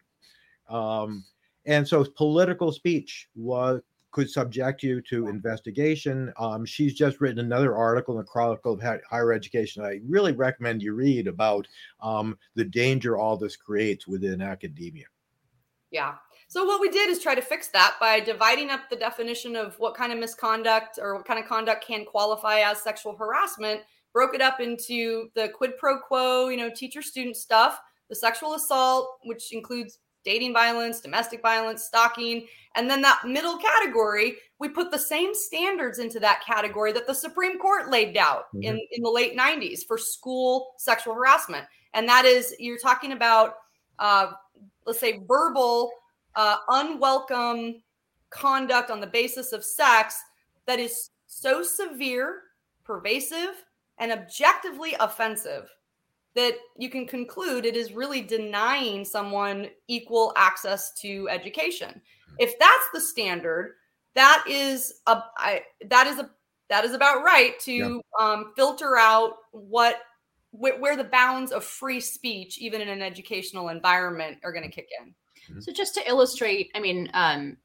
Um, 0.69 1.25
and 1.67 1.87
so 1.87 2.05
political 2.05 2.73
speech 2.73 3.29
was 3.35 3.83
could 4.13 4.31
subject 4.31 4.83
you 4.83 5.01
to 5.03 5.29
investigation. 5.29 6.33
Um, 6.39 6.65
she's 6.65 6.95
just 6.95 7.21
written 7.21 7.39
another 7.39 7.75
article 7.75 8.15
in 8.15 8.19
the 8.19 8.31
Chronicle 8.31 8.75
of 8.75 8.81
Higher 8.81 9.33
Education. 9.33 9.85
I 9.85 10.01
really 10.07 10.33
recommend 10.33 10.83
you 10.83 10.95
read 10.95 11.27
about 11.27 11.67
um, 12.01 12.39
the 12.55 12.65
danger 12.65 13.17
all 13.17 13.37
this 13.37 13.57
creates 13.57 14.07
within 14.07 14.41
academia. 14.43 15.07
Yeah. 15.91 16.15
So 16.49 16.65
what 16.65 16.81
we 16.81 16.91
did 16.91 17.09
is 17.09 17.19
try 17.19 17.35
to 17.35 17.41
fix 17.41 17.69
that 17.69 17.97
by 17.99 18.21
dividing 18.21 18.71
up 18.71 18.91
the 18.91 18.97
definition 18.97 19.57
of 19.57 19.79
what 19.79 19.95
kind 19.95 20.13
of 20.13 20.19
misconduct 20.19 20.99
or 21.01 21.17
what 21.17 21.25
kind 21.25 21.41
of 21.41 21.47
conduct 21.47 21.87
can 21.87 22.05
qualify 22.05 22.61
as 22.61 22.83
sexual 22.83 23.17
harassment, 23.17 23.81
broke 24.13 24.35
it 24.35 24.43
up 24.43 24.61
into 24.61 25.29
the 25.35 25.49
quid 25.49 25.73
pro 25.79 25.99
quo, 25.99 26.49
you 26.49 26.59
know, 26.59 26.71
teacher 26.75 27.01
student 27.01 27.37
stuff, 27.37 27.81
the 28.11 28.17
sexual 28.17 28.55
assault, 28.55 29.09
which 29.25 29.55
includes 29.55 29.99
dating 30.25 30.53
violence, 30.53 31.01
domestic 31.01 31.43
violence, 31.43 31.85
stalking. 31.85 32.47
And 32.75 32.89
then 32.89 33.03
that 33.03 33.23
middle 33.27 33.59
category, 33.59 34.37
we 34.59 34.69
put 34.69 34.91
the 34.91 34.99
same 34.99 35.35
standards 35.35 35.99
into 35.99 36.21
that 36.21 36.43
category 36.45 36.93
that 36.93 37.07
the 37.07 37.15
Supreme 37.15 37.59
Court 37.59 37.91
laid 37.91 38.17
out 38.17 38.45
mm-hmm. 38.55 38.63
in, 38.63 38.81
in 38.93 39.03
the 39.03 39.11
late 39.11 39.37
90s 39.37 39.81
for 39.87 39.99
school 39.99 40.75
sexual 40.79 41.15
harassment. 41.15 41.65
And 41.95 42.09
that 42.09 42.25
is, 42.25 42.55
you're 42.59 42.79
talking 42.79 43.13
about, 43.13 43.55
uh, 43.99 44.33
let's 44.87 45.01
say, 45.01 45.21
verbal, 45.27 45.91
uh, 46.35 46.57
unwelcome 46.69 47.83
conduct 48.31 48.91
on 48.91 49.01
the 49.01 49.07
basis 49.07 49.53
of 49.53 49.65
sex 49.65 50.19
that 50.67 50.79
is 50.79 51.11
so 51.27 51.63
severe, 51.63 52.41
pervasive, 52.85 53.65
and 53.99 54.11
objectively 54.11 54.95
offensive 55.01 55.69
that 56.35 56.55
you 56.79 56.89
can 56.89 57.07
conclude 57.07 57.67
it 57.67 57.77
is 57.77 57.93
really 57.93 58.23
denying 58.23 59.05
someone 59.05 59.69
equal 59.89 60.33
access 60.37 60.93
to 61.01 61.29
education. 61.29 62.01
If 62.39 62.59
that's 62.59 62.89
the 62.95 63.01
standard, 63.01 63.75
that 64.15 64.45
is 64.49 65.01
a 65.07 65.23
I, 65.37 65.63
that 65.89 66.07
is 66.07 66.19
a 66.19 66.31
that 66.71 66.85
is 66.85 66.95
about 66.95 67.23
right 67.23 67.59
to 67.61 67.73
yeah. 67.73 67.99
um, 68.19 68.53
filter 68.57 68.97
out 68.97 69.35
what 69.51 69.97
wh- 70.53 70.81
where 70.81 70.97
the 70.97 71.05
bounds 71.05 71.53
of 71.53 71.65
free 71.65 72.01
speech, 72.01 72.59
even 72.59 72.81
in 72.81 72.89
an 72.89 73.03
educational 73.03 73.69
environment, 73.69 74.39
are 74.45 74.53
going 74.53 74.65
to 74.65 74.75
kick 74.75 74.89
in. 75.03 75.15
Mm-hmm. 75.51 75.61
So 75.61 75.73
just 75.73 75.95
to 75.95 76.09
illustrate, 76.09 76.71
I 76.75 76.81
mean, 76.81 77.11
um, 77.15 77.57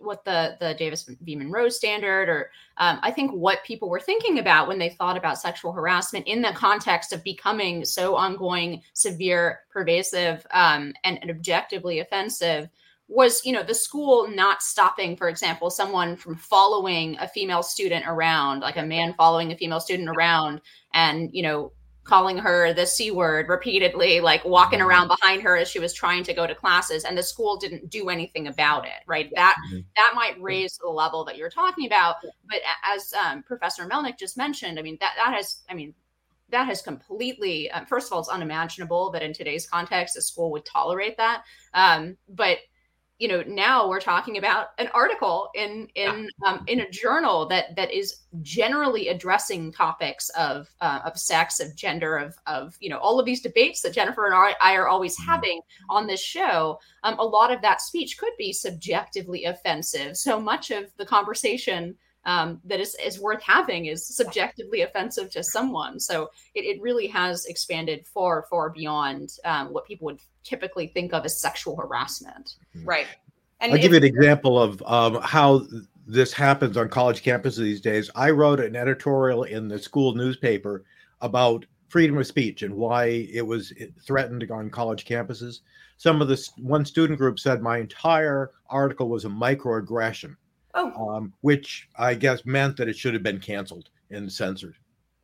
what 0.00 0.24
the 0.24 0.56
the 0.60 0.74
Davis 0.74 1.08
v. 1.20 1.36
Monroe 1.36 1.68
standard, 1.68 2.28
or 2.28 2.50
um, 2.76 2.98
I 3.02 3.10
think 3.10 3.32
what 3.32 3.64
people 3.64 3.88
were 3.88 4.00
thinking 4.00 4.38
about 4.38 4.68
when 4.68 4.78
they 4.78 4.90
thought 4.90 5.16
about 5.16 5.38
sexual 5.38 5.72
harassment 5.72 6.26
in 6.26 6.42
the 6.42 6.52
context 6.52 7.12
of 7.12 7.24
becoming 7.24 7.84
so 7.84 8.14
ongoing, 8.14 8.82
severe, 8.92 9.60
pervasive, 9.70 10.46
um, 10.52 10.92
and, 11.04 11.18
and 11.22 11.30
objectively 11.30 12.00
offensive 12.00 12.68
was 13.08 13.44
you 13.44 13.52
know 13.52 13.62
the 13.62 13.74
school 13.74 14.28
not 14.28 14.62
stopping 14.62 15.16
for 15.16 15.28
example 15.28 15.70
someone 15.70 16.16
from 16.16 16.34
following 16.34 17.16
a 17.20 17.28
female 17.28 17.62
student 17.62 18.04
around 18.08 18.60
like 18.60 18.76
a 18.76 18.82
man 18.82 19.14
following 19.14 19.52
a 19.52 19.56
female 19.56 19.78
student 19.78 20.08
around 20.08 20.60
and 20.92 21.30
you 21.32 21.42
know 21.42 21.70
calling 22.06 22.38
her 22.38 22.72
the 22.72 22.86
C 22.86 23.10
word 23.10 23.48
repeatedly, 23.48 24.20
like 24.20 24.44
walking 24.44 24.78
mm-hmm. 24.78 24.88
around 24.88 25.08
behind 25.08 25.42
her 25.42 25.56
as 25.56 25.68
she 25.68 25.80
was 25.80 25.92
trying 25.92 26.22
to 26.24 26.34
go 26.34 26.46
to 26.46 26.54
classes, 26.54 27.04
and 27.04 27.18
the 27.18 27.22
school 27.22 27.56
didn't 27.56 27.90
do 27.90 28.08
anything 28.08 28.46
about 28.46 28.86
it, 28.86 29.02
right? 29.06 29.30
That 29.34 29.56
mm-hmm. 29.68 29.80
that 29.96 30.12
might 30.14 30.40
raise 30.40 30.78
the 30.78 30.88
level 30.88 31.24
that 31.24 31.36
you're 31.36 31.50
talking 31.50 31.86
about. 31.86 32.16
But 32.48 32.60
as 32.84 33.12
um, 33.12 33.42
Professor 33.42 33.86
Melnick 33.88 34.18
just 34.18 34.36
mentioned, 34.36 34.78
I 34.78 34.82
mean 34.82 34.96
that 35.00 35.14
that 35.16 35.34
has, 35.34 35.62
I 35.68 35.74
mean, 35.74 35.94
that 36.50 36.66
has 36.66 36.80
completely. 36.80 37.70
Um, 37.72 37.86
first 37.86 38.06
of 38.06 38.12
all, 38.12 38.20
it's 38.20 38.28
unimaginable 38.28 39.10
that 39.10 39.22
in 39.22 39.32
today's 39.32 39.66
context 39.66 40.16
a 40.16 40.22
school 40.22 40.50
would 40.52 40.64
tolerate 40.64 41.16
that. 41.16 41.42
Um, 41.74 42.16
but 42.28 42.58
you 43.18 43.28
know 43.28 43.42
now 43.46 43.88
we're 43.88 44.00
talking 44.00 44.36
about 44.36 44.68
an 44.78 44.88
article 44.92 45.48
in 45.54 45.88
in 45.94 46.28
um, 46.46 46.64
in 46.66 46.80
a 46.80 46.90
journal 46.90 47.46
that 47.46 47.74
that 47.76 47.90
is 47.90 48.22
generally 48.42 49.08
addressing 49.08 49.72
topics 49.72 50.28
of 50.30 50.68
uh, 50.80 51.00
of 51.04 51.18
sex 51.18 51.60
of 51.60 51.74
gender 51.74 52.16
of 52.16 52.36
of 52.46 52.76
you 52.80 52.90
know 52.90 52.98
all 52.98 53.18
of 53.18 53.24
these 53.24 53.40
debates 53.40 53.80
that 53.80 53.94
jennifer 53.94 54.26
and 54.26 54.34
i 54.34 54.74
are 54.74 54.88
always 54.88 55.18
mm-hmm. 55.18 55.30
having 55.30 55.60
on 55.88 56.06
this 56.06 56.22
show. 56.22 56.78
Um, 57.02 57.18
a 57.18 57.24
lot 57.24 57.52
of 57.52 57.62
that 57.62 57.80
speech 57.80 58.18
could 58.18 58.32
be 58.38 58.52
subjectively 58.52 59.44
offensive. 59.44 60.16
So 60.16 60.40
much 60.40 60.70
of 60.70 60.94
the 60.96 61.06
conversation 61.06 61.96
um, 62.26 62.60
that 62.64 62.80
is, 62.80 62.94
is 63.02 63.18
worth 63.20 63.42
having 63.42 63.86
is 63.86 64.06
subjectively 64.06 64.82
offensive 64.82 65.30
to 65.30 65.42
someone. 65.42 65.98
So 65.98 66.30
it, 66.54 66.64
it 66.64 66.82
really 66.82 67.06
has 67.06 67.46
expanded 67.46 68.06
far, 68.06 68.44
far 68.50 68.68
beyond 68.68 69.30
um, 69.44 69.72
what 69.72 69.86
people 69.86 70.06
would 70.06 70.20
typically 70.42 70.88
think 70.88 71.14
of 71.14 71.24
as 71.24 71.40
sexual 71.40 71.76
harassment. 71.76 72.56
Mm-hmm. 72.76 72.88
Right. 72.88 73.06
And 73.60 73.72
I'll 73.72 73.78
give 73.78 73.92
you 73.92 73.98
an 73.98 74.04
example 74.04 74.60
of 74.60 74.82
um, 74.84 75.22
how 75.22 75.66
this 76.06 76.32
happens 76.32 76.76
on 76.76 76.88
college 76.88 77.22
campuses 77.22 77.58
these 77.58 77.80
days. 77.80 78.10
I 78.14 78.30
wrote 78.30 78.60
an 78.60 78.76
editorial 78.76 79.44
in 79.44 79.68
the 79.68 79.78
school 79.78 80.14
newspaper 80.14 80.84
about 81.20 81.64
freedom 81.88 82.18
of 82.18 82.26
speech 82.26 82.62
and 82.62 82.74
why 82.74 83.06
it 83.32 83.46
was 83.46 83.72
threatened 84.04 84.50
on 84.50 84.68
college 84.68 85.06
campuses. 85.06 85.60
Some 85.96 86.20
of 86.20 86.28
the 86.28 86.48
one 86.58 86.84
student 86.84 87.18
group 87.18 87.38
said 87.38 87.62
my 87.62 87.78
entire 87.78 88.50
article 88.68 89.08
was 89.08 89.24
a 89.24 89.28
microaggression. 89.28 90.36
Oh. 90.76 91.08
Um, 91.08 91.32
which 91.40 91.88
I 91.98 92.14
guess 92.14 92.44
meant 92.44 92.76
that 92.76 92.88
it 92.88 92.96
should 92.96 93.14
have 93.14 93.22
been 93.22 93.40
canceled 93.40 93.88
and 94.10 94.30
censored. 94.30 94.76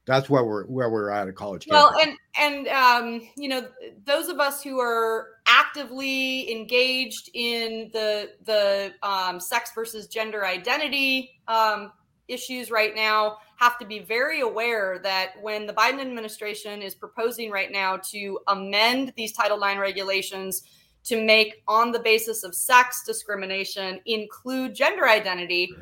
That's 0.04 0.28
where 0.28 0.42
we're 0.42 0.64
where 0.64 0.90
we're 0.90 1.10
at 1.10 1.28
a 1.28 1.32
college. 1.32 1.68
Well, 1.70 1.92
campus. 1.92 2.16
and 2.40 2.66
and 2.66 2.68
um, 2.68 3.28
you 3.36 3.48
know, 3.48 3.68
those 4.04 4.28
of 4.28 4.40
us 4.40 4.62
who 4.62 4.80
are 4.80 5.28
actively 5.46 6.50
engaged 6.50 7.30
in 7.34 7.90
the 7.92 8.30
the 8.44 8.94
um, 9.04 9.38
sex 9.38 9.70
versus 9.74 10.08
gender 10.08 10.44
identity 10.44 11.30
um, 11.46 11.92
issues 12.26 12.70
right 12.70 12.96
now 12.96 13.36
have 13.56 13.78
to 13.78 13.86
be 13.86 14.00
very 14.00 14.40
aware 14.40 14.98
that 15.04 15.34
when 15.40 15.66
the 15.66 15.72
Biden 15.72 16.00
administration 16.00 16.82
is 16.82 16.96
proposing 16.96 17.52
right 17.52 17.70
now 17.70 17.96
to 18.10 18.40
amend 18.48 19.12
these 19.16 19.32
Title 19.32 19.62
IX 19.62 19.78
regulations 19.78 20.64
to 21.04 21.22
make 21.22 21.62
on 21.66 21.90
the 21.90 21.98
basis 21.98 22.44
of 22.44 22.54
sex 22.54 23.02
discrimination 23.04 24.00
include 24.06 24.74
gender 24.74 25.08
identity. 25.08 25.74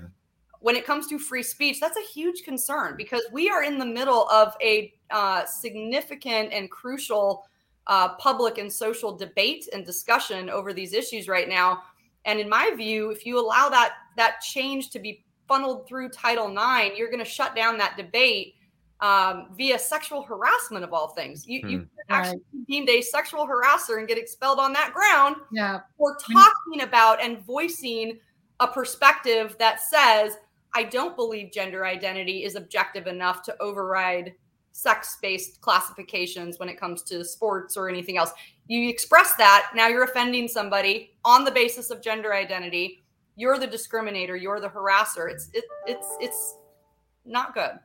When 0.61 0.77
it 0.77 0.85
comes 0.85 1.07
to 1.09 1.19
free 1.19 1.43
speech 1.43 1.81
that's 1.81 1.97
a 1.97 2.13
huge 2.13 2.43
concern 2.43 2.95
because 2.97 3.23
we 3.33 3.49
are 3.49 3.63
in 3.63 3.79
the 3.79 3.87
middle 3.87 4.29
of 4.29 4.55
a 4.63 4.93
uh, 5.11 5.47
significant 5.47 6.53
and 6.53 6.71
crucial 6.71 7.47
uh, 7.87 8.11
public 8.17 8.59
and 8.59 8.71
social 8.71 9.17
debate 9.17 9.69
and 9.73 9.85
discussion 9.85 10.51
over 10.51 10.73
these 10.73 10.93
issues 10.93 11.29
right 11.29 11.49
now. 11.49 11.83
And 12.27 12.39
in 12.39 12.49
my 12.49 12.73
view 12.77 13.11
if 13.11 13.25
you 13.25 13.39
allow 13.39 13.69
that 13.71 13.95
that 14.17 14.41
change 14.41 14.91
to 14.91 14.99
be 14.99 15.25
funneled 15.49 15.89
through 15.89 16.11
title 16.11 16.49
ix 16.51 16.99
you're 16.99 17.11
going 17.11 17.25
to 17.25 17.31
shut 17.31 17.57
down 17.57 17.79
that 17.79 17.97
debate 17.97 18.55
um, 19.01 19.49
via 19.57 19.79
sexual 19.79 20.23
harassment 20.23 20.85
of 20.85 20.93
all 20.93 21.09
things. 21.09 21.47
You, 21.47 21.61
hmm. 21.61 21.69
you 21.69 21.87
actually 22.09 22.43
right. 22.55 22.67
deemed 22.67 22.89
a 22.89 23.01
sexual 23.01 23.47
harasser 23.47 23.99
and 23.99 24.07
get 24.07 24.19
expelled 24.19 24.59
on 24.59 24.73
that 24.75 24.93
ground 24.93 25.37
yeah. 25.53 25.81
for 25.97 26.17
talking 26.17 26.83
about 26.83 27.23
and 27.23 27.45
voicing 27.45 28.19
a 28.61 28.69
perspective 28.69 29.57
that 29.59 29.81
says, 29.81 30.37
I 30.75 30.85
don't 30.85 31.17
believe 31.17 31.51
gender 31.51 31.85
identity 31.87 32.45
is 32.45 32.55
objective 32.55 33.07
enough 33.07 33.43
to 33.45 33.57
override 33.61 34.35
sex 34.73 35.19
based 35.21 35.61
classifications 35.61 36.59
when 36.59 36.69
it 36.69 36.79
comes 36.79 37.03
to 37.05 37.25
sports 37.25 37.77
or 37.77 37.89
anything 37.89 38.19
else. 38.19 38.33
You 38.69 38.89
express 38.89 39.35
that, 39.37 39.71
now 39.75 39.89
you're 39.89 40.05
offending 40.05 40.47
somebody 40.47 41.17
on 41.25 41.45
the 41.45 41.51
basis 41.51 41.91
of 41.91 42.01
gender 42.03 42.35
identity. 42.35 43.03
You're 43.35 43.59
the 43.59 43.67
discriminator, 43.67 44.41
you're 44.41 44.61
the 44.61 44.69
harasser. 44.69 45.31
It's 45.31 45.51
it, 45.55 45.65
it's 45.87 46.17
it's 46.21 46.57
not 47.25 47.55
good. 47.55 47.79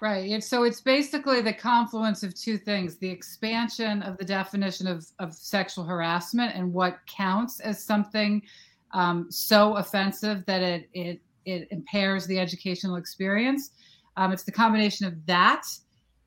Right. 0.00 0.42
So 0.42 0.62
it's 0.62 0.80
basically 0.80 1.42
the 1.42 1.52
confluence 1.52 2.22
of 2.22 2.34
two 2.34 2.56
things 2.56 2.96
the 2.96 3.10
expansion 3.10 4.02
of 4.02 4.16
the 4.16 4.24
definition 4.24 4.86
of, 4.86 5.04
of 5.18 5.34
sexual 5.34 5.84
harassment 5.84 6.54
and 6.54 6.72
what 6.72 6.98
counts 7.06 7.60
as 7.60 7.84
something 7.84 8.42
um, 8.92 9.30
so 9.30 9.76
offensive 9.76 10.46
that 10.46 10.62
it, 10.62 10.88
it, 10.94 11.20
it 11.44 11.68
impairs 11.70 12.26
the 12.26 12.38
educational 12.38 12.96
experience. 12.96 13.72
Um, 14.16 14.32
it's 14.32 14.42
the 14.42 14.52
combination 14.52 15.06
of 15.06 15.26
that 15.26 15.66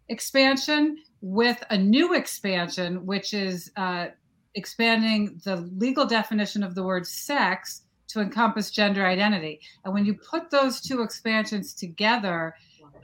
expansion 0.07 0.97
with 1.21 1.63
a 1.71 1.77
new 1.77 2.13
expansion, 2.13 3.05
which 3.05 3.33
is 3.33 3.71
uh, 3.75 4.07
expanding 4.53 5.41
the 5.45 5.57
legal 5.77 6.05
definition 6.05 6.61
of 6.61 6.75
the 6.75 6.83
word 6.83 7.07
sex 7.07 7.81
to 8.09 8.21
encompass 8.21 8.69
gender 8.69 9.05
identity. 9.05 9.59
And 9.83 9.93
when 9.93 10.05
you 10.05 10.13
put 10.13 10.51
those 10.51 10.79
two 10.79 11.01
expansions 11.01 11.73
together, 11.73 12.55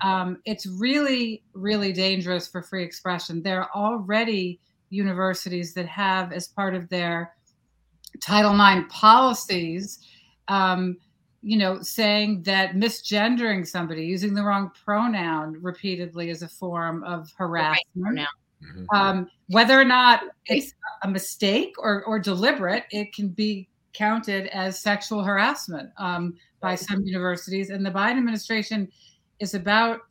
um, 0.02 0.42
it's 0.46 0.66
really, 0.66 1.44
really 1.54 1.92
dangerous 1.92 2.48
for 2.48 2.62
free 2.62 2.84
expression. 2.84 3.42
There 3.42 3.62
are 3.62 3.70
already 3.76 4.60
universities 4.90 5.74
that 5.74 5.88
have, 5.88 6.32
as 6.32 6.48
part 6.48 6.76
of 6.76 6.90
their 6.90 7.34
Title 8.22 8.54
IX 8.54 8.86
policies, 8.90 10.00
um, 10.48 10.98
you 11.42 11.58
know, 11.58 11.82
saying 11.82 12.44
that 12.44 12.76
misgendering 12.76 13.66
somebody, 13.66 14.06
using 14.06 14.34
the 14.34 14.44
wrong 14.44 14.72
pronoun 14.84 15.58
repeatedly 15.62 16.30
is 16.30 16.42
a 16.42 16.50
form 16.50 17.04
of 17.04 17.32
harassment. 17.38 17.86
Right 17.96 18.28
mm-hmm. 18.64 18.96
um, 18.96 19.30
whether 19.48 19.80
or 19.80 19.86
not 19.86 20.24
it's 20.46 20.74
a 21.04 21.08
mistake 21.08 21.74
or, 21.78 22.04
or 22.06 22.20
deliberate, 22.20 22.86
it 22.92 23.14
can 23.14 23.30
be 23.30 23.70
counted 23.94 24.48
as 24.48 24.80
sexual 24.80 25.24
harassment 25.24 25.90
um, 25.98 26.36
by 26.62 26.76
some 26.76 27.02
universities. 27.04 27.70
And 27.70 27.86
the 27.86 27.92
Biden 27.92 28.18
administration 28.18 28.90
is 29.40 29.54
about 29.54 30.02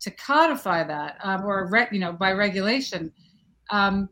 to 0.00 0.10
codify 0.10 0.82
that 0.84 1.18
um, 1.22 1.44
or 1.44 1.68
re- 1.70 1.88
you 1.92 1.98
know 1.98 2.12
by 2.12 2.32
regulation. 2.32 3.12
Um, 3.70 4.08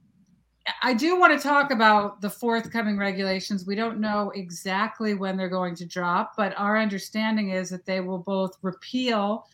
i 0.83 0.93
do 0.93 1.19
want 1.19 1.33
to 1.33 1.43
talk 1.43 1.71
about 1.71 2.21
the 2.21 2.29
forthcoming 2.31 2.99
regulations. 2.99 3.66
We 3.66 3.75
don't 3.75 4.01
know 4.01 4.31
exactly 4.35 5.14
when 5.14 5.37
they're 5.37 5.49
going 5.49 5.75
to 5.77 5.87
drop 5.87 6.35
but 6.37 6.53
our 6.59 6.79
understanding 6.79 7.51
is 7.51 7.71
that 7.71 7.87
they 7.87 8.01
will 8.01 8.19
both 8.19 8.59
repeal 8.62 9.47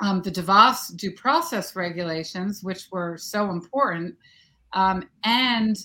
um, 0.00 0.22
the 0.22 0.30
devos 0.30 0.96
due 0.96 1.12
process 1.12 1.74
regulations 1.74 2.62
which 2.62 2.86
were 2.92 3.18
so 3.18 3.50
important 3.50 4.14
um, 4.74 5.08
and 5.24 5.76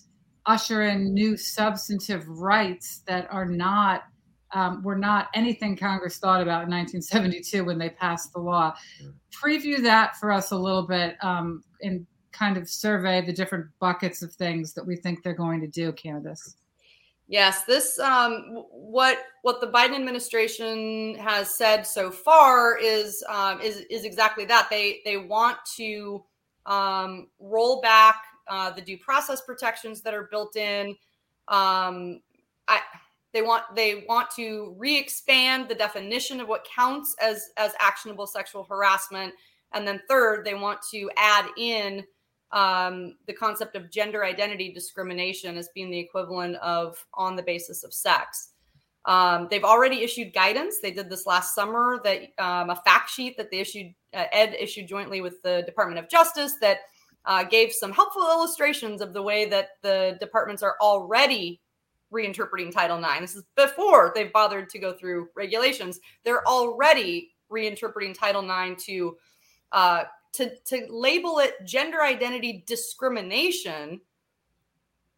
usher 0.46 0.84
in 0.84 1.14
new 1.14 1.36
substantive 1.36 2.28
rights 2.28 3.02
that 3.06 3.28
are 3.32 3.46
not 3.46 4.04
um, 4.54 4.84
were 4.84 4.98
not 4.98 5.28
anything 5.34 5.76
Congress 5.76 6.18
thought 6.18 6.41
about 6.41 6.64
in 6.64 6.70
1972 6.70 7.66
when 7.66 7.78
they 7.78 7.89
passed 7.89 8.34
the 8.34 8.39
law. 8.39 8.74
Preview 9.32 9.82
that 9.84 10.18
for 10.18 10.32
us 10.32 10.52
a 10.52 10.58
little 10.58 10.88
bit 10.88 11.16
um, 11.24 11.64
and 11.82 12.06
kind 12.32 12.58
of 12.58 12.70
survey 12.70 13.22
the 13.26 13.34
different 13.34 13.68
buckets 13.80 14.22
of 14.22 14.32
things 14.34 14.74
that 14.74 14.86
we 14.86 14.95
think 14.95 15.24
they're 15.24 15.34
going 15.34 15.60
to 15.62 15.68
do, 15.68 15.91
Candice. 15.91 16.56
Yes, 17.30 17.66
this 17.66 18.00
um, 18.00 18.64
what 18.72 19.18
what 19.41 19.60
the 19.60 19.68
Biden 19.68 19.95
administration 19.95 21.16
has 21.16 21.54
said 21.54 21.86
so 21.86 22.10
far 22.10 22.78
is 22.78 23.22
um, 23.28 23.60
is 23.60 23.80
is 23.89 24.06
exactly 24.06 24.45
that. 24.45 24.70
They 24.70 25.02
they 25.04 25.18
want 25.18 25.58
to 25.76 26.24
um, 26.66 27.28
roll 27.39 27.82
back 27.82 28.16
uh, 28.48 28.72
the 28.72 28.82
due 28.82 28.98
process 28.98 29.41
protections 29.41 30.02
that 30.04 30.14
are 30.14 30.30
built 30.32 30.56
in. 30.56 30.95
Um, 31.50 32.22
I, 32.70 32.80
they 33.34 33.41
want 33.41 33.63
they 33.75 34.05
want 34.07 34.30
to 34.36 34.75
re-expand 34.78 35.67
the 35.69 35.75
definition 35.75 36.39
of 36.39 36.47
what 36.47 36.65
counts 36.73 37.15
as 37.21 37.49
as 37.57 37.73
actionable 37.80 38.28
sexual 38.28 38.63
harassment, 38.63 39.34
and 39.73 39.88
then 39.88 40.01
third, 40.09 40.45
they 40.45 40.55
want 40.55 40.80
to 40.91 41.09
add 41.17 41.45
in 41.57 42.03
um, 42.51 43.15
the 43.28 43.34
concept 43.34 43.75
of 43.75 43.91
gender 43.91 44.23
identity 44.23 44.71
discrimination 44.73 45.57
as 45.57 45.69
being 45.75 45.91
the 45.91 45.99
equivalent 45.99 46.55
of 46.57 47.05
on 47.13 47.36
the 47.36 47.43
basis 47.43 47.84
of 47.84 47.93
sex. 47.93 48.53
Um, 49.05 49.47
they've 49.49 49.63
already 49.63 50.03
issued 50.03 50.34
guidance. 50.34 50.80
They 50.82 50.91
did 50.91 51.09
this 51.09 51.25
last 51.25 51.55
summer. 51.55 51.99
That 52.03 52.23
um, 52.38 52.69
a 52.69 52.75
fact 52.75 53.09
sheet 53.09 53.38
that 53.38 53.51
they 53.51 53.59
issued, 53.59 53.93
uh, 54.13 54.25
Ed 54.32 54.55
issued 54.59 54.88
jointly 54.88 55.21
with 55.21 55.41
the 55.43 55.63
Department 55.65 55.99
of 55.99 56.09
Justice, 56.09 56.55
that 56.61 56.80
uh, 57.25 57.43
gave 57.43 57.71
some 57.71 57.91
helpful 57.91 58.23
illustrations 58.23 59.01
of 59.01 59.13
the 59.13 59.21
way 59.21 59.45
that 59.45 59.69
the 59.82 60.17
departments 60.19 60.63
are 60.63 60.75
already 60.82 61.61
reinterpreting 62.14 62.72
Title 62.72 62.97
IX. 62.97 63.22
This 63.22 63.36
is 63.36 63.43
before 63.55 64.12
they've 64.16 64.32
bothered 64.32 64.70
to 64.70 64.80
go 64.80 64.93
through 64.93 65.30
regulations. 65.36 65.99
They're 66.24 66.47
already 66.47 67.32
reinterpreting 67.51 68.18
Title 68.18 68.43
IX 68.43 68.84
to 68.86 69.18
uh, 69.72 70.03
to 70.34 70.55
to 70.66 70.86
label 70.89 71.39
it 71.39 71.53
gender 71.66 72.01
identity 72.01 72.64
discrimination 72.68 73.99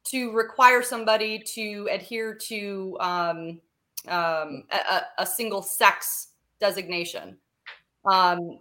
to 0.06 0.32
require 0.32 0.82
somebody 0.82 1.40
to 1.40 1.88
adhere 1.92 2.34
to 2.34 2.98
um, 3.00 3.62
um, 4.08 4.64
a, 4.72 5.02
a, 5.20 5.26
single 5.26 5.62
sex 5.62 6.30
designation. 6.60 7.38
Um, 8.10 8.60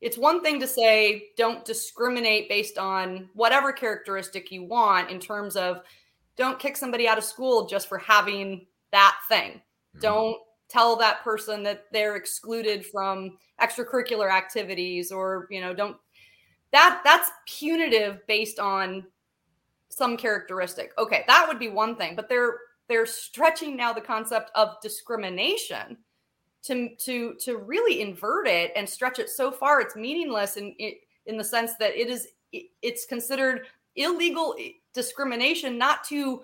it's 0.00 0.18
one 0.18 0.42
thing 0.42 0.58
to 0.60 0.66
say 0.66 1.26
don't 1.36 1.64
discriminate 1.64 2.48
based 2.48 2.78
on 2.78 3.28
whatever 3.34 3.72
characteristic 3.72 4.50
you 4.50 4.64
want 4.64 5.10
in 5.10 5.20
terms 5.20 5.54
of 5.54 5.82
don't 6.36 6.58
kick 6.58 6.76
somebody 6.76 7.06
out 7.06 7.18
of 7.18 7.24
school 7.24 7.66
just 7.66 7.88
for 7.88 7.98
having 7.98 8.66
that 8.92 9.16
thing. 9.28 9.52
Mm-hmm. 9.52 10.00
Don't 10.00 10.38
tell 10.68 10.96
that 10.96 11.22
person 11.22 11.62
that 11.62 11.84
they're 11.92 12.16
excluded 12.16 12.84
from 12.86 13.36
extracurricular 13.60 14.32
activities 14.32 15.12
or 15.12 15.46
you 15.50 15.60
know 15.60 15.74
don't 15.74 15.96
that 16.72 17.00
that's 17.04 17.30
punitive 17.46 18.26
based 18.26 18.58
on 18.58 19.04
some 19.90 20.16
characteristic 20.16 20.92
okay 20.98 21.22
that 21.28 21.46
would 21.46 21.58
be 21.58 21.68
one 21.68 21.94
thing 21.94 22.16
but 22.16 22.28
they're 22.28 22.58
they're 22.88 23.06
stretching 23.06 23.76
now 23.76 23.92
the 23.92 24.00
concept 24.00 24.50
of 24.56 24.80
discrimination 24.82 25.96
to 26.62 26.96
to 26.96 27.34
to 27.34 27.58
really 27.58 28.00
invert 28.00 28.48
it 28.48 28.72
and 28.74 28.88
stretch 28.88 29.18
it 29.18 29.28
so 29.28 29.52
far 29.52 29.80
it's 29.80 29.94
meaningless 29.94 30.56
in 30.56 30.74
in 31.26 31.36
the 31.36 31.44
sense 31.44 31.76
that 31.76 31.94
it 31.94 32.08
is 32.08 32.28
it's 32.82 33.06
considered 33.06 33.66
illegal 33.96 34.56
discrimination 34.94 35.76
not 35.76 36.04
to 36.04 36.42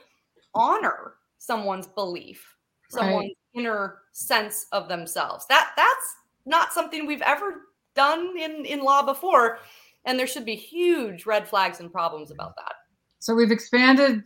honor 0.55 1.15
someone's 1.39 1.87
belief 1.87 2.45
someone's 2.89 3.29
right. 3.29 3.37
inner 3.55 3.99
sense 4.13 4.67
of 4.73 4.89
themselves 4.89 5.47
that 5.49 5.71
that's 5.77 6.15
not 6.47 6.73
something 6.73 7.07
we've 7.07 7.23
ever 7.23 7.63
done 7.95 8.35
in 8.39 8.65
in 8.65 8.83
law 8.83 9.03
before 9.03 9.59
and 10.05 10.19
there 10.19 10.27
should 10.27 10.45
be 10.45 10.57
huge 10.57 11.25
red 11.27 11.47
flags 11.47 11.81
and 11.81 11.93
problems 11.93 12.31
about 12.31 12.55
that 12.57 12.75
so 13.21 13.35
we've 13.35 13.53
expanded 13.53 14.23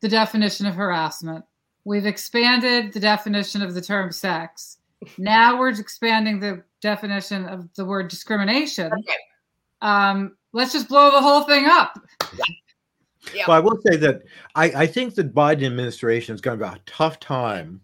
the 0.00 0.08
definition 0.08 0.66
of 0.66 0.74
harassment 0.74 1.44
We've 1.88 2.04
expanded 2.04 2.92
the 2.92 3.00
definition 3.00 3.62
of 3.62 3.72
the 3.72 3.80
term 3.80 4.12
sex. 4.12 4.76
Now 5.16 5.58
we're 5.58 5.70
expanding 5.70 6.38
the 6.38 6.62
definition 6.82 7.46
of 7.46 7.72
the 7.76 7.84
word 7.86 8.08
discrimination. 8.08 8.92
Okay. 8.92 9.16
Um, 9.80 10.36
let's 10.52 10.74
just 10.74 10.86
blow 10.86 11.10
the 11.10 11.22
whole 11.22 11.44
thing 11.44 11.64
up. 11.64 11.98
Yeah. 12.36 12.44
Well, 13.46 13.56
I 13.56 13.60
will 13.60 13.78
say 13.86 13.96
that 13.96 14.22
I, 14.54 14.64
I 14.64 14.86
think 14.86 15.14
the 15.14 15.24
Biden 15.24 15.66
administration 15.66 16.34
is 16.34 16.40
going 16.40 16.58
to 16.58 16.66
have 16.66 16.76
a 16.76 16.80
tough 16.86 17.20
time 17.20 17.80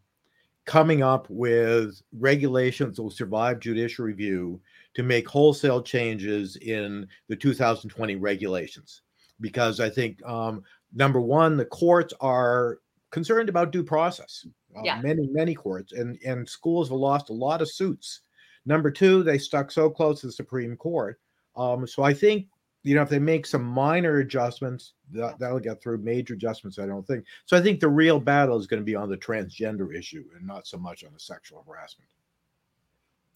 coming 0.64 1.03
up 1.03 1.26
with 1.28 2.01
regulations 2.18 2.97
that 2.97 3.03
will 3.03 3.11
survive 3.11 3.61
judicial 3.61 4.05
review 4.05 4.61
to 4.95 5.03
make 5.03 5.28
wholesale 5.28 5.82
changes 5.82 6.57
in 6.57 7.07
the 7.28 7.36
2020 7.36 8.16
regulations. 8.16 9.03
Because 9.40 9.80
I 9.80 9.90
think, 9.90 10.24
um, 10.24 10.62
number 10.95 11.20
one, 11.20 11.57
the 11.57 11.64
courts 11.64 12.14
are 12.20 12.78
concerned 13.11 13.49
about 13.49 13.72
due 13.72 13.84
process. 13.84 14.47
Uh, 14.76 14.80
yeah. 14.84 15.01
Many, 15.01 15.28
many 15.30 15.55
courts 15.55 15.92
and, 15.92 16.18
and 16.24 16.49
schools 16.49 16.88
have 16.88 16.99
lost 16.99 17.30
a 17.30 17.34
lot 17.34 17.61
of 17.61 17.70
suits. 17.70 18.20
Number 18.66 18.90
two, 18.90 19.22
they 19.22 19.38
stuck 19.38 19.70
so 19.70 19.90
close 19.90 20.20
to 20.20 20.26
the 20.26 20.32
Supreme 20.32 20.76
Court. 20.76 21.20
Um, 21.57 21.86
so 21.86 22.03
I 22.03 22.14
think, 22.14 22.47
you 22.85 22.95
know, 22.95 23.03
if 23.03 23.09
they 23.09 23.18
make 23.18 23.47
some 23.47 23.64
minor 23.64 24.18
adjustments, 24.18 24.93
that, 25.11 25.39
that'll 25.39 25.59
get 25.59 25.82
through. 25.82 25.99
Major 25.99 26.35
adjustments, 26.35 26.78
I 26.78 26.87
don't 26.87 27.07
think. 27.07 27.24
So 27.47 27.57
I 27.57 27.62
think 27.62 27.80
the 27.80 27.89
real 27.89 28.20
battle 28.20 28.59
is 28.59 28.66
going 28.66 28.80
to 28.80 28.85
be 28.85 28.95
on 28.95 29.09
the 29.09 29.16
transgender 29.16 29.97
issue 29.97 30.24
and 30.37 30.47
not 30.47 30.66
so 30.66 30.76
much 30.76 31.03
on 31.03 31.12
the 31.12 31.18
sexual 31.18 31.64
harassment. 31.66 32.11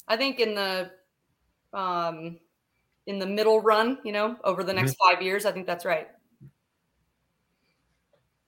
I 0.07 0.17
think 0.17 0.39
in 0.39 0.55
the 0.55 0.91
um, 1.73 2.39
in 3.07 3.19
the 3.19 3.27
middle 3.27 3.61
run, 3.61 3.99
you 4.05 4.13
know, 4.13 4.37
over 4.45 4.63
the 4.63 4.73
next 4.73 4.93
mm-hmm. 4.93 5.15
five 5.15 5.23
years, 5.23 5.47
I 5.47 5.53
think 5.53 5.67
that's 5.67 5.85
right. 5.85 6.09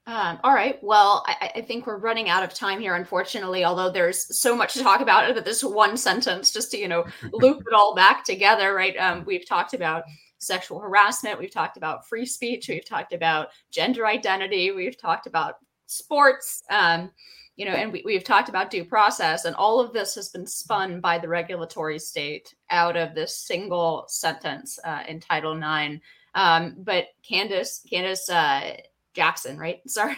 Um, 0.07 0.41
all 0.43 0.55
right. 0.55 0.83
Well, 0.83 1.23
I, 1.27 1.53
I, 1.57 1.61
think 1.61 1.87
we're 1.87 1.99
running 1.99 2.29
out 2.29 2.43
of 2.43 2.53
time 2.53 2.81
here, 2.81 2.97
unfortunately. 2.97 3.65
Although 3.65 3.91
there's 3.91 4.41
so 4.41 4.57
much 4.57 4.73
to 4.73 4.83
talk 4.83 5.01
about 5.01 5.31
it, 5.31 5.45
this 5.45 5.63
one 5.63 5.97
sentence, 5.97 6.53
just 6.53 6.73
to 6.73 6.79
you 6.79 6.89
know, 6.89 7.05
loop 7.33 7.61
it 7.61 7.73
all 7.73 7.95
back 7.95 8.25
together, 8.25 8.75
right? 8.75 8.97
Um, 8.97 9.25
we've 9.25 9.47
talked 9.47 9.73
about 9.73 10.03
sexual 10.41 10.81
harassment. 10.81 11.39
We've 11.39 11.53
talked 11.53 11.77
about 11.77 12.09
free 12.09 12.27
speech. 12.27 12.69
We've 12.69 12.85
talked 12.85 13.13
about 13.13 13.49
gender 13.71 14.07
identity. 14.07 14.73
We've 14.73 14.99
talked 14.99 15.27
about 15.27 15.57
sports. 15.87 16.63
Um, 16.71 17.11
you 17.57 17.67
know, 17.67 17.73
and 17.73 17.93
we, 17.93 18.03
we've 18.05 18.25
talked 18.25 18.49
about 18.49 18.71
due 18.71 18.85
process, 18.85 19.45
and 19.45 19.55
all 19.55 19.81
of 19.81 19.93
this 19.93 20.15
has 20.15 20.31
been 20.31 20.47
spun 20.47 21.01
by 21.01 21.19
the 21.19 21.29
regulatory 21.29 21.99
state 21.99 22.55
out 22.71 22.97
of 22.97 23.15
this 23.15 23.37
single 23.37 24.05
sentence 24.09 24.79
uh, 24.85 25.03
in 25.07 25.21
Title 25.21 25.53
IX. 25.57 26.01
Um, 26.35 26.77
but 26.79 27.07
Candice, 27.23 27.81
Candice. 27.91 28.31
Uh, 28.31 28.81
Jackson, 29.15 29.59
right? 29.59 29.81
Sorry. 29.89 30.17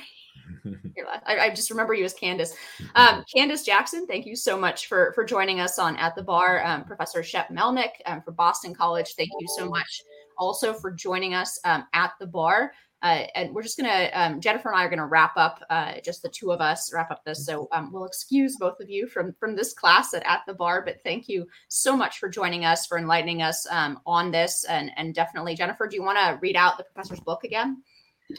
I, 1.26 1.38
I, 1.38 1.50
just 1.50 1.70
remember 1.70 1.94
you 1.94 2.04
as 2.04 2.14
Candice. 2.14 2.54
Um, 2.94 3.24
Candice 3.34 3.64
Jackson, 3.64 4.06
thank 4.06 4.26
you 4.26 4.36
so 4.36 4.58
much 4.58 4.86
for 4.86 5.12
for 5.14 5.24
joining 5.24 5.60
us 5.60 5.78
on 5.78 5.96
At 5.96 6.14
the 6.14 6.22
Bar. 6.22 6.64
Um, 6.64 6.84
Professor 6.84 7.22
Shep 7.22 7.48
Melnick 7.48 7.90
um, 8.06 8.22
for 8.22 8.32
Boston 8.32 8.74
College, 8.74 9.14
thank 9.16 9.30
you 9.40 9.48
so 9.56 9.68
much 9.68 10.02
also 10.38 10.72
for 10.72 10.90
joining 10.90 11.34
us 11.34 11.58
um, 11.64 11.86
at 11.92 12.12
the 12.20 12.26
bar. 12.26 12.72
Uh, 13.02 13.26
and 13.34 13.52
we're 13.52 13.62
just 13.62 13.76
gonna 13.76 14.08
um, 14.12 14.40
Jennifer 14.40 14.68
and 14.68 14.78
I 14.78 14.84
are 14.84 14.88
gonna 14.88 15.06
wrap 15.06 15.32
up, 15.36 15.60
uh, 15.70 15.94
just 16.04 16.22
the 16.22 16.28
two 16.28 16.52
of 16.52 16.60
us 16.60 16.92
wrap 16.94 17.10
up 17.10 17.24
this. 17.24 17.44
So 17.44 17.66
um, 17.72 17.92
we'll 17.92 18.04
excuse 18.04 18.56
both 18.56 18.78
of 18.78 18.88
you 18.88 19.08
from 19.08 19.34
from 19.40 19.56
this 19.56 19.74
class 19.74 20.14
at 20.14 20.24
at 20.24 20.42
the 20.46 20.54
bar. 20.54 20.82
But 20.84 21.02
thank 21.02 21.28
you 21.28 21.48
so 21.66 21.96
much 21.96 22.18
for 22.18 22.28
joining 22.28 22.64
us, 22.64 22.86
for 22.86 22.98
enlightening 22.98 23.42
us 23.42 23.66
on 24.06 24.30
this, 24.30 24.64
and 24.64 24.92
and 24.96 25.14
definitely 25.14 25.56
Jennifer, 25.56 25.88
do 25.88 25.96
you 25.96 26.02
want 26.04 26.18
to 26.18 26.38
read 26.40 26.54
out 26.54 26.78
the 26.78 26.84
professor's 26.84 27.18
book 27.20 27.42
again? 27.42 27.82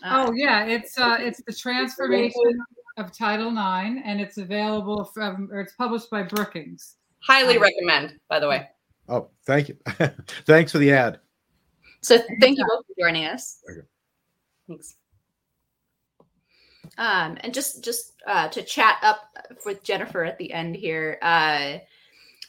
Uh, 0.02 0.28
oh 0.28 0.34
yeah, 0.34 0.66
it's 0.66 0.98
uh, 0.98 1.18
it's 1.20 1.42
the 1.44 1.54
transformation 1.54 2.60
of 2.98 3.16
Title 3.16 3.50
IX, 3.50 4.02
and 4.06 4.22
it's 4.22 4.38
available 4.38 5.06
from 5.06 5.50
or 5.52 5.62
it's 5.62 5.74
published 5.74 6.10
by 6.10 6.24
Brookings. 6.24 6.96
Highly 7.20 7.58
um, 7.58 7.64
recommend, 7.64 8.20
by 8.30 8.40
the 8.40 8.48
way. 8.48 8.70
Oh, 9.10 9.30
thank 9.46 9.70
you. 9.70 9.78
Thanks 10.46 10.72
for 10.72 10.78
the 10.78 10.92
ad. 10.92 11.20
So 12.04 12.20
thank 12.40 12.58
you 12.58 12.66
both 12.68 12.86
for 12.86 12.94
joining 13.00 13.26
us. 13.26 13.60
Thanks. 14.68 14.96
Um, 16.98 17.38
and 17.42 17.54
just 17.54 17.84
just 17.84 18.14
uh, 18.28 18.50
to 18.50 18.62
chat 18.62 18.98
up 19.02 19.22
with 19.66 19.84
Jennifer 19.84 20.24
at 20.24 20.38
the 20.38 20.54
end 20.54 20.76
here. 20.76 21.18
Uh, 21.22 21.80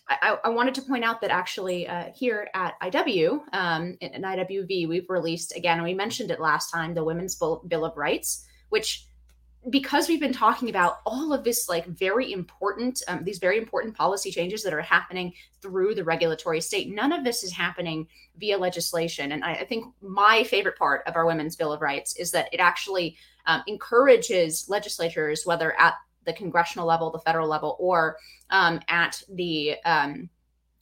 I, 0.07 0.37
I, 0.45 0.51
wanted 0.51 0.75
to 0.75 0.83
point 0.83 1.03
out 1.03 1.23
that 1.23 1.31
actually 1.31 1.89
uh, 1.89 2.11
here 2.15 2.49
at 2.53 2.79
IW, 2.83 3.41
um, 3.55 3.97
in, 4.03 4.13
in, 4.13 4.23
IWV, 4.23 4.87
we've 4.87 5.09
released 5.09 5.57
again, 5.57 5.83
we 5.83 5.95
mentioned 5.95 6.31
it 6.31 6.41
last 6.41 6.71
time, 6.71 6.93
the 6.93 7.03
Women's 7.03 7.37
Bill, 7.37 7.63
Bill 7.67 7.87
of 7.87 7.97
Rights, 7.97 8.47
which 8.69 9.07
because 9.71 10.09
we've 10.09 10.21
been 10.21 10.33
talking 10.33 10.69
about 10.69 10.99
all 11.07 11.33
of 11.33 11.45
this 11.45 11.69
like 11.69 11.87
very 11.87 12.33
important 12.33 13.03
um, 13.09 13.25
these 13.25 13.39
very 13.39 13.59
important 13.59 13.97
policy 13.97 14.31
changes 14.31 14.63
that 14.63 14.75
are 14.75 14.83
happening 14.83 15.33
through 15.63 15.95
the 15.95 16.05
regulatory 16.05 16.61
state 16.61 16.95
none 16.95 17.13
of 17.13 17.25
this 17.25 17.43
is 17.43 17.53
happening 17.53 18.07
via 18.37 18.59
legislation. 18.59 19.33
And 19.33 19.45
i, 19.45 19.55
I 19.55 19.65
think 19.65 19.87
my 20.01 20.45
favorite 20.45 20.77
part 20.77 21.03
of 21.07 21.17
our 21.17 21.27
women's 21.27 21.57
bill 21.57 21.73
of 21.73 21.81
rights 21.81 22.17
is 22.17 22.31
that 22.33 22.49
it 22.53 22.61
actually 22.61 23.17
um, 23.47 23.63
encourages 23.67 24.69
legislatures 24.69 25.45
whether 25.45 25.79
at 25.81 25.95
the 26.25 26.33
congressional 26.33 26.87
level, 26.87 27.11
the 27.11 27.19
federal 27.19 27.49
level, 27.49 27.77
or 27.79 28.17
um, 28.51 28.81
at 28.89 29.23
the 29.31 29.77
um, 29.85 30.29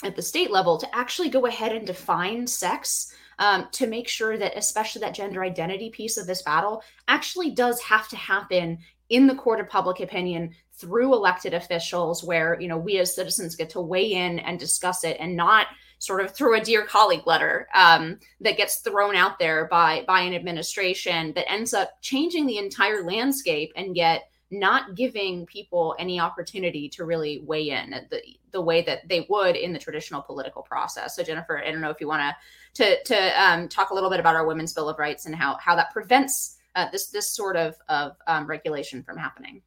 at 0.05 0.17
the 0.17 0.23
state 0.23 0.51
level 0.51 0.79
to 0.79 0.95
actually 0.95 1.29
go 1.29 1.47
ahead 1.47 1.73
and 1.73 1.87
define 1.87 2.47
sex 2.47 3.15
um, 3.43 3.67
to 3.73 3.89
make 3.89 4.07
sure 4.07 4.39
that 4.39 4.57
especially 4.57 5.01
that 5.01 5.15
gender 5.15 5.43
identity 5.43 5.91
piece 5.91 6.17
of 6.17 6.29
this 6.29 6.43
battle 6.43 6.81
actually 7.09 7.51
does 7.51 7.81
have 7.81 8.09
to 8.09 8.17
happen 8.17 8.79
in 9.09 9.27
the 9.27 9.35
court 9.35 9.59
of 9.59 9.69
public 9.69 9.99
opinion 9.99 10.53
through 10.75 11.13
elected 11.13 11.53
officials 11.53 12.23
where 12.23 12.59
you 12.61 12.69
know 12.69 12.79
we 12.79 12.99
as 12.99 13.17
citizens 13.17 13.57
get 13.57 13.69
to 13.69 13.81
weigh 13.81 14.13
in 14.13 14.39
and 14.39 14.61
discuss 14.61 15.03
it 15.03 15.17
and 15.19 15.37
not 15.37 15.67
sort 15.99 16.25
of 16.25 16.33
through 16.33 16.57
a 16.57 16.65
dear 16.65 16.85
colleague 16.85 17.27
letter 17.27 17.67
um, 17.75 18.17
that 18.41 18.57
gets 18.57 18.77
thrown 18.79 19.17
out 19.17 19.41
there 19.41 19.67
by 19.67 20.05
by 20.07 20.21
an 20.21 20.35
administration 20.35 21.33
that 21.35 21.51
ends 21.51 21.75
up 21.75 22.01
changing 22.01 22.47
the 22.47 22.59
entire 22.59 23.03
landscape 23.03 23.73
and 23.75 23.97
yet 23.97 24.31
not 24.53 24.95
giving 24.95 25.47
people 25.47 25.97
any 25.99 26.21
opportunity 26.21 26.89
to 26.91 27.05
really 27.05 27.43
weigh 27.47 27.71
in 27.71 27.91
the, 28.11 28.21
the 28.53 28.61
way 28.61 28.83
that 28.83 29.09
they 29.09 29.27
would 29.31 29.57
in 29.57 29.73
the 29.73 29.79
traditional 29.79 30.21
political 30.21 30.63
process. 30.63 31.17
So 31.17 31.23
Jennifer, 31.23 31.59
I 31.59 31.71
don't 31.73 31.81
know 31.81 31.91
if 31.91 32.01
you 32.01 32.07
want 32.07 32.35
to 32.75 33.03
to 33.05 33.43
um, 33.43 33.69
talk 33.69 33.91
a 33.91 33.95
little 33.95 34.11
bit 34.11 34.21
about 34.21 34.37
our 34.37 34.47
Women's 34.47 34.73
Bill 34.73 34.89
of 34.89 34.99
Rights 34.99 35.27
and 35.27 35.35
how 35.35 35.57
how 35.57 35.75
that 35.75 35.91
prevents 35.93 36.59
uh, 36.77 36.91
this 36.91 37.09
this 37.09 37.31
sort 37.31 37.57
of 37.57 37.77
of 37.89 38.17
um, 38.27 38.47
regulation 38.47 39.03
from 39.03 39.17
happening. 39.17 39.63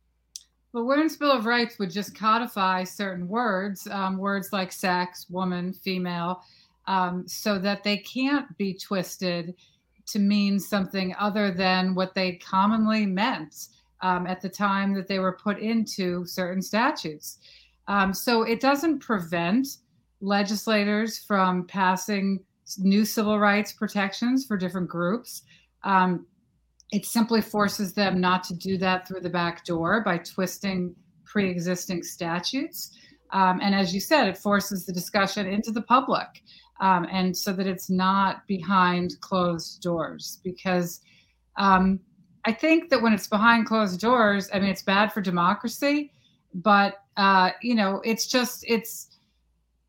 Well, 0.71 0.86
Women's 0.86 1.17
Bill 1.17 1.31
of 1.31 1.45
Rights 1.45 1.79
would 1.79 1.89
just 1.89 2.15
codify 2.15 2.83
certain 2.83 3.27
words, 3.27 3.88
um, 3.89 4.17
words 4.17 4.51
like 4.51 4.71
sex, 4.71 5.25
woman, 5.29 5.71
female, 5.71 6.41
um, 6.86 7.27
so 7.27 7.57
that 7.59 7.83
they 7.83 7.97
can't 7.97 8.55
be 8.57 8.73
twisted 8.73 9.55
to 10.07 10.19
mean 10.19 10.59
something 10.59 11.15
other 11.17 11.49
than 11.49 11.95
what 11.95 12.13
they 12.13 12.33
commonly 12.33 13.05
meant 13.05 13.69
um, 14.06 14.28
at 14.28 14.39
the 14.39 14.49
time 14.49 14.93
that 14.93 15.08
they 15.08 15.18
were 15.18 15.32
put 15.32 15.58
into 15.58 16.24
certain 16.28 16.62
statutes. 16.62 17.39
Um, 17.88 18.14
so 18.14 18.43
it 18.43 18.60
doesn't 18.62 18.99
prevent 18.99 19.68
legislators 20.22 21.18
from 21.18 21.66
passing 21.66 22.39
new 22.78 23.03
civil 23.03 23.39
rights 23.39 23.74
protections 23.74 24.45
for 24.45 24.58
different 24.58 24.89
groups. 24.89 25.41
Um, 25.84 26.28
it 26.91 27.06
simply 27.06 27.41
forces 27.41 27.93
them 27.93 28.22
not 28.22 28.43
to 28.43 28.53
do 28.53 28.78
that 28.78 29.08
through 29.08 29.22
the 29.22 29.30
back 29.30 29.66
door 29.66 30.03
by 30.03 30.20
twisting 30.20 30.95
pre 31.26 31.49
existing 31.49 32.03
statutes. 32.03 32.95
Um, 33.32 33.60
and 33.60 33.74
as 33.74 33.91
you 33.91 33.99
said, 33.99 34.28
it 34.28 34.38
forces 34.38 34.86
the 34.86 34.93
discussion 34.93 35.47
into 35.47 35.72
the 35.72 35.82
public. 35.82 36.28
Um, 36.80 37.08
and 37.12 37.36
so 37.36 37.53
that 37.53 37.66
it's 37.66 37.89
not 37.89 38.45
behind 38.45 39.20
closed 39.22 39.82
doors 39.82 40.39
because 40.43 41.01
um, 41.58 41.99
I 42.46 42.54
think 42.54 42.89
that 42.89 43.02
when 43.02 43.14
it's 43.14 43.28
behind 43.28 43.66
closed 43.66 44.00
doors, 44.00 44.50
I 44.54 44.60
mean, 44.60 44.70
it's 44.70 44.84
bad 44.84 45.12
for 45.12 45.22
democracy, 45.22 46.12
but 46.54 47.04
uh, 47.18 47.52
you 47.62 47.76
know, 47.76 48.02
it's 48.06 48.28
just 48.28 48.64
it's 48.68 49.10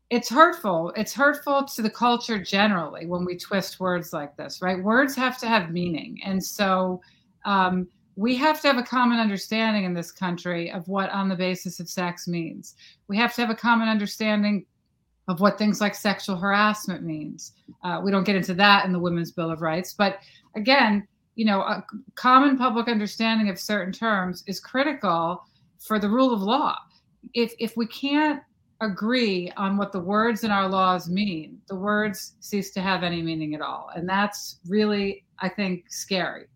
it's 0.09 0.29
hurtful. 0.29 0.93
It's 0.95 1.13
hurtful 1.13 1.65
to 1.65 1.81
the 1.81 1.89
culture 1.89 2.41
generally 2.41 3.05
when 3.05 3.25
we 3.25 3.37
twist 3.37 3.79
words 3.79 4.13
like 4.13 4.35
this, 4.37 4.61
right? 4.61 4.81
Words 4.81 5.15
have 5.15 5.37
to 5.39 5.47
have 5.47 5.71
meaning, 5.71 6.19
and 6.25 6.43
so 6.43 7.01
um, 7.45 7.87
we 8.15 8.35
have 8.35 8.59
to 8.61 8.67
have 8.67 8.77
a 8.77 8.83
common 8.83 9.19
understanding 9.19 9.83
in 9.83 9.93
this 9.93 10.11
country 10.11 10.71
of 10.71 10.87
what 10.87 11.11
on 11.11 11.29
the 11.29 11.35
basis 11.35 11.79
of 11.79 11.87
sex 11.87 12.27
means. 12.27 12.73
We 13.07 13.17
have 13.17 13.35
to 13.35 13.41
have 13.41 13.51
a 13.51 13.55
common 13.55 13.87
understanding 13.87 14.65
of 15.27 15.41
what 15.41 15.57
things 15.59 15.79
like 15.79 15.93
sexual 15.93 16.37
harassment 16.37 17.03
means. 17.03 17.51
Uh, 17.83 18.01
we 18.03 18.09
don't 18.09 18.23
get 18.23 18.35
into 18.35 18.53
that 18.55 18.85
in 18.85 18.93
the 18.93 18.99
Women's 18.99 19.31
Bill 19.31 19.51
of 19.51 19.61
Rights, 19.61 19.93
but 19.93 20.19
again, 20.55 21.07
you 21.37 21.45
know, 21.45 21.61
a 21.61 21.85
common 22.15 22.57
public 22.57 22.87
understanding 22.87 23.47
of 23.47 23.59
certain 23.59 23.93
terms 23.93 24.43
is 24.47 24.59
critical 24.59 25.43
for 25.79 25.99
the 25.99 26.09
rule 26.09 26.33
of 26.33 26.41
law. 26.41 26.75
If 27.35 27.53
if 27.59 27.77
we 27.77 27.85
can't 27.85 28.41
agree 28.81 29.51
on 29.55 29.77
what 29.77 29.91
the 29.91 29.99
words 29.99 30.43
in 30.43 30.49
our 30.49 30.67
laws 30.67 31.07
mean, 31.07 31.61
the 31.67 31.75
words 31.75 32.33
cease 32.39 32.71
to 32.71 32.81
have 32.81 33.03
any 33.03 33.21
meaning 33.21 33.53
at 33.53 33.61
all, 33.61 33.91
and 33.95 34.09
that's 34.09 34.59
really, 34.67 35.25
I 35.37 35.47
think, 35.47 35.85
scary. 35.89 36.47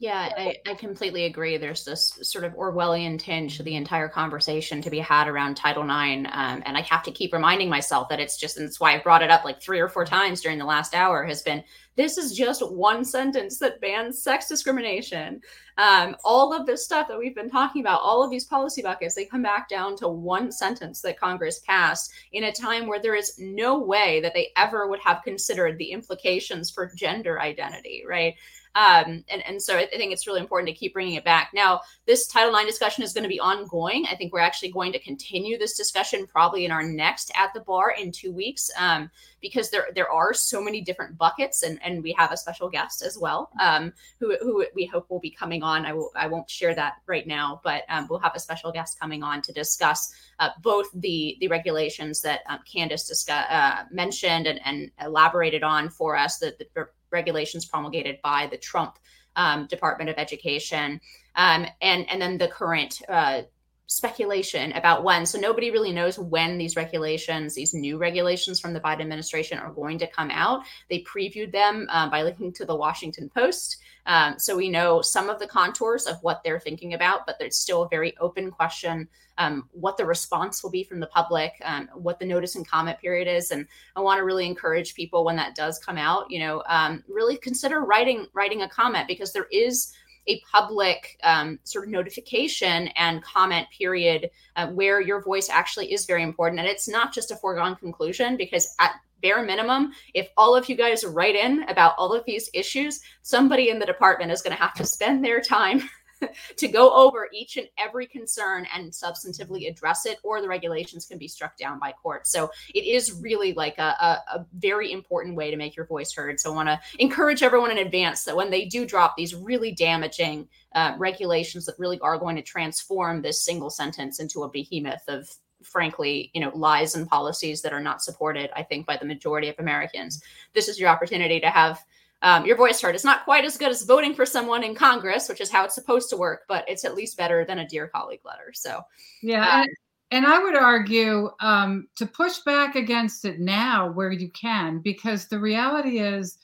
Yeah, 0.00 0.30
I, 0.34 0.56
I, 0.66 0.72
completely 0.76 1.26
agree. 1.26 1.58
There's 1.58 1.84
this 1.84 2.18
sort 2.22 2.44
of 2.44 2.54
Orwellian 2.54 3.18
tinge 3.18 3.58
to 3.58 3.62
the 3.62 3.76
entire 3.76 4.08
conversation 4.08 4.80
to 4.80 4.88
be 4.88 4.98
had 4.98 5.28
around 5.28 5.58
Title 5.58 5.82
IX. 5.82 6.26
Um, 6.32 6.62
and 6.64 6.74
I 6.78 6.80
have 6.80 7.02
to 7.02 7.10
keep 7.10 7.34
reminding 7.34 7.68
myself 7.68 8.08
that 8.08 8.18
it's 8.18 8.38
just, 8.38 8.56
and 8.56 8.66
that's 8.66 8.80
why 8.80 8.94
I 8.94 9.02
brought 9.02 9.22
it 9.22 9.30
up 9.30 9.44
like 9.44 9.60
three 9.60 9.78
or 9.78 9.90
four 9.90 10.06
times 10.06 10.40
during 10.40 10.56
the 10.56 10.64
last 10.64 10.94
hour, 10.94 11.26
has 11.26 11.42
been 11.42 11.62
this 11.96 12.16
is 12.16 12.32
just 12.32 12.66
one 12.66 13.04
sentence 13.04 13.58
that 13.58 13.82
bans 13.82 14.22
sex 14.22 14.48
discrimination. 14.48 15.42
Um, 15.76 16.16
all 16.24 16.54
of 16.54 16.64
this 16.64 16.82
stuff 16.82 17.06
that 17.08 17.18
we've 17.18 17.34
been 17.34 17.50
talking 17.50 17.82
about, 17.82 18.00
all 18.00 18.24
of 18.24 18.30
these 18.30 18.46
policy 18.46 18.80
buckets, 18.80 19.14
they 19.14 19.26
come 19.26 19.42
back 19.42 19.68
down 19.68 19.96
to 19.96 20.08
one 20.08 20.50
sentence 20.50 21.02
that 21.02 21.20
Congress 21.20 21.58
passed 21.66 22.10
in 22.32 22.44
a 22.44 22.52
time 22.52 22.86
where 22.86 23.02
there 23.02 23.16
is 23.16 23.38
no 23.38 23.78
way 23.78 24.20
that 24.22 24.32
they 24.32 24.48
ever 24.56 24.88
would 24.88 25.00
have 25.00 25.22
considered 25.24 25.76
the 25.76 25.90
implications 25.90 26.70
for 26.70 26.90
gender 26.96 27.38
identity, 27.38 28.02
right? 28.08 28.34
Um, 28.74 29.24
and, 29.28 29.42
and 29.46 29.60
so 29.60 29.76
I 29.76 29.86
think 29.86 30.12
it's 30.12 30.26
really 30.26 30.40
important 30.40 30.68
to 30.68 30.74
keep 30.74 30.92
bringing 30.92 31.14
it 31.14 31.24
back. 31.24 31.50
Now, 31.52 31.80
this 32.06 32.26
Title 32.26 32.54
IX 32.54 32.66
discussion 32.66 33.02
is 33.02 33.12
going 33.12 33.24
to 33.24 33.28
be 33.28 33.40
ongoing. 33.40 34.06
I 34.08 34.14
think 34.14 34.32
we're 34.32 34.40
actually 34.40 34.70
going 34.70 34.92
to 34.92 34.98
continue 35.00 35.58
this 35.58 35.76
discussion 35.76 36.26
probably 36.26 36.64
in 36.64 36.70
our 36.70 36.82
next 36.82 37.32
at 37.34 37.52
the 37.52 37.60
bar 37.60 37.92
in 37.98 38.12
two 38.12 38.32
weeks 38.32 38.70
um, 38.78 39.10
because 39.40 39.70
there 39.70 39.88
there 39.94 40.10
are 40.10 40.32
so 40.32 40.62
many 40.62 40.80
different 40.80 41.18
buckets, 41.18 41.62
and, 41.62 41.80
and 41.82 42.02
we 42.02 42.14
have 42.16 42.30
a 42.30 42.36
special 42.36 42.68
guest 42.68 43.02
as 43.02 43.18
well 43.18 43.50
um, 43.60 43.92
who, 44.18 44.36
who 44.40 44.64
we 44.74 44.86
hope 44.86 45.10
will 45.10 45.20
be 45.20 45.30
coming 45.30 45.62
on. 45.62 45.84
I 45.84 45.92
will 45.92 46.10
I 46.14 46.28
won't 46.28 46.48
share 46.48 46.74
that 46.74 46.94
right 47.06 47.26
now, 47.26 47.60
but 47.64 47.82
um, 47.88 48.06
we'll 48.08 48.20
have 48.20 48.34
a 48.34 48.40
special 48.40 48.70
guest 48.70 49.00
coming 49.00 49.22
on 49.22 49.42
to 49.42 49.52
discuss 49.52 50.12
uh, 50.38 50.50
both 50.62 50.86
the 50.94 51.36
the 51.40 51.48
regulations 51.48 52.20
that 52.22 52.40
um, 52.48 52.60
Candice 52.72 53.08
discuss, 53.08 53.46
uh, 53.50 53.84
mentioned 53.90 54.46
and, 54.46 54.60
and 54.64 54.90
elaborated 55.02 55.62
on 55.62 55.88
for 55.88 56.16
us, 56.16 56.38
the, 56.38 56.54
the 56.74 56.86
regulations 57.10 57.64
promulgated 57.64 58.18
by 58.22 58.48
the 58.50 58.56
Trump 58.56 58.98
um, 59.36 59.66
Department 59.66 60.10
of 60.10 60.16
Education, 60.18 61.00
um, 61.36 61.66
and 61.80 62.08
and 62.10 62.20
then 62.20 62.38
the 62.38 62.48
current 62.48 63.00
uh, 63.08 63.42
speculation 63.86 64.70
about 64.72 65.02
when. 65.02 65.26
So 65.26 65.38
nobody 65.38 65.72
really 65.72 65.92
knows 65.92 66.16
when 66.16 66.58
these 66.58 66.76
regulations, 66.76 67.54
these 67.54 67.74
new 67.74 67.98
regulations 67.98 68.60
from 68.60 68.72
the 68.72 68.80
Biden 68.80 69.00
administration, 69.00 69.58
are 69.58 69.72
going 69.72 69.98
to 69.98 70.06
come 70.06 70.30
out. 70.30 70.62
They 70.88 71.02
previewed 71.02 71.50
them 71.50 71.88
uh, 71.90 72.08
by 72.08 72.22
linking 72.22 72.52
to 72.54 72.64
the 72.64 72.76
Washington 72.76 73.28
Post. 73.28 73.78
Um, 74.06 74.38
so 74.38 74.56
we 74.56 74.68
know 74.68 75.02
some 75.02 75.28
of 75.28 75.38
the 75.38 75.46
contours 75.46 76.06
of 76.06 76.16
what 76.22 76.42
they're 76.42 76.60
thinking 76.60 76.94
about, 76.94 77.26
but 77.26 77.38
there's 77.38 77.56
still 77.56 77.82
a 77.82 77.88
very 77.88 78.16
open 78.18 78.50
question 78.50 79.08
um, 79.40 79.68
what 79.72 79.96
the 79.96 80.04
response 80.04 80.62
will 80.62 80.70
be 80.70 80.84
from 80.84 81.00
the 81.00 81.06
public, 81.06 81.54
um, 81.64 81.88
what 81.94 82.18
the 82.18 82.26
notice 82.26 82.56
and 82.56 82.68
comment 82.68 82.98
period 82.98 83.26
is. 83.26 83.50
And 83.50 83.66
I 83.96 84.00
want 84.00 84.18
to 84.18 84.24
really 84.24 84.46
encourage 84.46 84.94
people 84.94 85.24
when 85.24 85.36
that 85.36 85.54
does 85.54 85.78
come 85.78 85.96
out, 85.96 86.30
you 86.30 86.38
know, 86.40 86.62
um, 86.68 87.02
really 87.08 87.38
consider 87.38 87.80
writing 87.80 88.26
writing 88.34 88.62
a 88.62 88.68
comment 88.68 89.08
because 89.08 89.32
there 89.32 89.48
is 89.50 89.94
a 90.30 90.40
public 90.50 91.18
um, 91.22 91.58
sort 91.64 91.84
of 91.84 91.90
notification 91.90 92.88
and 92.96 93.22
comment 93.22 93.66
period 93.76 94.30
uh, 94.56 94.68
where 94.68 95.00
your 95.00 95.22
voice 95.22 95.48
actually 95.50 95.92
is 95.92 96.06
very 96.06 96.22
important. 96.22 96.60
And 96.60 96.68
it's 96.68 96.88
not 96.88 97.12
just 97.12 97.30
a 97.30 97.36
foregone 97.36 97.74
conclusion 97.76 98.36
because 98.36 98.74
at 98.78 98.92
bare 99.22 99.42
minimum, 99.42 99.92
if 100.14 100.28
all 100.36 100.54
of 100.56 100.68
you 100.68 100.76
guys 100.76 101.04
write 101.04 101.34
in 101.34 101.64
about 101.64 101.94
all 101.98 102.14
of 102.14 102.24
these 102.24 102.48
issues, 102.54 103.00
somebody 103.22 103.68
in 103.68 103.78
the 103.78 103.86
department 103.86 104.32
is 104.32 104.40
going 104.40 104.56
to 104.56 104.62
have 104.62 104.74
to 104.74 104.86
spend 104.86 105.24
their 105.24 105.40
time 105.40 105.82
to 106.56 106.68
go 106.68 106.92
over 106.92 107.28
each 107.32 107.56
and 107.56 107.68
every 107.78 108.06
concern 108.06 108.66
and 108.74 108.92
substantively 108.92 109.68
address 109.68 110.06
it, 110.06 110.18
or 110.22 110.40
the 110.40 110.48
regulations 110.48 111.06
can 111.06 111.18
be 111.18 111.28
struck 111.28 111.56
down 111.56 111.78
by 111.78 111.92
court. 111.92 112.26
So 112.26 112.50
it 112.74 112.84
is 112.84 113.12
really 113.20 113.52
like 113.54 113.78
a, 113.78 113.82
a, 113.82 114.22
a 114.38 114.46
very 114.54 114.92
important 114.92 115.36
way 115.36 115.50
to 115.50 115.56
make 115.56 115.76
your 115.76 115.86
voice 115.86 116.12
heard. 116.12 116.40
So 116.40 116.52
I 116.52 116.54
want 116.54 116.68
to 116.68 116.80
encourage 116.98 117.42
everyone 117.42 117.70
in 117.70 117.78
advance 117.78 118.24
that 118.24 118.36
when 118.36 118.50
they 118.50 118.64
do 118.64 118.86
drop 118.86 119.16
these 119.16 119.34
really 119.34 119.72
damaging 119.72 120.48
uh, 120.74 120.94
regulations 120.98 121.66
that 121.66 121.78
really 121.78 121.98
are 122.00 122.18
going 122.18 122.36
to 122.36 122.42
transform 122.42 123.22
this 123.22 123.42
single 123.42 123.70
sentence 123.70 124.20
into 124.20 124.42
a 124.42 124.48
behemoth 124.48 125.02
of 125.08 125.28
frankly, 125.62 126.30
you 126.32 126.40
know, 126.40 126.50
lies 126.54 126.94
and 126.94 127.08
policies 127.08 127.62
that 127.62 127.72
are 127.72 127.80
not 127.80 128.02
supported, 128.02 128.50
I 128.56 128.62
think, 128.62 128.86
by 128.86 128.96
the 128.96 129.04
majority 129.04 129.48
of 129.48 129.56
Americans. 129.58 130.22
This 130.54 130.68
is 130.68 130.80
your 130.80 130.88
opportunity 130.88 131.40
to 131.40 131.50
have 131.50 131.84
um, 132.22 132.44
your 132.44 132.56
voice 132.56 132.80
heard. 132.80 132.94
It's 132.94 133.04
not 133.04 133.24
quite 133.24 133.44
as 133.44 133.56
good 133.56 133.70
as 133.70 133.82
voting 133.82 134.14
for 134.14 134.26
someone 134.26 134.62
in 134.62 134.74
Congress, 134.74 135.28
which 135.28 135.40
is 135.40 135.50
how 135.50 135.64
it's 135.64 135.74
supposed 135.74 136.10
to 136.10 136.16
work, 136.16 136.42
but 136.48 136.64
it's 136.68 136.84
at 136.84 136.94
least 136.94 137.16
better 137.16 137.44
than 137.44 137.60
a 137.60 137.68
dear 137.68 137.88
colleague 137.88 138.20
letter. 138.24 138.52
So, 138.52 138.82
yeah. 139.22 139.42
Uh, 139.42 139.62
and, 139.62 139.70
and, 140.10 140.26
I 140.26 140.42
would 140.42 140.56
argue 140.56 141.30
um, 141.40 141.88
to 141.96 142.04
push 142.04 142.38
back 142.40 142.76
against 142.76 143.24
it 143.24 143.40
now 143.40 143.90
where 143.90 144.12
you 144.12 144.30
can, 144.30 144.80
because 144.80 145.28
the 145.28 145.38
reality 145.38 146.00
is 146.00 146.38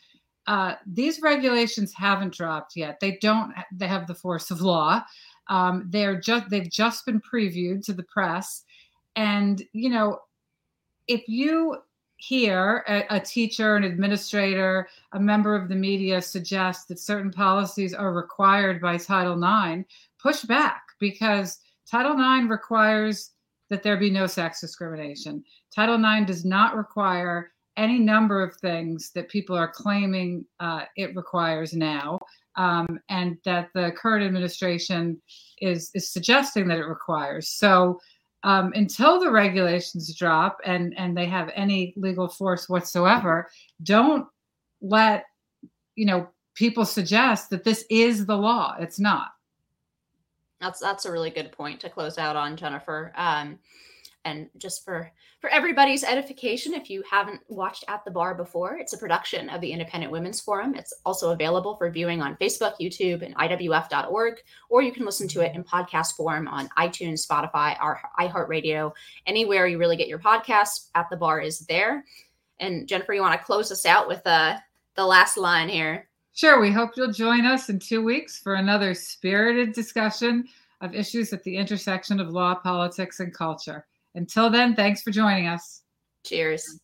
uh, 0.46 0.74
these 0.86 1.20
regulations 1.20 1.92
haven't 1.92 2.32
dropped 2.32 2.72
yet. 2.76 2.98
They 3.00 3.18
don't. 3.20 3.52
They 3.72 3.88
have 3.88 4.06
the 4.06 4.14
force 4.14 4.50
of 4.50 4.60
law. 4.60 5.02
Um, 5.48 5.88
they're 5.90 6.20
just. 6.20 6.48
They've 6.48 6.70
just 6.70 7.04
been 7.04 7.20
previewed 7.20 7.84
to 7.86 7.92
the 7.92 8.04
press, 8.04 8.62
and 9.16 9.62
you 9.72 9.90
know, 9.90 10.20
if 11.08 11.28
you 11.28 11.76
hear 12.16 12.84
a, 12.88 13.16
a, 13.16 13.20
teacher, 13.20 13.76
an 13.76 13.84
administrator, 13.84 14.88
a 15.12 15.20
member 15.20 15.54
of 15.54 15.68
the 15.68 15.74
media 15.74 16.20
suggests 16.20 16.86
that 16.86 16.98
certain 16.98 17.30
policies 17.30 17.94
are 17.94 18.12
required 18.12 18.80
by 18.80 18.96
Title 18.96 19.36
IX, 19.36 19.84
push 20.20 20.42
back 20.42 20.82
because 20.98 21.58
Title 21.90 22.12
IX 22.12 22.48
requires 22.48 23.32
that 23.70 23.82
there 23.82 23.96
be 23.96 24.10
no 24.10 24.26
sex 24.26 24.60
discrimination. 24.60 25.44
Title 25.74 26.02
IX 26.02 26.26
does 26.26 26.44
not 26.44 26.76
require 26.76 27.52
any 27.76 27.98
number 27.98 28.42
of 28.42 28.56
things 28.56 29.10
that 29.14 29.28
people 29.28 29.56
are 29.56 29.70
claiming 29.70 30.44
uh, 30.60 30.84
it 30.96 31.14
requires 31.14 31.74
now, 31.74 32.18
um, 32.56 32.98
and 33.10 33.36
that 33.44 33.68
the 33.74 33.92
current 33.96 34.24
administration 34.24 35.20
is 35.60 35.90
is 35.94 36.10
suggesting 36.10 36.68
that 36.68 36.78
it 36.78 36.86
requires. 36.86 37.50
So 37.50 38.00
um, 38.42 38.72
until 38.74 39.18
the 39.18 39.30
regulations 39.30 40.14
drop 40.14 40.58
and 40.64 40.96
and 40.96 41.16
they 41.16 41.26
have 41.26 41.50
any 41.54 41.94
legal 41.96 42.28
force 42.28 42.68
whatsoever 42.68 43.48
don't 43.82 44.26
let 44.80 45.24
you 45.94 46.06
know 46.06 46.28
people 46.56 46.84
suggest 46.84 47.50
that 47.50 47.62
this 47.62 47.84
is 47.88 48.26
the 48.26 48.36
law. 48.36 48.74
It's 48.80 48.98
not. 48.98 49.28
That's 50.60 50.80
that's 50.80 51.04
a 51.04 51.12
really 51.12 51.30
good 51.30 51.52
point 51.52 51.80
to 51.80 51.90
close 51.90 52.18
out 52.18 52.34
on 52.34 52.56
jennifer. 52.56 53.12
Um, 53.14 53.58
and 54.26 54.50
just 54.58 54.84
for 54.84 55.10
for 55.40 55.48
everybody's 55.50 56.02
edification 56.02 56.74
if 56.74 56.90
you 56.90 57.02
haven't 57.08 57.40
watched 57.48 57.84
at 57.88 58.04
the 58.04 58.10
bar 58.10 58.34
before 58.34 58.76
it's 58.76 58.92
a 58.92 58.98
production 58.98 59.48
of 59.48 59.60
the 59.60 59.70
independent 59.70 60.10
women's 60.10 60.40
forum. 60.40 60.74
It's 60.74 60.92
also 61.06 61.30
available 61.30 61.76
for 61.76 61.90
viewing 61.90 62.20
on 62.20 62.36
facebook 62.36 62.74
youtube 62.80 63.22
and 63.22 63.34
iwf.org 63.36 64.34
or 64.68 64.82
you 64.82 64.92
can 64.92 65.06
listen 65.06 65.28
to 65.28 65.40
it 65.40 65.54
in 65.54 65.64
podcast 65.64 66.16
form 66.16 66.48
on 66.48 66.68
itunes 66.78 67.26
spotify 67.26 67.76
or 67.80 68.00
iheartradio 68.18 68.92
anywhere 69.26 69.66
you 69.66 69.78
really 69.78 69.96
get 69.96 70.08
your 70.08 70.18
podcasts 70.18 70.88
at 70.94 71.08
the 71.08 71.16
bar 71.16 71.40
is 71.40 71.60
there. 71.60 72.04
And 72.58 72.88
jennifer 72.88 73.14
you 73.14 73.22
want 73.22 73.38
to 73.38 73.46
close 73.46 73.70
us 73.70 73.86
out 73.86 74.08
with 74.08 74.26
uh, 74.26 74.56
the 74.96 75.06
last 75.06 75.36
line 75.36 75.68
here? 75.68 76.08
Sure 76.34 76.60
we 76.60 76.72
hope 76.72 76.90
you'll 76.96 77.12
join 77.12 77.46
us 77.46 77.68
in 77.68 77.78
two 77.78 78.02
weeks 78.02 78.40
for 78.40 78.54
another 78.54 78.92
spirited 78.92 79.72
discussion 79.72 80.48
of 80.80 80.94
issues 80.94 81.32
at 81.32 81.42
the 81.44 81.56
intersection 81.56 82.20
of 82.20 82.28
law 82.28 82.54
politics 82.54 83.20
and 83.20 83.32
culture 83.32 83.86
until 84.16 84.50
then, 84.50 84.74
thanks 84.74 85.02
for 85.02 85.10
joining 85.10 85.46
us. 85.46 85.82
Cheers. 86.24 86.80